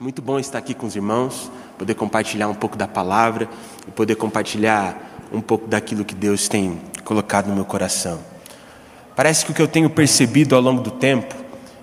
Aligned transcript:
Muito 0.00 0.22
bom 0.22 0.38
estar 0.38 0.56
aqui 0.56 0.72
com 0.72 0.86
os 0.86 0.96
irmãos, 0.96 1.52
poder 1.76 1.92
compartilhar 1.92 2.48
um 2.48 2.54
pouco 2.54 2.74
da 2.74 2.88
palavra 2.88 3.46
e 3.86 3.90
poder 3.90 4.14
compartilhar 4.14 4.96
um 5.30 5.42
pouco 5.42 5.68
daquilo 5.68 6.06
que 6.06 6.14
Deus 6.14 6.48
tem 6.48 6.80
colocado 7.04 7.48
no 7.48 7.54
meu 7.54 7.66
coração. 7.66 8.18
Parece 9.14 9.44
que 9.44 9.52
o 9.52 9.54
que 9.54 9.60
eu 9.60 9.68
tenho 9.68 9.90
percebido 9.90 10.56
ao 10.56 10.62
longo 10.62 10.80
do 10.80 10.90
tempo 10.90 11.34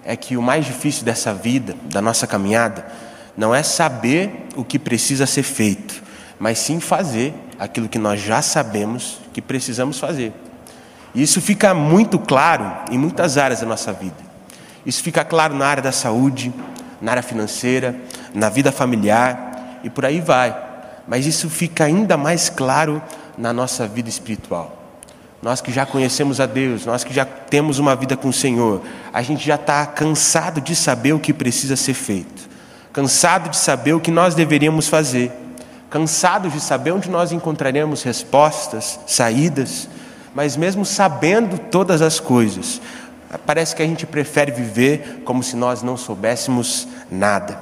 é 0.04 0.16
que 0.16 0.36
o 0.36 0.42
mais 0.42 0.66
difícil 0.66 1.06
dessa 1.06 1.32
vida, 1.32 1.76
da 1.94 2.02
nossa 2.02 2.26
caminhada, 2.26 2.88
não 3.38 3.54
é 3.54 3.62
saber 3.62 4.48
o 4.56 4.66
que 4.66 4.80
precisa 4.80 5.28
ser 5.28 5.44
feito, 5.44 6.02
mas 6.40 6.58
sim 6.58 6.80
fazer 6.80 7.36
aquilo 7.60 7.88
que 7.88 8.00
nós 8.00 8.20
já 8.20 8.42
sabemos 8.42 9.20
que 9.32 9.44
precisamos 9.44 10.00
fazer. 10.00 10.34
E 11.14 11.22
isso 11.22 11.40
fica 11.40 11.72
muito 11.72 12.18
claro 12.18 12.66
em 12.90 12.98
muitas 12.98 13.38
áreas 13.38 13.60
da 13.60 13.68
nossa 13.68 13.94
vida. 13.94 14.26
Isso 14.84 15.04
fica 15.04 15.24
claro 15.24 15.54
na 15.54 15.68
área 15.68 15.84
da 15.84 15.92
saúde, 15.92 16.52
na 17.02 17.12
área 17.12 17.24
financeira, 17.24 17.96
na 18.34 18.50
vida 18.50 18.72
familiar 18.72 19.80
e 19.84 19.90
por 19.90 20.06
aí 20.06 20.20
vai. 20.20 20.56
Mas 21.08 21.26
isso 21.26 21.50
fica 21.50 21.86
ainda 21.86 22.18
mais 22.18 22.50
claro 22.50 23.02
na 23.38 23.54
nossa 23.54 23.88
vida 23.88 24.10
espiritual. 24.10 24.74
Nós 25.42 25.62
que 25.62 25.72
já 25.72 25.86
conhecemos 25.86 26.40
a 26.40 26.46
Deus, 26.46 26.86
nós 26.86 27.04
que 27.04 27.14
já 27.14 27.24
temos 27.24 27.78
uma 27.80 27.96
vida 27.96 28.18
com 28.18 28.30
o 28.30 28.34
Senhor, 28.34 28.82
a 29.14 29.22
gente 29.22 29.46
já 29.46 29.56
está 29.56 29.86
cansado 29.86 30.60
de 30.60 30.76
saber 30.76 31.14
o 31.14 31.20
que 31.20 31.32
precisa 31.32 31.76
ser 31.76 31.94
feito, 31.94 32.50
cansado 32.92 33.50
de 33.50 33.58
saber 33.58 33.94
o 33.94 34.00
que 34.00 34.10
nós 34.10 34.34
deveríamos 34.34 34.88
fazer, 34.88 35.32
cansado 35.90 36.50
de 36.50 36.60
saber 36.60 36.92
onde 36.92 37.10
nós 37.10 37.32
encontraremos 37.32 38.02
respostas, 38.02 39.00
saídas, 39.06 39.88
mas 40.34 40.58
mesmo 40.58 40.84
sabendo 40.84 41.58
todas 41.60 42.02
as 42.02 42.20
coisas, 42.20 42.82
Parece 43.46 43.76
que 43.76 43.84
a 43.84 43.86
gente 43.86 44.06
prefere 44.06 44.52
viver 44.52 45.22
como 45.26 45.44
se 45.44 45.56
nós 45.56 45.82
não 45.82 45.98
soubéssemos 45.98 46.88
nada. 47.12 47.60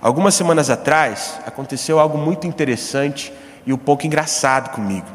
Algumas 0.00 0.34
semanas 0.34 0.68
atrás 0.68 1.38
aconteceu 1.46 2.00
algo 2.00 2.18
muito 2.18 2.46
interessante 2.46 3.32
e 3.64 3.72
um 3.72 3.78
pouco 3.78 4.06
engraçado 4.06 4.70
comigo. 4.70 5.06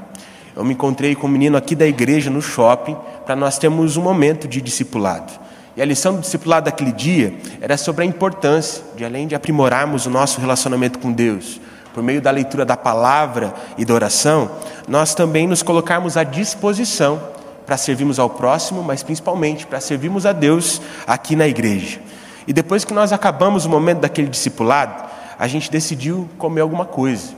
Eu 0.56 0.64
me 0.64 0.74
encontrei 0.74 1.14
com 1.14 1.28
um 1.28 1.30
menino 1.30 1.58
aqui 1.58 1.76
da 1.76 1.86
igreja 1.86 2.30
no 2.30 2.42
shopping 2.42 2.98
para 3.26 3.36
nós 3.36 3.58
termos 3.58 3.98
um 3.98 4.02
momento 4.02 4.48
de 4.48 4.62
discipulado. 4.62 5.32
E 5.76 5.82
a 5.82 5.86
lição 5.86 6.16
do 6.16 6.22
discipulado 6.22 6.66
daquele 6.66 6.92
dia 6.92 7.36
era 7.62 7.78
sobre 7.78 8.04
a 8.04 8.08
importância 8.08 8.84
de, 8.96 9.06
além 9.06 9.28
de 9.28 9.36
aprimorarmos 9.36 10.08
o 10.08 10.10
nosso 10.10 10.42
relacionamento 10.42 10.98
com 10.98 11.12
Deus, 11.12 11.62
por 11.94 12.02
meio 12.02 12.22
da 12.22 12.32
leitura 12.32 12.66
da 12.66 12.76
palavra 12.76 13.54
e 13.78 13.86
da 13.86 13.94
oração, 13.94 14.50
nós 14.88 15.14
também 15.14 15.48
nos 15.48 15.62
colocarmos 15.62 16.18
à 16.18 16.24
disposição 16.24 17.22
para 17.66 17.78
servirmos 17.78 18.18
ao 18.18 18.30
próximo, 18.30 18.82
mas 18.82 19.04
principalmente 19.04 19.68
para 19.68 19.80
servirmos 19.80 20.26
a 20.26 20.32
Deus 20.32 20.82
aqui 21.06 21.36
na 21.36 21.48
igreja. 21.48 22.00
E 22.48 22.54
depois 22.54 22.86
que 22.86 22.94
nós 22.94 23.12
acabamos 23.12 23.66
o 23.66 23.70
momento 23.70 24.00
daquele 24.00 24.30
discipulado, 24.30 25.04
a 25.38 25.48
gente 25.48 25.70
decidiu 25.70 26.30
comer 26.38 26.62
alguma 26.62 26.86
coisa. 26.86 27.34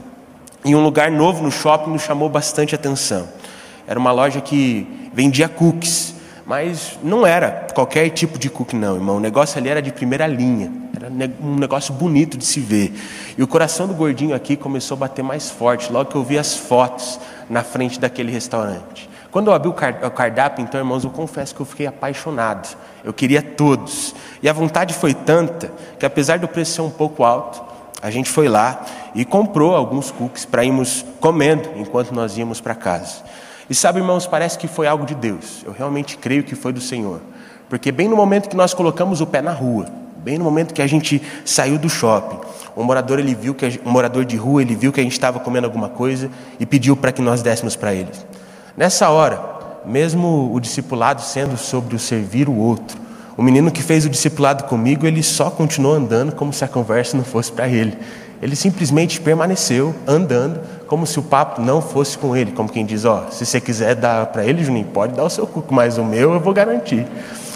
Em 0.63 0.75
um 0.75 0.83
lugar 0.83 1.09
novo 1.09 1.41
no 1.41 1.51
shopping 1.51 1.89
nos 1.89 2.03
chamou 2.03 2.29
bastante 2.29 2.75
atenção. 2.75 3.27
Era 3.87 3.99
uma 3.99 4.11
loja 4.11 4.39
que 4.39 5.09
vendia 5.13 5.49
cookies, 5.49 6.13
mas 6.45 6.97
não 7.03 7.25
era 7.25 7.67
qualquer 7.73 8.09
tipo 8.09 8.37
de 8.37 8.49
cookie, 8.49 8.75
não, 8.75 8.95
irmão. 8.95 9.17
O 9.17 9.19
negócio 9.19 9.57
ali 9.57 9.69
era 9.69 9.81
de 9.81 9.91
primeira 9.91 10.27
linha, 10.27 10.71
era 10.95 11.09
um 11.41 11.55
negócio 11.55 11.93
bonito 11.93 12.37
de 12.37 12.45
se 12.45 12.59
ver. 12.59 12.93
E 13.37 13.41
o 13.41 13.47
coração 13.47 13.87
do 13.87 13.93
gordinho 13.93 14.35
aqui 14.35 14.55
começou 14.55 14.95
a 14.95 14.99
bater 14.99 15.23
mais 15.23 15.49
forte 15.49 15.91
logo 15.91 16.11
que 16.11 16.15
eu 16.15 16.23
vi 16.23 16.37
as 16.37 16.55
fotos 16.55 17.19
na 17.49 17.63
frente 17.63 17.99
daquele 17.99 18.31
restaurante. 18.31 19.08
Quando 19.31 19.47
eu 19.47 19.53
abri 19.53 19.69
o 19.69 19.73
cardápio, 19.73 20.63
então, 20.63 20.79
irmãos, 20.79 21.03
eu 21.03 21.11
confesso 21.11 21.53
que 21.53 21.61
eu 21.61 21.65
fiquei 21.65 21.85
apaixonado. 21.85 22.75
Eu 23.03 23.13
queria 23.13 23.41
todos. 23.41 24.15
E 24.41 24.49
a 24.49 24.53
vontade 24.53 24.93
foi 24.93 25.13
tanta 25.13 25.71
que, 25.99 26.05
apesar 26.05 26.39
do 26.39 26.47
preço 26.47 26.73
ser 26.73 26.81
um 26.81 26.89
pouco 26.89 27.23
alto, 27.23 27.61
a 28.01 28.09
gente 28.09 28.29
foi 28.29 28.47
lá 28.47 28.83
e 29.13 29.23
comprou 29.23 29.75
alguns 29.75 30.09
cookies 30.09 30.45
para 30.45 30.63
irmos 30.63 31.05
comendo 31.19 31.69
enquanto 31.75 32.11
nós 32.11 32.37
íamos 32.37 32.59
para 32.59 32.73
casa. 32.73 33.17
E 33.69 33.75
sabe, 33.75 33.99
irmãos, 33.99 34.25
parece 34.25 34.57
que 34.57 34.67
foi 34.67 34.87
algo 34.87 35.05
de 35.05 35.13
Deus. 35.13 35.61
Eu 35.63 35.73
realmente 35.73 36.17
creio 36.17 36.43
que 36.43 36.55
foi 36.55 36.73
do 36.73 36.81
Senhor. 36.81 37.21
Porque 37.69 37.91
bem 37.91 38.07
no 38.07 38.15
momento 38.15 38.49
que 38.49 38.55
nós 38.55 38.73
colocamos 38.73 39.21
o 39.21 39.27
pé 39.27 39.43
na 39.43 39.51
rua, 39.51 39.85
bem 40.17 40.39
no 40.39 40.43
momento 40.43 40.73
que 40.73 40.81
a 40.81 40.87
gente 40.87 41.21
saiu 41.45 41.77
do 41.77 41.87
shopping, 41.87 42.39
um 42.75 42.83
morador 42.83 43.19
ele 43.19 43.35
viu 43.35 43.53
que 43.53 43.79
um 43.85 43.91
morador 43.91 44.25
de 44.25 44.35
rua 44.35 44.63
ele 44.63 44.75
viu 44.75 44.91
que 44.91 44.99
a 44.99 45.03
gente 45.03 45.11
estava 45.11 45.39
comendo 45.39 45.67
alguma 45.67 45.87
coisa 45.87 46.31
e 46.59 46.65
pediu 46.65 46.97
para 46.97 47.11
que 47.11 47.21
nós 47.21 47.43
dessemos 47.43 47.75
para 47.75 47.93
ele. 47.93 48.09
Nessa 48.79 49.09
hora, 49.09 49.41
mesmo 49.85 50.53
o 50.53 50.57
discipulado 50.57 51.21
sendo 51.21 51.57
sobre 51.57 51.97
o 51.97 51.99
servir 51.99 52.47
o 52.47 52.55
outro, 52.55 52.97
o 53.35 53.43
menino 53.43 53.69
que 53.71 53.83
fez 53.83 54.05
o 54.05 54.09
discipulado 54.09 54.63
comigo, 54.63 55.05
ele 55.05 55.21
só 55.21 55.49
continuou 55.49 55.95
andando 55.95 56.31
como 56.31 56.53
se 56.53 56.63
a 56.63 56.67
conversa 56.69 57.17
não 57.17 57.25
fosse 57.25 57.51
para 57.51 57.67
ele. 57.67 57.97
Ele 58.41 58.55
simplesmente 58.55 59.19
permaneceu 59.19 59.93
andando 60.07 60.61
como 60.87 61.05
se 61.05 61.19
o 61.19 61.21
papo 61.21 61.61
não 61.61 61.81
fosse 61.81 62.17
com 62.17 62.33
ele, 62.37 62.53
como 62.53 62.69
quem 62.69 62.85
diz, 62.85 63.03
ó, 63.03 63.25
oh, 63.27 63.31
se 63.33 63.45
você 63.45 63.59
quiser 63.59 63.95
dar 63.95 64.27
para 64.27 64.45
ele, 64.45 64.63
Juninho, 64.63 64.85
pode 64.85 65.13
dar 65.13 65.25
o 65.25 65.29
seu 65.29 65.45
cuco, 65.45 65.73
mas 65.73 65.97
o 65.97 66.05
meu 66.05 66.31
eu 66.31 66.39
vou 66.39 66.53
garantir. 66.53 67.05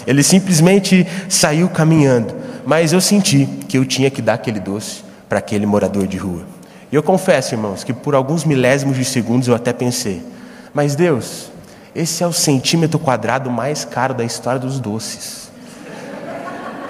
Ele 0.06 0.22
simplesmente 0.22 1.06
saiu 1.30 1.70
caminhando, 1.70 2.34
mas 2.66 2.92
eu 2.92 3.00
senti 3.00 3.46
que 3.66 3.78
eu 3.78 3.86
tinha 3.86 4.10
que 4.10 4.20
dar 4.20 4.34
aquele 4.34 4.60
doce 4.60 5.02
para 5.26 5.38
aquele 5.38 5.64
morador 5.64 6.06
de 6.06 6.18
rua. 6.18 6.42
E 6.92 6.94
eu 6.94 7.02
confesso, 7.02 7.54
irmãos, 7.54 7.82
que 7.82 7.94
por 7.94 8.14
alguns 8.14 8.44
milésimos 8.44 8.94
de 8.94 9.06
segundos 9.06 9.48
eu 9.48 9.54
até 9.54 9.72
pensei, 9.72 10.33
mas 10.74 10.96
Deus, 10.96 11.50
esse 11.94 12.24
é 12.24 12.26
o 12.26 12.32
centímetro 12.32 12.98
quadrado 12.98 13.48
mais 13.48 13.84
caro 13.84 14.12
da 14.12 14.24
história 14.24 14.58
dos 14.58 14.80
doces. 14.80 15.44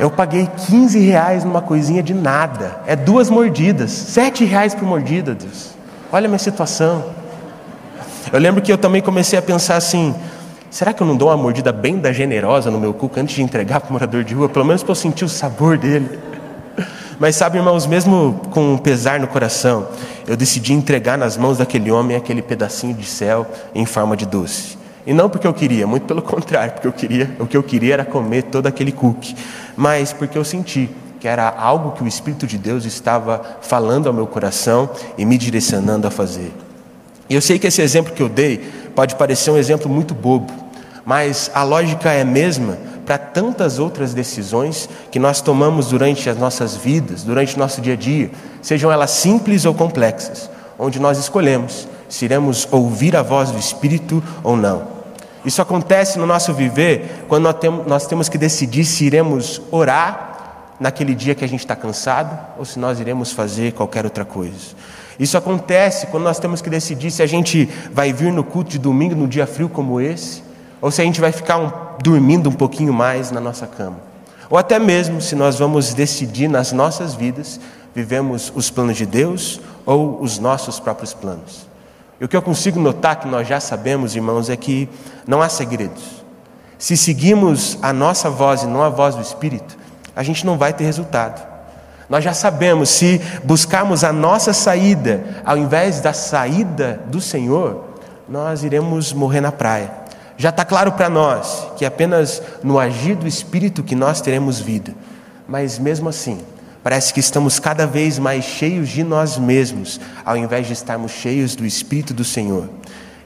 Eu 0.01 0.11
paguei 0.11 0.49
15 0.67 0.99
reais 0.99 1.45
numa 1.45 1.61
coisinha 1.61 2.03
de 2.03 2.15
nada. 2.15 2.81
É 2.87 2.97
duas 2.97 3.31
mordidas. 3.31 3.91
Sete 3.93 4.45
reais 4.45 4.75
por 4.75 4.85
mordida, 4.85 5.35
Deus. 5.35 5.71
Olha 6.11 6.27
a 6.27 6.29
minha 6.29 6.39
situação. 6.39 7.05
Eu 8.33 8.41
lembro 8.41 8.61
que 8.61 8.73
eu 8.73 8.79
também 8.79 9.01
comecei 9.01 9.39
a 9.39 9.43
pensar 9.43 9.77
assim: 9.77 10.15
será 10.71 10.93
que 10.93 11.01
eu 11.01 11.07
não 11.07 11.17
dou 11.17 11.29
uma 11.29 11.37
mordida 11.37 11.71
bem 11.71 11.99
da 11.99 12.13
generosa 12.13 12.71
no 12.71 12.81
meu 12.81 12.93
cuco 12.93 13.21
antes 13.21 13.37
de 13.37 13.43
entregar 13.43 13.81
para 13.81 13.91
o 13.91 13.93
morador 13.93 14.25
de 14.25 14.35
rua? 14.35 14.49
Pelo 14.49 14.65
menos 14.65 14.83
para 14.83 14.91
eu 14.91 14.97
sentir 14.97 15.25
o 15.25 15.29
sabor 15.29 15.79
dele. 15.79 16.19
Mas 17.19 17.37
sabe, 17.37 17.59
irmãos, 17.59 17.87
mesmo 17.87 18.41
com 18.51 18.75
um 18.75 18.79
pesar 18.79 19.21
no 19.21 19.29
coração, 19.29 19.87
eu 20.27 20.37
decidi 20.37 20.73
entregar 20.73 21.17
nas 21.17 21.37
mãos 21.37 21.59
daquele 21.59 21.91
homem 21.91 22.17
aquele 22.17 22.43
pedacinho 22.43 22.95
de 22.95 23.07
céu 23.07 23.47
em 23.75 23.87
forma 23.87 24.17
de 24.17 24.27
doce. 24.27 24.77
E 25.07 25.13
não 25.13 25.29
porque 25.29 25.47
eu 25.47 25.55
queria, 25.55 25.87
muito 25.87 26.07
pelo 26.07 26.21
contrário, 26.23 26.73
porque 26.73 26.89
eu 26.89 26.93
queria, 26.93 27.37
o 27.39 27.47
que 27.47 27.57
eu 27.57 27.63
queria 27.63 27.95
era 27.95 28.05
comer 28.05 28.45
todo 28.45 28.67
aquele 28.67 28.93
cookie, 28.93 29.37
mas 29.77 30.13
porque 30.13 30.37
eu 30.37 30.45
senti 30.45 30.91
que 31.21 31.29
era 31.29 31.49
algo 31.49 31.93
que 31.93 32.03
o 32.03 32.09
Espírito 32.09 32.47
de 32.47 32.59
Deus 32.59 32.85
estava 32.85 33.59
falando 33.63 34.07
ao 34.07 34.13
meu 34.13 34.27
coração 34.27 34.91
e 35.17 35.25
me 35.25 35.39
direcionando 35.39 36.07
a 36.07 36.11
fazer. 36.11 36.53
E 37.31 37.35
eu 37.35 37.41
sei 37.41 37.59
que 37.59 37.67
esse 37.67 37.81
exemplo 37.81 38.13
que 38.13 38.23
eu 38.23 38.29
dei 38.29 38.59
pode 38.95 39.15
parecer 39.17 39.51
um 39.51 39.57
exemplo 39.57 39.89
muito 39.89 40.15
bobo, 40.15 40.53
mas 41.05 41.51
a 41.55 41.63
lógica 41.63 42.13
é 42.13 42.23
a 42.23 42.25
mesma 42.27 42.77
para 43.05 43.19
tantas 43.19 43.79
outras 43.79 44.15
decisões 44.15 44.89
que 45.11 45.19
nós 45.19 45.41
tomamos 45.41 45.89
durante 45.89 46.29
as 46.29 46.39
nossas 46.39 46.77
vidas, 46.77 47.23
durante 47.23 47.57
o 47.57 47.59
nosso 47.59 47.81
dia 47.81 47.95
a 47.95 47.97
dia, 47.97 48.31
sejam 48.63 48.91
elas 48.91 49.11
simples 49.11 49.65
ou 49.65 49.75
complexas, 49.75 50.51
onde 50.79 50.99
nós 50.99 51.19
escolhemos 51.19 51.89
se 52.09 52.25
iremos 52.25 52.69
ouvir 52.71 53.17
a 53.17 53.23
voz 53.23 53.51
do 53.51 53.59
Espírito 53.59 54.23
ou 54.43 54.57
não. 54.57 54.95
Isso 55.45 55.61
acontece 55.61 56.19
no 56.19 56.27
nosso 56.27 56.55
viver 56.55 57.27
quando 57.29 57.49
nós 57.87 58.07
temos 58.07 58.29
que 58.29 58.39
decidir 58.39 58.85
se 58.85 59.05
iremos 59.05 59.61
orar 59.71 60.75
naquele 60.81 61.15
dia 61.15 61.35
que 61.35 61.45
a 61.45 61.49
gente 61.49 61.61
está 61.61 61.77
cansado 61.77 62.39
ou 62.59 62.65
se 62.65 62.79
nós 62.79 62.99
iremos 62.99 63.33
fazer 63.33 63.73
qualquer 63.73 64.05
outra 64.05 64.25
coisa. 64.25 64.75
Isso 65.19 65.37
acontece 65.37 66.07
quando 66.07 66.25
nós 66.25 66.39
temos 66.39 66.61
que 66.61 66.71
decidir 66.71 67.11
se 67.11 67.23
a 67.23 67.27
gente 67.27 67.69
vai 67.93 68.13
vir 68.13 68.33
no 68.33 68.43
culto 68.43 68.71
de 68.71 68.79
domingo 68.79 69.15
num 69.15 69.29
dia 69.29 69.47
frio 69.47 69.69
como 69.69 70.01
esse 70.01 70.43
ou 70.81 70.91
se 70.91 71.01
a 71.03 71.05
gente 71.05 71.21
vai 71.21 71.31
ficar 71.31 71.59
um, 71.59 71.71
dormindo 72.03 72.49
um 72.49 72.53
pouquinho 72.53 72.93
mais 72.93 73.31
na 73.31 73.41
nossa 73.41 73.67
cama. 73.67 73.97
Ou 74.51 74.59
até 74.59 74.79
mesmo 74.79 75.21
se 75.21 75.35
nós 75.35 75.59
vamos 75.59 75.95
decidir 75.95 76.49
nas 76.49 76.73
nossas 76.73 77.15
vidas, 77.15 77.59
vivemos 77.95 78.53
os 78.55 78.71
planos 78.71 78.97
de 78.97 79.07
Deus 79.07 79.61
ou 79.87 80.21
os 80.21 80.39
nossos 80.39 80.79
próprios 80.81 81.15
planos. 81.15 81.67
E 82.21 82.25
o 82.25 82.29
que 82.29 82.37
eu 82.37 82.43
consigo 82.43 82.79
notar 82.79 83.17
que 83.17 83.29
nós 83.29 83.47
já 83.47 83.61
sabemos, 83.61 84.15
irmãos, 84.15 84.49
é 84.49 84.57
que 84.57 84.89
não 85.27 85.43
há 85.43 85.49
segredos. 85.49 86.25
Se 86.79 86.97
seguimos 86.97 87.79
a 87.83 87.93
nossa 87.93 88.29
voz 88.29 88.63
e 88.63 88.67
não 88.67 88.83
a 88.83 88.89
voz 88.89 89.15
do 89.15 89.23
Espírito, 89.23 89.77
a 90.15 90.23
gente 90.23 90.45
não 90.45 90.59
vai 90.59 90.73
ter 90.73 90.85
resultado. 90.85 91.45
Nós 92.09 92.23
já 92.23 92.35
sabemos, 92.35 92.91
se 92.91 93.21
buscarmos 93.43 94.05
a 94.05 94.13
nossa 94.13 94.53
saída 94.53 95.25
ao 95.45 95.57
invés 95.57 96.01
da 96.01 96.13
saída 96.13 97.01
do 97.07 97.21
Senhor, 97.21 97.85
nós 98.29 98.63
iremos 98.63 99.13
morrer 99.13 99.41
na 99.41 99.51
praia. 99.51 100.04
Já 100.37 100.51
está 100.51 100.65
claro 100.65 100.93
para 100.93 101.09
nós 101.09 101.69
que 101.77 101.85
é 101.85 101.89
apenas 101.89 102.43
no 102.63 102.79
agir 102.79 103.15
do 103.15 103.27
Espírito 103.27 103.83
que 103.83 103.95
nós 103.95 104.21
teremos 104.21 104.61
vida, 104.61 104.95
mas 105.47 105.79
mesmo 105.79 106.09
assim, 106.09 106.41
parece 106.83 107.15
que 107.15 107.21
estamos 107.21 107.59
cada 107.59 107.87
vez 107.87 108.19
mais 108.19 108.45
cheios 108.45 108.89
de 108.89 109.05
nós 109.05 109.39
mesmos, 109.39 110.01
ao 110.25 110.37
invés 110.37 110.67
de 110.67 110.73
estarmos 110.73 111.13
cheios 111.13 111.55
do 111.55 111.65
Espírito 111.65 112.13
do 112.13 112.25
Senhor. 112.25 112.69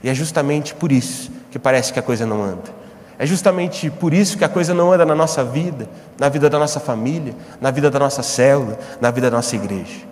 E 0.02 0.08
é 0.08 0.14
justamente 0.14 0.74
por 0.74 0.92
isso 0.92 1.30
que 1.50 1.58
parece 1.58 1.92
que 1.92 1.98
a 1.98 2.02
coisa 2.02 2.26
não 2.26 2.42
anda. 2.42 2.78
É 3.18 3.26
justamente 3.26 3.90
por 3.90 4.14
isso 4.14 4.38
que 4.38 4.44
a 4.44 4.48
coisa 4.48 4.72
não 4.72 4.92
anda 4.92 5.04
na 5.04 5.14
nossa 5.14 5.42
vida, 5.42 5.88
na 6.18 6.28
vida 6.28 6.48
da 6.48 6.58
nossa 6.58 6.78
família, 6.78 7.34
na 7.60 7.70
vida 7.70 7.90
da 7.90 7.98
nossa 7.98 8.22
célula, 8.22 8.78
na 9.00 9.10
vida 9.10 9.28
da 9.28 9.36
nossa 9.36 9.56
igreja. 9.56 10.06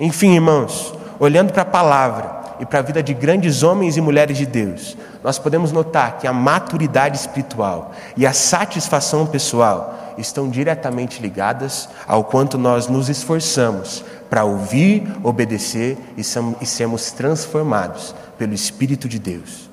Enfim, 0.00 0.34
irmãos, 0.34 0.94
olhando 1.20 1.52
para 1.52 1.62
a 1.62 1.66
palavra 1.66 2.37
e 2.60 2.66
para 2.66 2.80
a 2.80 2.82
vida 2.82 3.02
de 3.02 3.14
grandes 3.14 3.62
homens 3.62 3.96
e 3.96 4.00
mulheres 4.00 4.36
de 4.36 4.46
Deus, 4.46 4.96
nós 5.22 5.38
podemos 5.38 5.72
notar 5.72 6.18
que 6.18 6.26
a 6.26 6.32
maturidade 6.32 7.16
espiritual 7.16 7.92
e 8.16 8.26
a 8.26 8.32
satisfação 8.32 9.26
pessoal 9.26 10.14
estão 10.18 10.48
diretamente 10.48 11.22
ligadas 11.22 11.88
ao 12.06 12.24
quanto 12.24 12.58
nós 12.58 12.88
nos 12.88 13.08
esforçamos 13.08 14.04
para 14.28 14.44
ouvir, 14.44 15.06
obedecer 15.22 15.96
e 16.16 16.66
sermos 16.66 17.12
transformados 17.12 18.14
pelo 18.36 18.52
Espírito 18.52 19.08
de 19.08 19.18
Deus. 19.18 19.70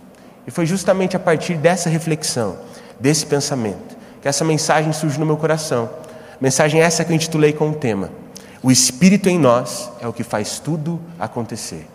E 0.48 0.52
foi 0.52 0.66
justamente 0.66 1.16
a 1.18 1.20
partir 1.20 1.56
dessa 1.56 1.90
reflexão, 1.90 2.58
desse 3.00 3.26
pensamento, 3.26 3.98
que 4.22 4.28
essa 4.28 4.46
mensagem 4.46 4.94
surge 4.94 5.20
no 5.20 5.26
meu 5.26 5.38
coração. 5.38 5.90
Mensagem 6.40 6.82
essa 6.82 7.04
que 7.04 7.12
eu 7.12 7.16
intitulei 7.16 7.52
com 7.52 7.70
o 7.70 7.74
tema: 7.74 8.12
O 8.62 8.72
Espírito 8.72 9.28
em 9.28 9.40
nós 9.40 9.90
é 10.00 10.08
o 10.08 10.14
que 10.14 10.24
faz 10.24 10.60
tudo 10.60 11.02
acontecer. 11.20 11.88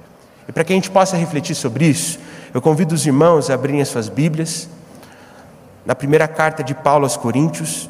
E 0.50 0.52
para 0.52 0.64
que 0.64 0.72
a 0.72 0.74
gente 0.74 0.90
possa 0.90 1.16
refletir 1.16 1.54
sobre 1.54 1.86
isso, 1.86 2.18
eu 2.52 2.60
convido 2.60 2.92
os 2.92 3.06
irmãos 3.06 3.48
a 3.48 3.54
abrirem 3.54 3.80
as 3.80 3.86
suas 3.86 4.08
Bíblias 4.08 4.68
na 5.86 5.94
primeira 5.94 6.26
carta 6.26 6.64
de 6.64 6.74
Paulo 6.74 7.04
aos 7.04 7.16
Coríntios, 7.16 7.88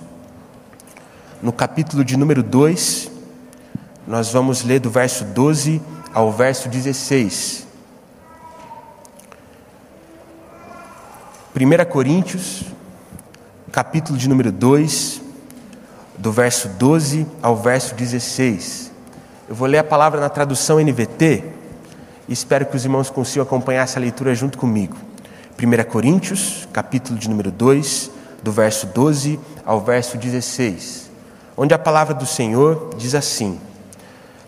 no 1.40 1.54
capítulo 1.54 2.04
de 2.04 2.18
número 2.18 2.42
2, 2.42 3.10
nós 4.06 4.30
vamos 4.30 4.62
ler 4.62 4.78
do 4.78 4.90
verso 4.90 5.24
12 5.24 5.80
ao 6.12 6.30
verso 6.30 6.68
16. 6.68 7.66
1 11.56 11.90
Coríntios, 11.90 12.64
capítulo 13.72 14.18
de 14.18 14.28
número 14.28 14.52
2, 14.52 15.22
do 16.18 16.30
verso 16.30 16.68
12 16.68 17.26
ao 17.40 17.56
verso 17.56 17.94
16. 17.94 18.92
Eu 19.48 19.54
vou 19.54 19.66
ler 19.66 19.78
a 19.78 19.84
palavra 19.84 20.20
na 20.20 20.28
tradução 20.28 20.78
NVT 20.78 21.59
espero 22.32 22.64
que 22.66 22.76
os 22.76 22.84
irmãos 22.84 23.10
consigam 23.10 23.42
acompanhar 23.42 23.82
essa 23.82 23.98
leitura 23.98 24.34
junto 24.34 24.56
comigo. 24.56 24.96
1 25.60 25.90
Coríntios, 25.90 26.68
capítulo 26.72 27.18
de 27.18 27.28
número 27.28 27.50
2, 27.50 28.10
do 28.42 28.52
verso 28.52 28.86
12 28.86 29.38
ao 29.66 29.80
verso 29.80 30.16
16, 30.16 31.10
onde 31.56 31.74
a 31.74 31.78
palavra 31.78 32.14
do 32.14 32.24
Senhor 32.24 32.94
diz 32.96 33.14
assim: 33.16 33.60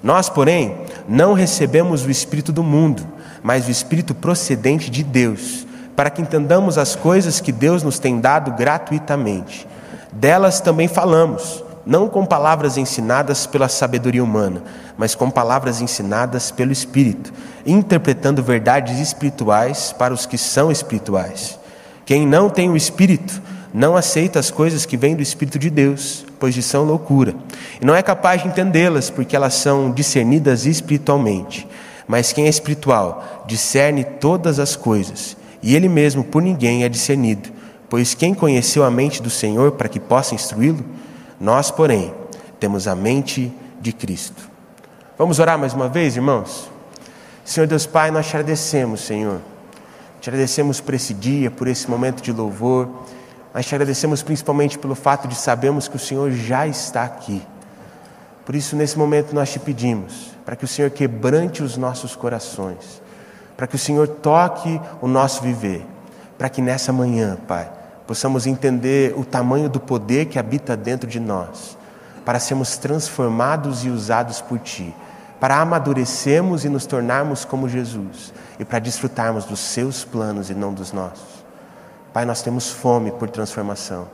Nós, 0.02 0.28
porém, 0.28 0.78
não 1.08 1.34
recebemos 1.34 2.04
o 2.04 2.10
Espírito 2.10 2.52
do 2.52 2.62
mundo, 2.62 3.06
mas 3.42 3.66
o 3.66 3.70
Espírito 3.70 4.14
procedente 4.14 4.88
de 4.88 5.02
Deus, 5.02 5.66
para 5.96 6.08
que 6.08 6.22
entendamos 6.22 6.78
as 6.78 6.94
coisas 6.94 7.40
que 7.40 7.50
Deus 7.50 7.82
nos 7.82 7.98
tem 7.98 8.20
dado 8.20 8.52
gratuitamente. 8.52 9.66
Delas 10.12 10.60
também 10.60 10.86
falamos 10.86 11.64
não 11.84 12.08
com 12.08 12.24
palavras 12.24 12.76
ensinadas 12.76 13.46
pela 13.46 13.68
sabedoria 13.68 14.22
humana, 14.22 14.62
mas 14.96 15.14
com 15.14 15.30
palavras 15.30 15.80
ensinadas 15.80 16.50
pelo 16.50 16.72
Espírito, 16.72 17.32
interpretando 17.66 18.42
verdades 18.42 18.98
espirituais 18.98 19.92
para 19.92 20.14
os 20.14 20.26
que 20.26 20.38
são 20.38 20.70
espirituais. 20.70 21.58
Quem 22.04 22.26
não 22.26 22.48
tem 22.48 22.70
o 22.70 22.76
Espírito 22.76 23.40
não 23.72 23.96
aceita 23.96 24.38
as 24.38 24.50
coisas 24.50 24.84
que 24.84 24.96
vêm 24.96 25.16
do 25.16 25.22
Espírito 25.22 25.58
de 25.58 25.70
Deus, 25.70 26.26
pois 26.38 26.54
de 26.54 26.62
são 26.62 26.84
loucura, 26.84 27.34
e 27.80 27.84
não 27.84 27.94
é 27.94 28.02
capaz 28.02 28.42
de 28.42 28.48
entendê-las, 28.48 29.08
porque 29.08 29.34
elas 29.34 29.54
são 29.54 29.90
discernidas 29.90 30.66
espiritualmente. 30.66 31.66
Mas 32.06 32.32
quem 32.32 32.46
é 32.46 32.48
espiritual 32.48 33.44
discerne 33.46 34.04
todas 34.04 34.58
as 34.58 34.76
coisas, 34.76 35.36
e 35.62 35.74
ele 35.74 35.88
mesmo 35.88 36.22
por 36.22 36.42
ninguém 36.42 36.84
é 36.84 36.88
discernido, 36.88 37.48
pois 37.88 38.14
quem 38.14 38.34
conheceu 38.34 38.84
a 38.84 38.90
mente 38.90 39.22
do 39.22 39.30
Senhor 39.30 39.72
para 39.72 39.88
que 39.88 40.00
possa 40.00 40.34
instruí-lo? 40.34 40.84
Nós, 41.42 41.72
porém, 41.72 42.14
temos 42.60 42.86
a 42.86 42.94
mente 42.94 43.52
de 43.80 43.92
Cristo. 43.92 44.48
Vamos 45.18 45.40
orar 45.40 45.58
mais 45.58 45.74
uma 45.74 45.88
vez, 45.88 46.14
irmãos? 46.14 46.70
Senhor 47.44 47.66
Deus 47.66 47.84
Pai, 47.84 48.12
nós 48.12 48.28
te 48.28 48.36
agradecemos, 48.36 49.00
Senhor. 49.00 49.40
Te 50.20 50.30
agradecemos 50.30 50.80
por 50.80 50.94
esse 50.94 51.12
dia, 51.12 51.50
por 51.50 51.66
esse 51.66 51.90
momento 51.90 52.22
de 52.22 52.30
louvor. 52.30 52.88
Nós 53.52 53.66
te 53.66 53.74
agradecemos 53.74 54.22
principalmente 54.22 54.78
pelo 54.78 54.94
fato 54.94 55.26
de 55.26 55.34
sabermos 55.34 55.88
que 55.88 55.96
o 55.96 55.98
Senhor 55.98 56.30
já 56.30 56.64
está 56.64 57.02
aqui. 57.02 57.42
Por 58.46 58.54
isso, 58.54 58.76
nesse 58.76 58.96
momento, 58.96 59.34
nós 59.34 59.50
te 59.50 59.58
pedimos 59.58 60.30
para 60.44 60.54
que 60.54 60.64
o 60.64 60.68
Senhor 60.68 60.92
quebrante 60.92 61.60
os 61.60 61.76
nossos 61.76 62.14
corações, 62.14 63.02
para 63.56 63.66
que 63.66 63.74
o 63.74 63.80
Senhor 63.80 64.06
toque 64.06 64.80
o 65.00 65.08
nosso 65.08 65.42
viver, 65.42 65.84
para 66.38 66.48
que 66.48 66.62
nessa 66.62 66.92
manhã, 66.92 67.36
Pai, 67.48 67.68
possamos 68.06 68.46
entender 68.46 69.14
o 69.16 69.24
tamanho 69.24 69.68
do 69.68 69.80
poder 69.80 70.26
que 70.26 70.38
habita 70.38 70.76
dentro 70.76 71.08
de 71.08 71.20
nós, 71.20 71.76
para 72.24 72.38
sermos 72.38 72.76
transformados 72.76 73.84
e 73.84 73.88
usados 73.88 74.40
por 74.40 74.58
Ti, 74.58 74.94
para 75.40 75.60
amadurecermos 75.60 76.64
e 76.64 76.68
nos 76.68 76.86
tornarmos 76.86 77.44
como 77.44 77.68
Jesus 77.68 78.32
e 78.58 78.64
para 78.64 78.78
desfrutarmos 78.78 79.44
dos 79.44 79.58
Seus 79.58 80.04
planos 80.04 80.50
e 80.50 80.54
não 80.54 80.72
dos 80.72 80.92
nossos. 80.92 81.44
Pai, 82.12 82.24
nós 82.24 82.42
temos 82.42 82.70
fome 82.70 83.10
por 83.10 83.28
transformação, 83.28 84.06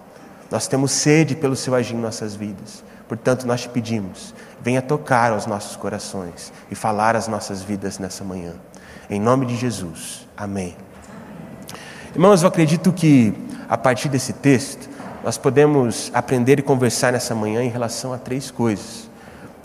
nós 0.51 0.67
temos 0.67 0.93
sede 0.93 1.37
pelo 1.37 1.57
Seu 1.57 1.75
agir 1.75 1.95
em 1.95 2.01
nossas 2.01 2.35
vidas. 2.35 2.83
Portanto, 3.07 3.47
nós 3.47 3.63
te 3.63 3.69
pedimos, 3.71 4.35
venha 4.61 4.83
tocar 4.83 5.33
aos 5.33 5.47
nossos 5.47 5.77
corações 5.77 6.53
e 6.71 6.75
falar 6.75 7.17
às 7.17 7.27
nossas 7.27 7.63
vidas 7.63 7.99
nessa 7.99 8.23
manhã. 8.23 8.53
Em 9.09 9.19
nome 9.19 9.47
de 9.47 9.57
Jesus. 9.57 10.29
Amém. 10.37 10.77
Irmãos, 12.15 12.43
eu 12.43 12.49
acredito 12.49 12.93
que 12.93 13.35
a 13.69 13.77
partir 13.77 14.09
desse 14.09 14.33
texto, 14.33 14.89
nós 15.23 15.37
podemos 15.37 16.11
aprender 16.15 16.59
e 16.59 16.63
conversar 16.63 17.13
nessa 17.13 17.35
manhã 17.35 17.63
em 17.63 17.69
relação 17.69 18.13
a 18.13 18.19
três 18.19 18.51
coisas. 18.51 19.09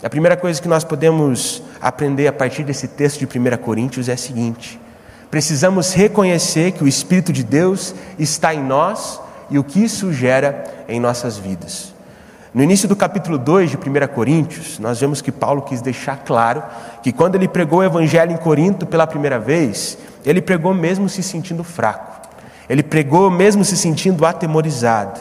A 0.02 0.10
primeira 0.10 0.36
coisa 0.36 0.60
que 0.60 0.68
nós 0.68 0.84
podemos 0.84 1.62
aprender 1.80 2.26
a 2.26 2.32
partir 2.32 2.64
desse 2.64 2.86
texto 2.86 3.24
de 3.24 3.38
1 3.38 3.56
Coríntios 3.56 4.08
é 4.08 4.12
a 4.12 4.16
seguinte: 4.16 4.78
precisamos 5.30 5.94
reconhecer 5.94 6.72
que 6.72 6.84
o 6.84 6.88
Espírito 6.88 7.32
de 7.32 7.42
Deus 7.42 7.94
está 8.18 8.54
em 8.54 8.62
nós 8.62 9.20
e 9.48 9.58
o 9.58 9.64
que 9.64 9.82
isso 9.82 10.12
gera 10.12 10.64
em 10.88 11.00
nossas 11.00 11.38
vidas. 11.38 11.94
No 12.52 12.62
início 12.62 12.86
do 12.86 12.94
capítulo 12.94 13.36
2 13.36 13.70
de 13.70 13.76
1 13.76 13.80
Coríntios, 14.14 14.78
nós 14.78 15.00
vemos 15.00 15.20
que 15.20 15.32
Paulo 15.32 15.62
quis 15.62 15.80
deixar 15.80 16.18
claro 16.18 16.62
que 17.02 17.12
quando 17.12 17.34
ele 17.34 17.48
pregou 17.48 17.80
o 17.80 17.84
Evangelho 17.84 18.30
em 18.30 18.36
Corinto 18.36 18.86
pela 18.86 19.06
primeira 19.06 19.40
vez, 19.40 19.98
ele 20.24 20.40
pregou 20.40 20.72
mesmo 20.72 21.08
se 21.08 21.22
sentindo 21.22 21.64
fraco. 21.64 22.13
Ele 22.68 22.82
pregou 22.82 23.30
mesmo 23.30 23.64
se 23.64 23.76
sentindo 23.76 24.24
atemorizado. 24.24 25.20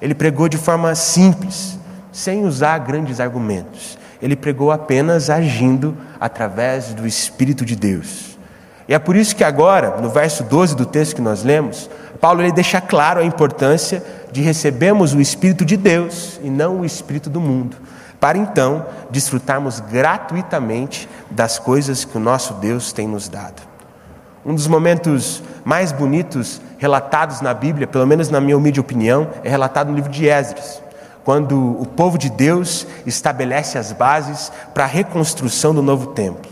Ele 0.00 0.14
pregou 0.14 0.48
de 0.48 0.56
forma 0.56 0.94
simples, 0.94 1.78
sem 2.12 2.44
usar 2.44 2.78
grandes 2.78 3.20
argumentos. 3.20 3.98
Ele 4.22 4.36
pregou 4.36 4.70
apenas 4.70 5.28
agindo 5.28 5.96
através 6.20 6.94
do 6.94 7.06
Espírito 7.06 7.64
de 7.64 7.76
Deus. 7.76 8.38
E 8.86 8.94
é 8.94 8.98
por 8.98 9.16
isso 9.16 9.34
que 9.34 9.42
agora, 9.42 10.00
no 10.00 10.10
verso 10.10 10.44
12 10.44 10.76
do 10.76 10.86
texto 10.86 11.16
que 11.16 11.22
nós 11.22 11.42
lemos, 11.42 11.88
Paulo 12.20 12.42
ele 12.42 12.52
deixa 12.52 12.80
claro 12.80 13.20
a 13.20 13.24
importância 13.24 14.02
de 14.30 14.40
recebermos 14.42 15.14
o 15.14 15.20
Espírito 15.20 15.64
de 15.64 15.76
Deus 15.76 16.38
e 16.42 16.50
não 16.50 16.80
o 16.80 16.84
Espírito 16.84 17.30
do 17.30 17.40
mundo, 17.40 17.76
para 18.20 18.38
então 18.38 18.86
desfrutarmos 19.10 19.80
gratuitamente 19.80 21.08
das 21.30 21.58
coisas 21.58 22.04
que 22.04 22.16
o 22.16 22.20
nosso 22.20 22.54
Deus 22.54 22.92
tem 22.92 23.08
nos 23.08 23.28
dado. 23.28 23.73
Um 24.44 24.54
dos 24.54 24.66
momentos 24.66 25.42
mais 25.64 25.90
bonitos 25.90 26.60
relatados 26.76 27.40
na 27.40 27.54
Bíblia, 27.54 27.86
pelo 27.86 28.06
menos 28.06 28.28
na 28.28 28.40
minha 28.40 28.56
humilde 28.56 28.78
opinião, 28.78 29.28
é 29.42 29.48
relatado 29.48 29.88
no 29.88 29.94
livro 29.94 30.10
de 30.10 30.28
Esdras, 30.28 30.82
quando 31.24 31.80
o 31.80 31.86
povo 31.86 32.18
de 32.18 32.28
Deus 32.28 32.86
estabelece 33.06 33.78
as 33.78 33.90
bases 33.92 34.52
para 34.74 34.84
a 34.84 34.86
reconstrução 34.86 35.74
do 35.74 35.80
novo 35.80 36.08
templo. 36.08 36.50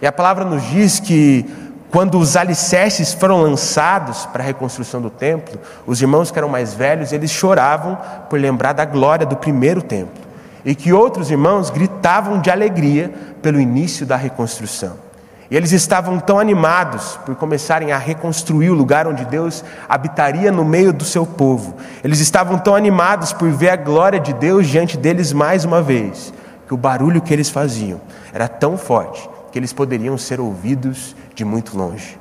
E 0.00 0.06
a 0.06 0.12
palavra 0.12 0.44
nos 0.44 0.62
diz 0.64 0.98
que 0.98 1.44
quando 1.90 2.18
os 2.18 2.36
alicerces 2.36 3.12
foram 3.12 3.42
lançados 3.42 4.26
para 4.26 4.42
a 4.42 4.46
reconstrução 4.46 5.00
do 5.00 5.10
templo, 5.10 5.60
os 5.86 6.00
irmãos 6.00 6.30
que 6.30 6.38
eram 6.38 6.48
mais 6.48 6.74
velhos, 6.74 7.12
eles 7.12 7.30
choravam 7.30 7.98
por 8.28 8.40
lembrar 8.40 8.72
da 8.72 8.84
glória 8.84 9.26
do 9.26 9.36
primeiro 9.36 9.82
templo. 9.82 10.24
E 10.64 10.74
que 10.74 10.92
outros 10.92 11.30
irmãos 11.30 11.70
gritavam 11.70 12.40
de 12.40 12.50
alegria 12.50 13.12
pelo 13.40 13.60
início 13.60 14.04
da 14.04 14.16
reconstrução. 14.16 15.05
E 15.50 15.56
eles 15.56 15.70
estavam 15.70 16.18
tão 16.18 16.38
animados 16.38 17.18
por 17.24 17.36
começarem 17.36 17.92
a 17.92 17.98
reconstruir 17.98 18.70
o 18.70 18.74
lugar 18.74 19.06
onde 19.06 19.24
Deus 19.24 19.64
habitaria 19.88 20.50
no 20.50 20.64
meio 20.64 20.92
do 20.92 21.04
seu 21.04 21.24
povo. 21.24 21.76
Eles 22.02 22.18
estavam 22.18 22.58
tão 22.58 22.74
animados 22.74 23.32
por 23.32 23.50
ver 23.50 23.70
a 23.70 23.76
glória 23.76 24.18
de 24.18 24.32
Deus 24.32 24.66
diante 24.66 24.96
deles 24.96 25.32
mais 25.32 25.64
uma 25.64 25.80
vez, 25.80 26.34
que 26.66 26.74
o 26.74 26.76
barulho 26.76 27.20
que 27.20 27.32
eles 27.32 27.48
faziam 27.48 28.00
era 28.32 28.48
tão 28.48 28.76
forte 28.76 29.28
que 29.52 29.58
eles 29.58 29.72
poderiam 29.72 30.18
ser 30.18 30.40
ouvidos 30.40 31.14
de 31.34 31.44
muito 31.44 31.78
longe. 31.78 32.18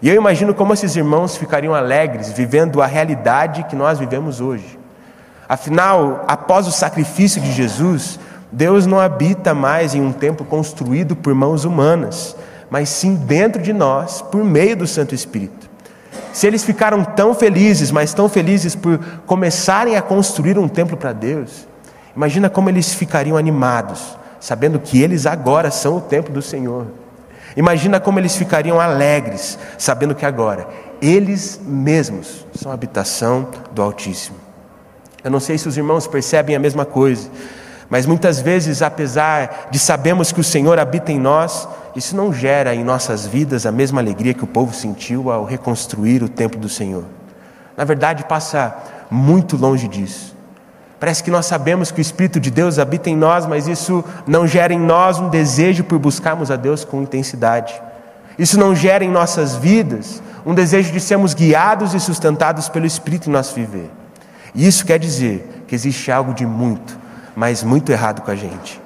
E 0.00 0.08
eu 0.08 0.14
imagino 0.14 0.54
como 0.54 0.72
esses 0.72 0.94
irmãos 0.94 1.36
ficariam 1.36 1.74
alegres 1.74 2.32
vivendo 2.32 2.80
a 2.80 2.86
realidade 2.86 3.64
que 3.64 3.76
nós 3.76 3.98
vivemos 3.98 4.40
hoje. 4.40 4.78
Afinal, 5.48 6.24
após 6.28 6.68
o 6.68 6.72
sacrifício 6.72 7.40
de 7.40 7.52
Jesus, 7.52 8.18
Deus 8.52 8.86
não 8.86 9.00
habita 9.00 9.52
mais 9.52 9.94
em 9.94 10.00
um 10.00 10.12
templo 10.12 10.46
construído 10.46 11.16
por 11.16 11.34
mãos 11.34 11.64
humanas 11.64 12.36
mas 12.70 12.88
sim 12.88 13.14
dentro 13.14 13.60
de 13.60 13.72
nós, 13.72 14.22
por 14.22 14.44
meio 14.44 14.76
do 14.76 14.86
Santo 14.86 15.14
Espírito. 15.14 15.68
se 16.32 16.46
eles 16.46 16.62
ficaram 16.62 17.04
tão 17.04 17.34
felizes, 17.34 17.90
mas 17.90 18.14
tão 18.14 18.28
felizes 18.28 18.76
por 18.76 18.98
começarem 19.26 19.96
a 19.96 20.02
construir 20.02 20.58
um 20.58 20.68
templo 20.68 20.96
para 20.96 21.12
Deus, 21.12 21.66
imagina 22.14 22.48
como 22.48 22.68
eles 22.70 22.94
ficariam 22.94 23.36
animados, 23.36 24.16
sabendo 24.38 24.78
que 24.78 25.02
eles 25.02 25.26
agora 25.26 25.70
são 25.70 25.96
o 25.96 26.00
templo 26.00 26.32
do 26.32 26.40
Senhor. 26.40 26.86
Imagina 27.56 27.98
como 27.98 28.18
eles 28.20 28.36
ficariam 28.36 28.80
alegres, 28.80 29.58
sabendo 29.76 30.14
que 30.14 30.24
agora 30.24 30.68
eles 31.02 31.60
mesmos 31.64 32.46
são 32.54 32.70
a 32.70 32.74
habitação 32.74 33.48
do 33.72 33.82
Altíssimo. 33.82 34.36
Eu 35.24 35.30
não 35.30 35.40
sei 35.40 35.58
se 35.58 35.68
os 35.68 35.76
irmãos 35.76 36.06
percebem 36.06 36.54
a 36.54 36.58
mesma 36.58 36.84
coisa, 36.84 37.28
mas 37.88 38.06
muitas 38.06 38.40
vezes, 38.40 38.82
apesar 38.82 39.68
de 39.70 39.78
sabermos 39.78 40.30
que 40.30 40.40
o 40.40 40.44
Senhor 40.44 40.78
habita 40.78 41.10
em 41.10 41.18
nós, 41.18 41.68
isso 41.94 42.16
não 42.16 42.32
gera 42.32 42.74
em 42.74 42.84
nossas 42.84 43.26
vidas 43.26 43.66
a 43.66 43.72
mesma 43.72 44.00
alegria 44.00 44.34
que 44.34 44.44
o 44.44 44.46
povo 44.46 44.74
sentiu 44.74 45.30
ao 45.30 45.44
reconstruir 45.44 46.22
o 46.22 46.28
templo 46.28 46.60
do 46.60 46.68
Senhor. 46.68 47.04
Na 47.76 47.84
verdade, 47.84 48.24
passa 48.24 48.76
muito 49.10 49.56
longe 49.56 49.88
disso. 49.88 50.36
Parece 51.00 51.24
que 51.24 51.30
nós 51.30 51.46
sabemos 51.46 51.90
que 51.90 52.00
o 52.00 52.02
Espírito 52.02 52.38
de 52.38 52.50
Deus 52.50 52.78
habita 52.78 53.08
em 53.08 53.16
nós, 53.16 53.46
mas 53.46 53.66
isso 53.66 54.04
não 54.26 54.46
gera 54.46 54.72
em 54.72 54.78
nós 54.78 55.18
um 55.18 55.30
desejo 55.30 55.82
por 55.82 55.98
buscarmos 55.98 56.50
a 56.50 56.56
Deus 56.56 56.84
com 56.84 57.02
intensidade. 57.02 57.80
Isso 58.38 58.58
não 58.58 58.76
gera 58.76 59.02
em 59.02 59.10
nossas 59.10 59.56
vidas 59.56 60.22
um 60.44 60.54
desejo 60.54 60.92
de 60.92 61.00
sermos 61.00 61.34
guiados 61.34 61.94
e 61.94 62.00
sustentados 62.00 62.68
pelo 62.68 62.86
Espírito 62.86 63.28
em 63.28 63.32
nosso 63.32 63.54
viver. 63.54 63.90
E 64.54 64.66
isso 64.66 64.84
quer 64.84 64.98
dizer 64.98 65.64
que 65.66 65.74
existe 65.74 66.12
algo 66.12 66.34
de 66.34 66.44
muito, 66.44 66.98
mas 67.34 67.62
muito 67.62 67.90
errado 67.90 68.22
com 68.22 68.30
a 68.30 68.36
gente. 68.36 68.80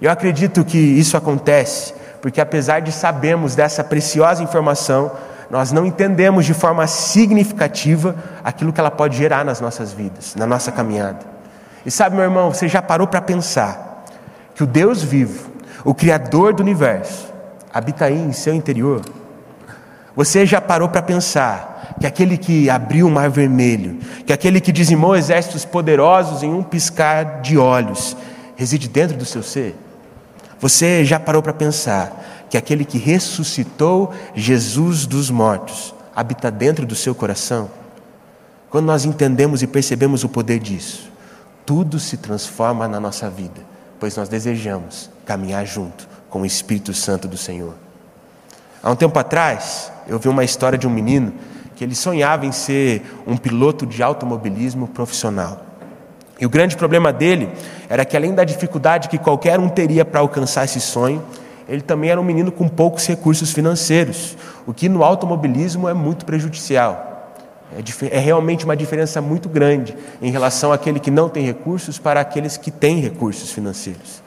Eu 0.00 0.10
acredito 0.10 0.64
que 0.64 0.78
isso 0.78 1.16
acontece 1.16 1.94
porque, 2.22 2.40
apesar 2.40 2.80
de 2.80 2.92
sabermos 2.92 3.56
dessa 3.56 3.82
preciosa 3.82 4.44
informação, 4.44 5.10
nós 5.50 5.72
não 5.72 5.84
entendemos 5.84 6.46
de 6.46 6.54
forma 6.54 6.86
significativa 6.86 8.14
aquilo 8.44 8.72
que 8.72 8.78
ela 8.78 8.92
pode 8.92 9.18
gerar 9.18 9.44
nas 9.44 9.60
nossas 9.60 9.92
vidas, 9.92 10.36
na 10.36 10.46
nossa 10.46 10.70
caminhada. 10.70 11.18
E 11.84 11.90
sabe, 11.90 12.14
meu 12.14 12.24
irmão, 12.24 12.54
você 12.54 12.68
já 12.68 12.80
parou 12.80 13.08
para 13.08 13.20
pensar 13.20 14.04
que 14.54 14.62
o 14.62 14.66
Deus 14.66 15.02
vivo, 15.02 15.50
o 15.84 15.92
Criador 15.92 16.54
do 16.54 16.62
universo, 16.62 17.26
habita 17.74 18.04
aí 18.04 18.16
em 18.16 18.32
seu 18.32 18.54
interior? 18.54 19.02
Você 20.14 20.46
já 20.46 20.60
parou 20.60 20.88
para 20.88 21.02
pensar 21.02 21.96
que 21.98 22.06
aquele 22.06 22.38
que 22.38 22.70
abriu 22.70 23.08
o 23.08 23.10
mar 23.10 23.28
vermelho, 23.30 23.98
que 24.24 24.32
aquele 24.32 24.60
que 24.60 24.70
dizimou 24.70 25.16
exércitos 25.16 25.64
poderosos 25.64 26.44
em 26.44 26.54
um 26.54 26.62
piscar 26.62 27.40
de 27.40 27.58
olhos, 27.58 28.16
reside 28.54 28.88
dentro 28.88 29.16
do 29.16 29.24
seu 29.24 29.42
ser? 29.42 29.76
Você 30.62 31.04
já 31.04 31.18
parou 31.18 31.42
para 31.42 31.52
pensar 31.52 32.46
que 32.48 32.56
aquele 32.56 32.84
que 32.84 32.96
ressuscitou 32.96 34.14
Jesus 34.32 35.06
dos 35.06 35.28
mortos 35.28 35.92
habita 36.14 36.52
dentro 36.52 36.86
do 36.86 36.94
seu 36.94 37.16
coração? 37.16 37.68
Quando 38.70 38.86
nós 38.86 39.04
entendemos 39.04 39.60
e 39.64 39.66
percebemos 39.66 40.22
o 40.22 40.28
poder 40.28 40.60
disso, 40.60 41.10
tudo 41.66 41.98
se 41.98 42.16
transforma 42.16 42.86
na 42.86 43.00
nossa 43.00 43.28
vida, 43.28 43.60
pois 43.98 44.16
nós 44.16 44.28
desejamos 44.28 45.10
caminhar 45.26 45.66
junto 45.66 46.08
com 46.30 46.42
o 46.42 46.46
Espírito 46.46 46.94
Santo 46.94 47.26
do 47.26 47.36
Senhor. 47.36 47.74
Há 48.80 48.88
um 48.88 48.96
tempo 48.96 49.18
atrás, 49.18 49.90
eu 50.06 50.16
vi 50.16 50.28
uma 50.28 50.44
história 50.44 50.78
de 50.78 50.86
um 50.86 50.90
menino 50.90 51.34
que 51.74 51.82
ele 51.82 51.96
sonhava 51.96 52.46
em 52.46 52.52
ser 52.52 53.02
um 53.26 53.36
piloto 53.36 53.84
de 53.84 54.00
automobilismo 54.00 54.86
profissional. 54.86 55.71
E 56.42 56.44
o 56.44 56.50
grande 56.50 56.76
problema 56.76 57.12
dele 57.12 57.48
era 57.88 58.04
que, 58.04 58.16
além 58.16 58.34
da 58.34 58.42
dificuldade 58.42 59.08
que 59.08 59.16
qualquer 59.16 59.60
um 59.60 59.68
teria 59.68 60.04
para 60.04 60.18
alcançar 60.18 60.64
esse 60.64 60.80
sonho, 60.80 61.22
ele 61.68 61.82
também 61.82 62.10
era 62.10 62.20
um 62.20 62.24
menino 62.24 62.50
com 62.50 62.66
poucos 62.66 63.06
recursos 63.06 63.52
financeiros, 63.52 64.36
o 64.66 64.74
que 64.74 64.88
no 64.88 65.04
automobilismo 65.04 65.88
é 65.88 65.94
muito 65.94 66.24
prejudicial. 66.24 67.30
É, 67.72 68.16
é, 68.16 68.18
realmente 68.18 68.64
uma 68.64 68.76
diferença 68.76 69.20
muito 69.20 69.48
grande 69.48 69.96
em 70.20 70.32
relação 70.32 70.72
àquele 70.72 70.98
que 70.98 71.12
não 71.12 71.28
tem 71.28 71.44
recursos 71.44 71.96
para 71.96 72.20
aqueles 72.20 72.56
que 72.56 72.72
têm 72.72 72.98
recursos 72.98 73.52
financeiros. 73.52 74.20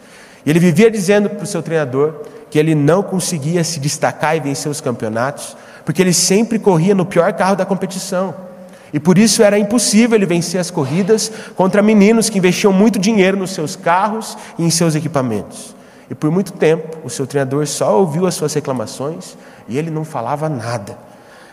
E 0.46 0.50
ele 0.50 0.60
vivia 0.60 0.90
dizendo 0.90 1.30
para 1.30 1.44
o 1.44 1.46
seu 1.46 1.62
treinador 1.62 2.22
que 2.50 2.58
ele 2.58 2.74
não 2.74 3.04
conseguia 3.04 3.62
se 3.62 3.78
destacar 3.78 4.38
e 4.38 4.40
vencer 4.40 4.72
os 4.72 4.80
campeonatos, 4.80 5.58
porque 5.84 6.02
ele 6.02 6.14
sempre 6.14 6.60
corria 6.60 6.96
no 6.96 7.06
pior 7.06 7.34
carro 7.34 7.58
da 7.58 7.66
competição. 7.66 8.55
E 8.94 9.00
por 9.00 9.18
isso 9.18 9.44
era 9.44 9.58
impossível 9.58 10.16
ele 10.16 10.26
vencer 10.26 10.60
as 10.60 10.72
corridas 10.72 11.32
contra 11.56 11.82
meninos 11.82 12.30
que 12.30 12.38
investiam 12.38 12.72
muito 12.72 13.00
dinheiro 13.00 13.38
nos 13.38 13.52
seus 13.52 13.76
carros 13.76 14.38
e 14.58 14.64
em 14.64 14.70
seus 14.70 14.96
equipamentos. 14.96 15.76
E 16.10 16.16
por 16.16 16.30
muito 16.30 16.54
tempo 16.54 16.98
o 17.04 17.10
seu 17.10 17.26
treinador 17.26 17.66
só 17.68 18.00
ouviu 18.00 18.28
as 18.28 18.36
suas 18.36 18.54
reclamações 18.54 19.36
e 19.68 19.78
ele 19.78 19.90
não 19.90 20.06
falava 20.06 20.48
nada. 20.48 20.98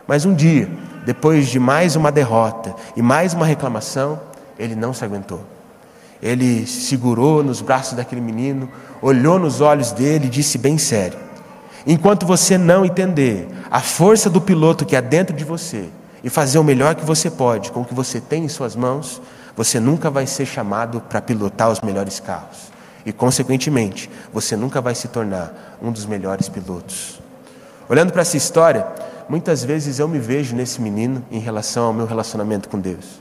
Mas 0.07 0.25
um 0.25 0.35
dia, 0.35 0.69
depois 1.07 1.49
de 1.49 1.59
mais 1.59 1.97
uma 1.97 2.13
derrota 2.13 2.75
e 2.97 3.03
mais 3.03 3.33
uma 3.35 3.47
reclamação, 3.47 4.21
ele 4.59 4.75
não 4.75 4.93
se 4.93 5.05
aguentou. 5.05 5.41
Ele 6.23 6.67
segurou 6.67 7.43
nos 7.43 7.61
braços 7.61 7.95
daquele 7.95 8.21
menino, 8.21 8.69
olhou 9.01 9.39
nos 9.39 9.61
olhos 9.61 9.91
dele 9.91 10.27
e 10.27 10.31
disse 10.31 10.59
bem 10.59 10.79
sério: 10.79 11.19
Enquanto 11.87 12.27
você 12.27 12.57
não 12.57 12.85
entender 12.85 13.49
a 13.71 13.81
força 13.81 14.31
do 14.31 14.41
piloto 14.41 14.85
que 14.85 14.95
há 14.95 15.01
dentro 15.01 15.35
de 15.35 15.45
você 15.45 15.89
e 16.23 16.31
fazer 16.31 16.59
o 16.59 16.65
melhor 16.65 16.95
que 16.95 17.05
você 17.05 17.31
pode 17.31 17.73
com 17.73 17.81
o 17.83 17.85
que 17.85 17.95
você 17.95 18.21
tem 18.21 18.45
em 18.45 18.49
suas 18.49 18.77
mãos, 18.77 19.21
você 19.57 19.79
nunca 19.81 20.11
vai 20.11 20.27
ser 20.27 20.47
chamado 20.47 21.01
para 21.01 21.21
pilotar 21.21 21.71
os 21.71 21.81
melhores 21.81 22.21
carros. 22.21 22.71
E, 23.05 23.13
consequentemente, 23.13 24.09
você 24.33 24.57
nunca 24.57 24.81
vai 24.81 24.95
se 24.95 25.09
tornar 25.09 25.79
um 25.83 25.91
dos 25.91 26.07
melhores 26.07 26.49
pilotos. 26.49 27.21
Olhando 27.89 28.13
para 28.13 28.23
essa 28.23 28.37
história, 28.37 28.87
muitas 29.29 29.65
vezes 29.65 29.99
eu 29.99 30.07
me 30.07 30.19
vejo 30.19 30.55
nesse 30.55 30.81
menino 30.81 31.25
em 31.31 31.41
relação 31.41 31.87
ao 31.87 31.93
meu 31.93 32.07
relacionamento 32.07 32.69
com 32.69 32.79
Deus. 32.79 33.21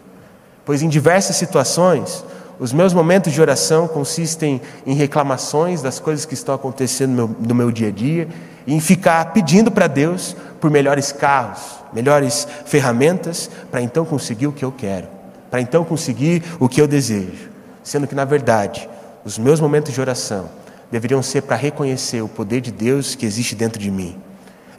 Pois 0.63 0.81
em 0.81 0.89
diversas 0.89 1.35
situações, 1.35 2.23
os 2.61 2.71
meus 2.71 2.93
momentos 2.93 3.33
de 3.33 3.41
oração 3.41 3.87
consistem 3.87 4.61
em 4.85 4.93
reclamações 4.93 5.81
das 5.81 5.99
coisas 5.99 6.25
que 6.25 6.35
estão 6.35 6.53
acontecendo 6.53 7.09
no 7.09 7.15
meu, 7.15 7.35
no 7.39 7.55
meu 7.55 7.71
dia 7.71 7.87
a 7.87 7.91
dia 7.91 8.27
e 8.67 8.75
em 8.75 8.79
ficar 8.79 9.33
pedindo 9.33 9.71
para 9.71 9.87
Deus 9.87 10.35
por 10.59 10.69
melhores 10.69 11.11
carros, 11.11 11.59
melhores 11.91 12.47
ferramentas, 12.67 13.49
para 13.71 13.81
então 13.81 14.05
conseguir 14.05 14.45
o 14.45 14.51
que 14.51 14.63
eu 14.63 14.71
quero, 14.71 15.07
para 15.49 15.59
então 15.59 15.83
conseguir 15.83 16.43
o 16.59 16.69
que 16.69 16.79
eu 16.79 16.87
desejo. 16.87 17.49
Sendo 17.83 18.05
que, 18.05 18.13
na 18.13 18.25
verdade, 18.25 18.87
os 19.25 19.39
meus 19.39 19.59
momentos 19.59 19.91
de 19.91 19.99
oração 19.99 20.47
deveriam 20.91 21.23
ser 21.23 21.41
para 21.41 21.55
reconhecer 21.55 22.21
o 22.21 22.27
poder 22.27 22.61
de 22.61 22.71
Deus 22.71 23.15
que 23.15 23.25
existe 23.25 23.55
dentro 23.55 23.81
de 23.81 23.89
mim 23.89 24.15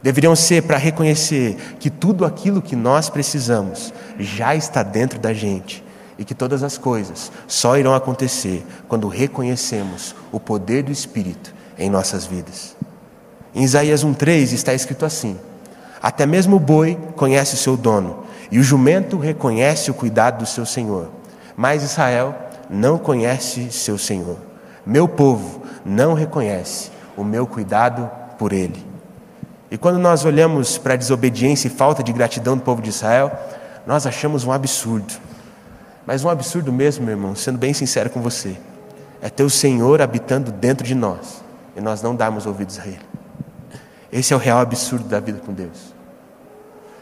deveriam 0.01 0.35
ser 0.35 0.63
para 0.63 0.77
reconhecer 0.77 1.55
que 1.79 1.89
tudo 1.89 2.25
aquilo 2.25 2.61
que 2.61 2.75
nós 2.75 3.09
precisamos 3.09 3.93
já 4.19 4.53
está 4.53 4.83
dentro 4.83 5.17
da 5.17 5.33
gente 5.33 5.81
e 6.23 6.25
que 6.25 6.33
todas 6.33 6.63
as 6.63 6.77
coisas 6.77 7.29
só 7.49 7.77
irão 7.77 7.93
acontecer 7.93 8.65
quando 8.87 9.09
reconhecemos 9.09 10.15
o 10.31 10.39
poder 10.39 10.83
do 10.83 10.91
Espírito 10.91 11.53
em 11.77 11.89
nossas 11.89 12.25
vidas. 12.25 12.77
Em 13.53 13.61
Isaías 13.61 14.05
1,3 14.05 14.53
está 14.53 14.73
escrito 14.73 15.05
assim: 15.05 15.37
Até 16.01 16.25
mesmo 16.25 16.55
o 16.55 16.61
boi 16.61 16.97
conhece 17.17 17.55
o 17.55 17.57
seu 17.57 17.75
dono, 17.75 18.23
e 18.49 18.57
o 18.57 18.63
jumento 18.63 19.17
reconhece 19.17 19.91
o 19.91 19.93
cuidado 19.93 20.37
do 20.37 20.45
seu 20.45 20.65
senhor, 20.65 21.09
mas 21.57 21.83
Israel 21.83 22.33
não 22.69 22.97
conhece 22.97 23.69
seu 23.69 23.97
senhor. 23.97 24.37
Meu 24.85 25.09
povo 25.09 25.61
não 25.83 26.13
reconhece 26.13 26.89
o 27.17 27.23
meu 27.25 27.45
cuidado 27.45 28.09
por 28.39 28.53
ele. 28.53 28.81
E 29.69 29.77
quando 29.77 29.99
nós 29.99 30.23
olhamos 30.23 30.77
para 30.77 30.93
a 30.93 30.97
desobediência 30.97 31.67
e 31.67 31.71
falta 31.71 32.01
de 32.01 32.13
gratidão 32.13 32.55
do 32.55 32.63
povo 32.63 32.81
de 32.81 32.91
Israel, 32.91 33.29
nós 33.85 34.07
achamos 34.07 34.45
um 34.45 34.53
absurdo. 34.53 35.13
Mas 36.05 36.23
um 36.23 36.29
absurdo 36.29 36.71
mesmo, 36.71 37.05
meu 37.05 37.13
irmão, 37.13 37.35
sendo 37.35 37.57
bem 37.57 37.73
sincero 37.73 38.09
com 38.09 38.21
você, 38.21 38.57
é 39.21 39.29
ter 39.29 39.43
o 39.43 39.49
Senhor 39.49 40.01
habitando 40.01 40.51
dentro 40.51 40.85
de 40.85 40.93
nós 40.93 41.41
e 41.75 41.81
nós 41.81 42.01
não 42.01 42.15
darmos 42.15 42.45
ouvidos 42.45 42.79
a 42.79 42.85
Ele. 42.85 42.99
Esse 44.11 44.33
é 44.33 44.35
o 44.35 44.39
real 44.39 44.59
absurdo 44.59 45.07
da 45.07 45.19
vida 45.19 45.39
com 45.43 45.53
Deus. 45.53 45.93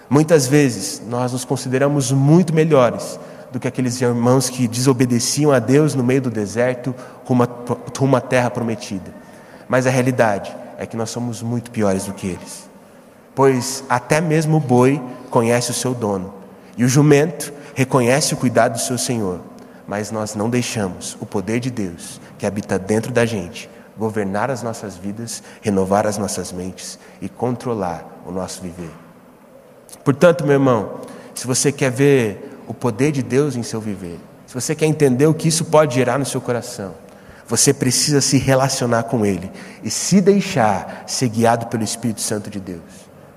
Muitas 0.09 0.45
vezes 0.45 1.01
nós 1.07 1.31
nos 1.31 1.43
consideramos 1.43 2.11
muito 2.11 2.53
melhores 2.53 3.19
do 3.51 3.59
que 3.59 3.67
aqueles 3.67 3.99
irmãos 3.99 4.49
que 4.49 4.67
desobedeciam 4.67 5.51
a 5.51 5.59
Deus 5.59 5.95
no 5.95 6.03
meio 6.03 6.21
do 6.21 6.29
deserto 6.29 6.95
rumo 7.25 7.43
a 7.43 8.03
uma 8.03 8.21
terra 8.21 8.49
prometida. 8.49 9.13
Mas 9.67 9.87
a 9.87 9.89
realidade 9.89 10.55
é 10.77 10.85
que 10.85 10.97
nós 10.97 11.09
somos 11.09 11.41
muito 11.41 11.71
piores 11.71 12.05
do 12.05 12.13
que 12.13 12.27
eles. 12.27 12.69
Pois 13.33 13.83
até 13.89 14.21
mesmo 14.21 14.57
o 14.57 14.59
boi 14.59 15.01
conhece 15.29 15.71
o 15.71 15.73
seu 15.73 15.93
dono, 15.93 16.33
e 16.77 16.83
o 16.83 16.89
jumento 16.89 17.53
reconhece 17.73 18.33
o 18.33 18.37
cuidado 18.37 18.73
do 18.73 18.79
seu 18.79 18.97
senhor, 18.97 19.41
mas 19.87 20.11
nós 20.11 20.35
não 20.35 20.49
deixamos 20.49 21.17
o 21.19 21.25
poder 21.25 21.59
de 21.59 21.69
Deus, 21.69 22.21
que 22.37 22.45
habita 22.45 22.79
dentro 22.79 23.11
da 23.11 23.25
gente, 23.25 23.69
governar 23.97 24.49
as 24.49 24.63
nossas 24.63 24.97
vidas, 24.97 25.43
renovar 25.61 26.07
as 26.07 26.17
nossas 26.17 26.51
mentes 26.51 26.97
e 27.21 27.27
controlar 27.27 28.21
o 28.25 28.31
nosso 28.31 28.61
viver. 28.61 28.91
Portanto, 30.03 30.43
meu 30.43 30.53
irmão, 30.53 31.01
se 31.35 31.45
você 31.45 31.71
quer 31.71 31.91
ver 31.91 32.57
o 32.67 32.73
poder 32.73 33.11
de 33.11 33.21
Deus 33.21 33.55
em 33.55 33.63
seu 33.63 33.81
viver, 33.81 34.19
se 34.47 34.53
você 34.53 34.75
quer 34.75 34.85
entender 34.85 35.27
o 35.27 35.33
que 35.33 35.47
isso 35.47 35.65
pode 35.65 35.95
gerar 35.95 36.17
no 36.17 36.25
seu 36.25 36.41
coração, 36.41 36.93
você 37.47 37.73
precisa 37.73 38.21
se 38.21 38.37
relacionar 38.37 39.03
com 39.03 39.25
Ele 39.25 39.51
e 39.83 39.89
se 39.89 40.21
deixar 40.21 41.03
ser 41.05 41.27
guiado 41.27 41.67
pelo 41.67 41.83
Espírito 41.83 42.21
Santo 42.21 42.49
de 42.49 42.59
Deus, 42.59 42.81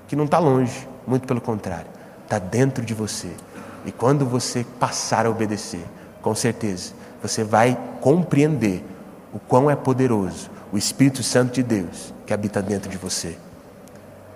que 0.06 0.14
não 0.14 0.24
está 0.24 0.38
longe, 0.38 0.88
muito 1.06 1.26
pelo 1.26 1.40
contrário, 1.40 1.86
está 2.22 2.38
dentro 2.38 2.84
de 2.84 2.94
você. 2.94 3.28
E 3.84 3.92
quando 3.92 4.24
você 4.24 4.64
passar 4.78 5.26
a 5.26 5.30
obedecer, 5.30 5.84
com 6.22 6.34
certeza, 6.34 6.92
você 7.22 7.44
vai 7.44 7.78
compreender 8.00 8.84
o 9.32 9.38
quão 9.38 9.70
é 9.70 9.76
poderoso 9.76 10.50
o 10.72 10.78
Espírito 10.78 11.22
Santo 11.22 11.54
de 11.54 11.62
Deus 11.62 12.12
que 12.26 12.32
habita 12.32 12.62
dentro 12.62 12.90
de 12.90 12.96
você. 12.96 13.36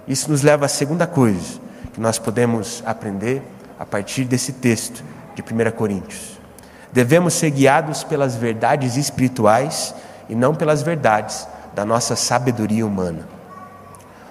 Isso 0.07 0.31
nos 0.31 0.43
leva 0.43 0.67
à 0.67 0.69
segunda 0.69 1.07
coisa 1.07 1.61
que 1.93 2.01
nós 2.01 2.19
podemos 2.19 2.83
aprender 2.87 3.43
a 3.79 3.85
partir 3.85 4.25
desse 4.25 4.53
texto 4.53 5.03
de 5.35 5.43
1 5.43 5.71
Coríntios. 5.73 6.39
Devemos 6.93 7.35
ser 7.35 7.51
guiados 7.51 8.05
pelas 8.05 8.35
verdades 8.35 8.97
espirituais 8.97 9.95
e 10.29 10.35
não 10.35 10.55
pelas 10.55 10.83
verdades 10.83 11.47
da 11.75 11.85
nossa 11.85 12.17
sabedoria 12.17 12.87
humana. 12.87 13.29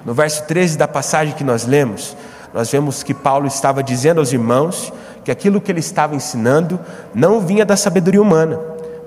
No 0.05 0.13
verso 0.13 0.43
13 0.45 0.77
da 0.77 0.87
passagem 0.87 1.35
que 1.35 1.43
nós 1.43 1.65
lemos, 1.65 2.15
nós 2.53 2.71
vemos 2.71 3.03
que 3.03 3.13
Paulo 3.13 3.47
estava 3.47 3.83
dizendo 3.83 4.19
aos 4.19 4.31
irmãos 4.33 4.91
que 5.27 5.31
aquilo 5.31 5.59
que 5.59 5.69
ele 5.69 5.81
estava 5.81 6.15
ensinando 6.15 6.79
não 7.13 7.41
vinha 7.41 7.65
da 7.65 7.75
sabedoria 7.75 8.21
humana, 8.21 8.57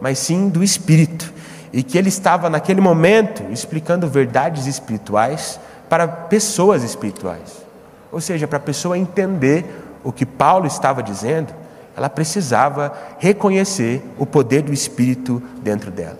mas 0.02 0.18
sim 0.18 0.50
do 0.50 0.62
Espírito, 0.62 1.32
e 1.72 1.82
que 1.82 1.96
ele 1.96 2.10
estava 2.10 2.50
naquele 2.50 2.78
momento 2.78 3.42
explicando 3.50 4.06
verdades 4.06 4.66
espirituais 4.66 5.58
para 5.88 6.06
pessoas 6.06 6.82
espirituais. 6.82 7.64
Ou 8.12 8.20
seja, 8.20 8.46
para 8.46 8.58
a 8.58 8.60
pessoa 8.60 8.98
entender 8.98 9.64
o 10.04 10.12
que 10.12 10.26
Paulo 10.26 10.66
estava 10.66 11.02
dizendo, 11.02 11.54
ela 11.96 12.10
precisava 12.10 12.92
reconhecer 13.18 14.04
o 14.18 14.26
poder 14.26 14.60
do 14.60 14.74
Espírito 14.74 15.42
dentro 15.62 15.90
dela. 15.90 16.18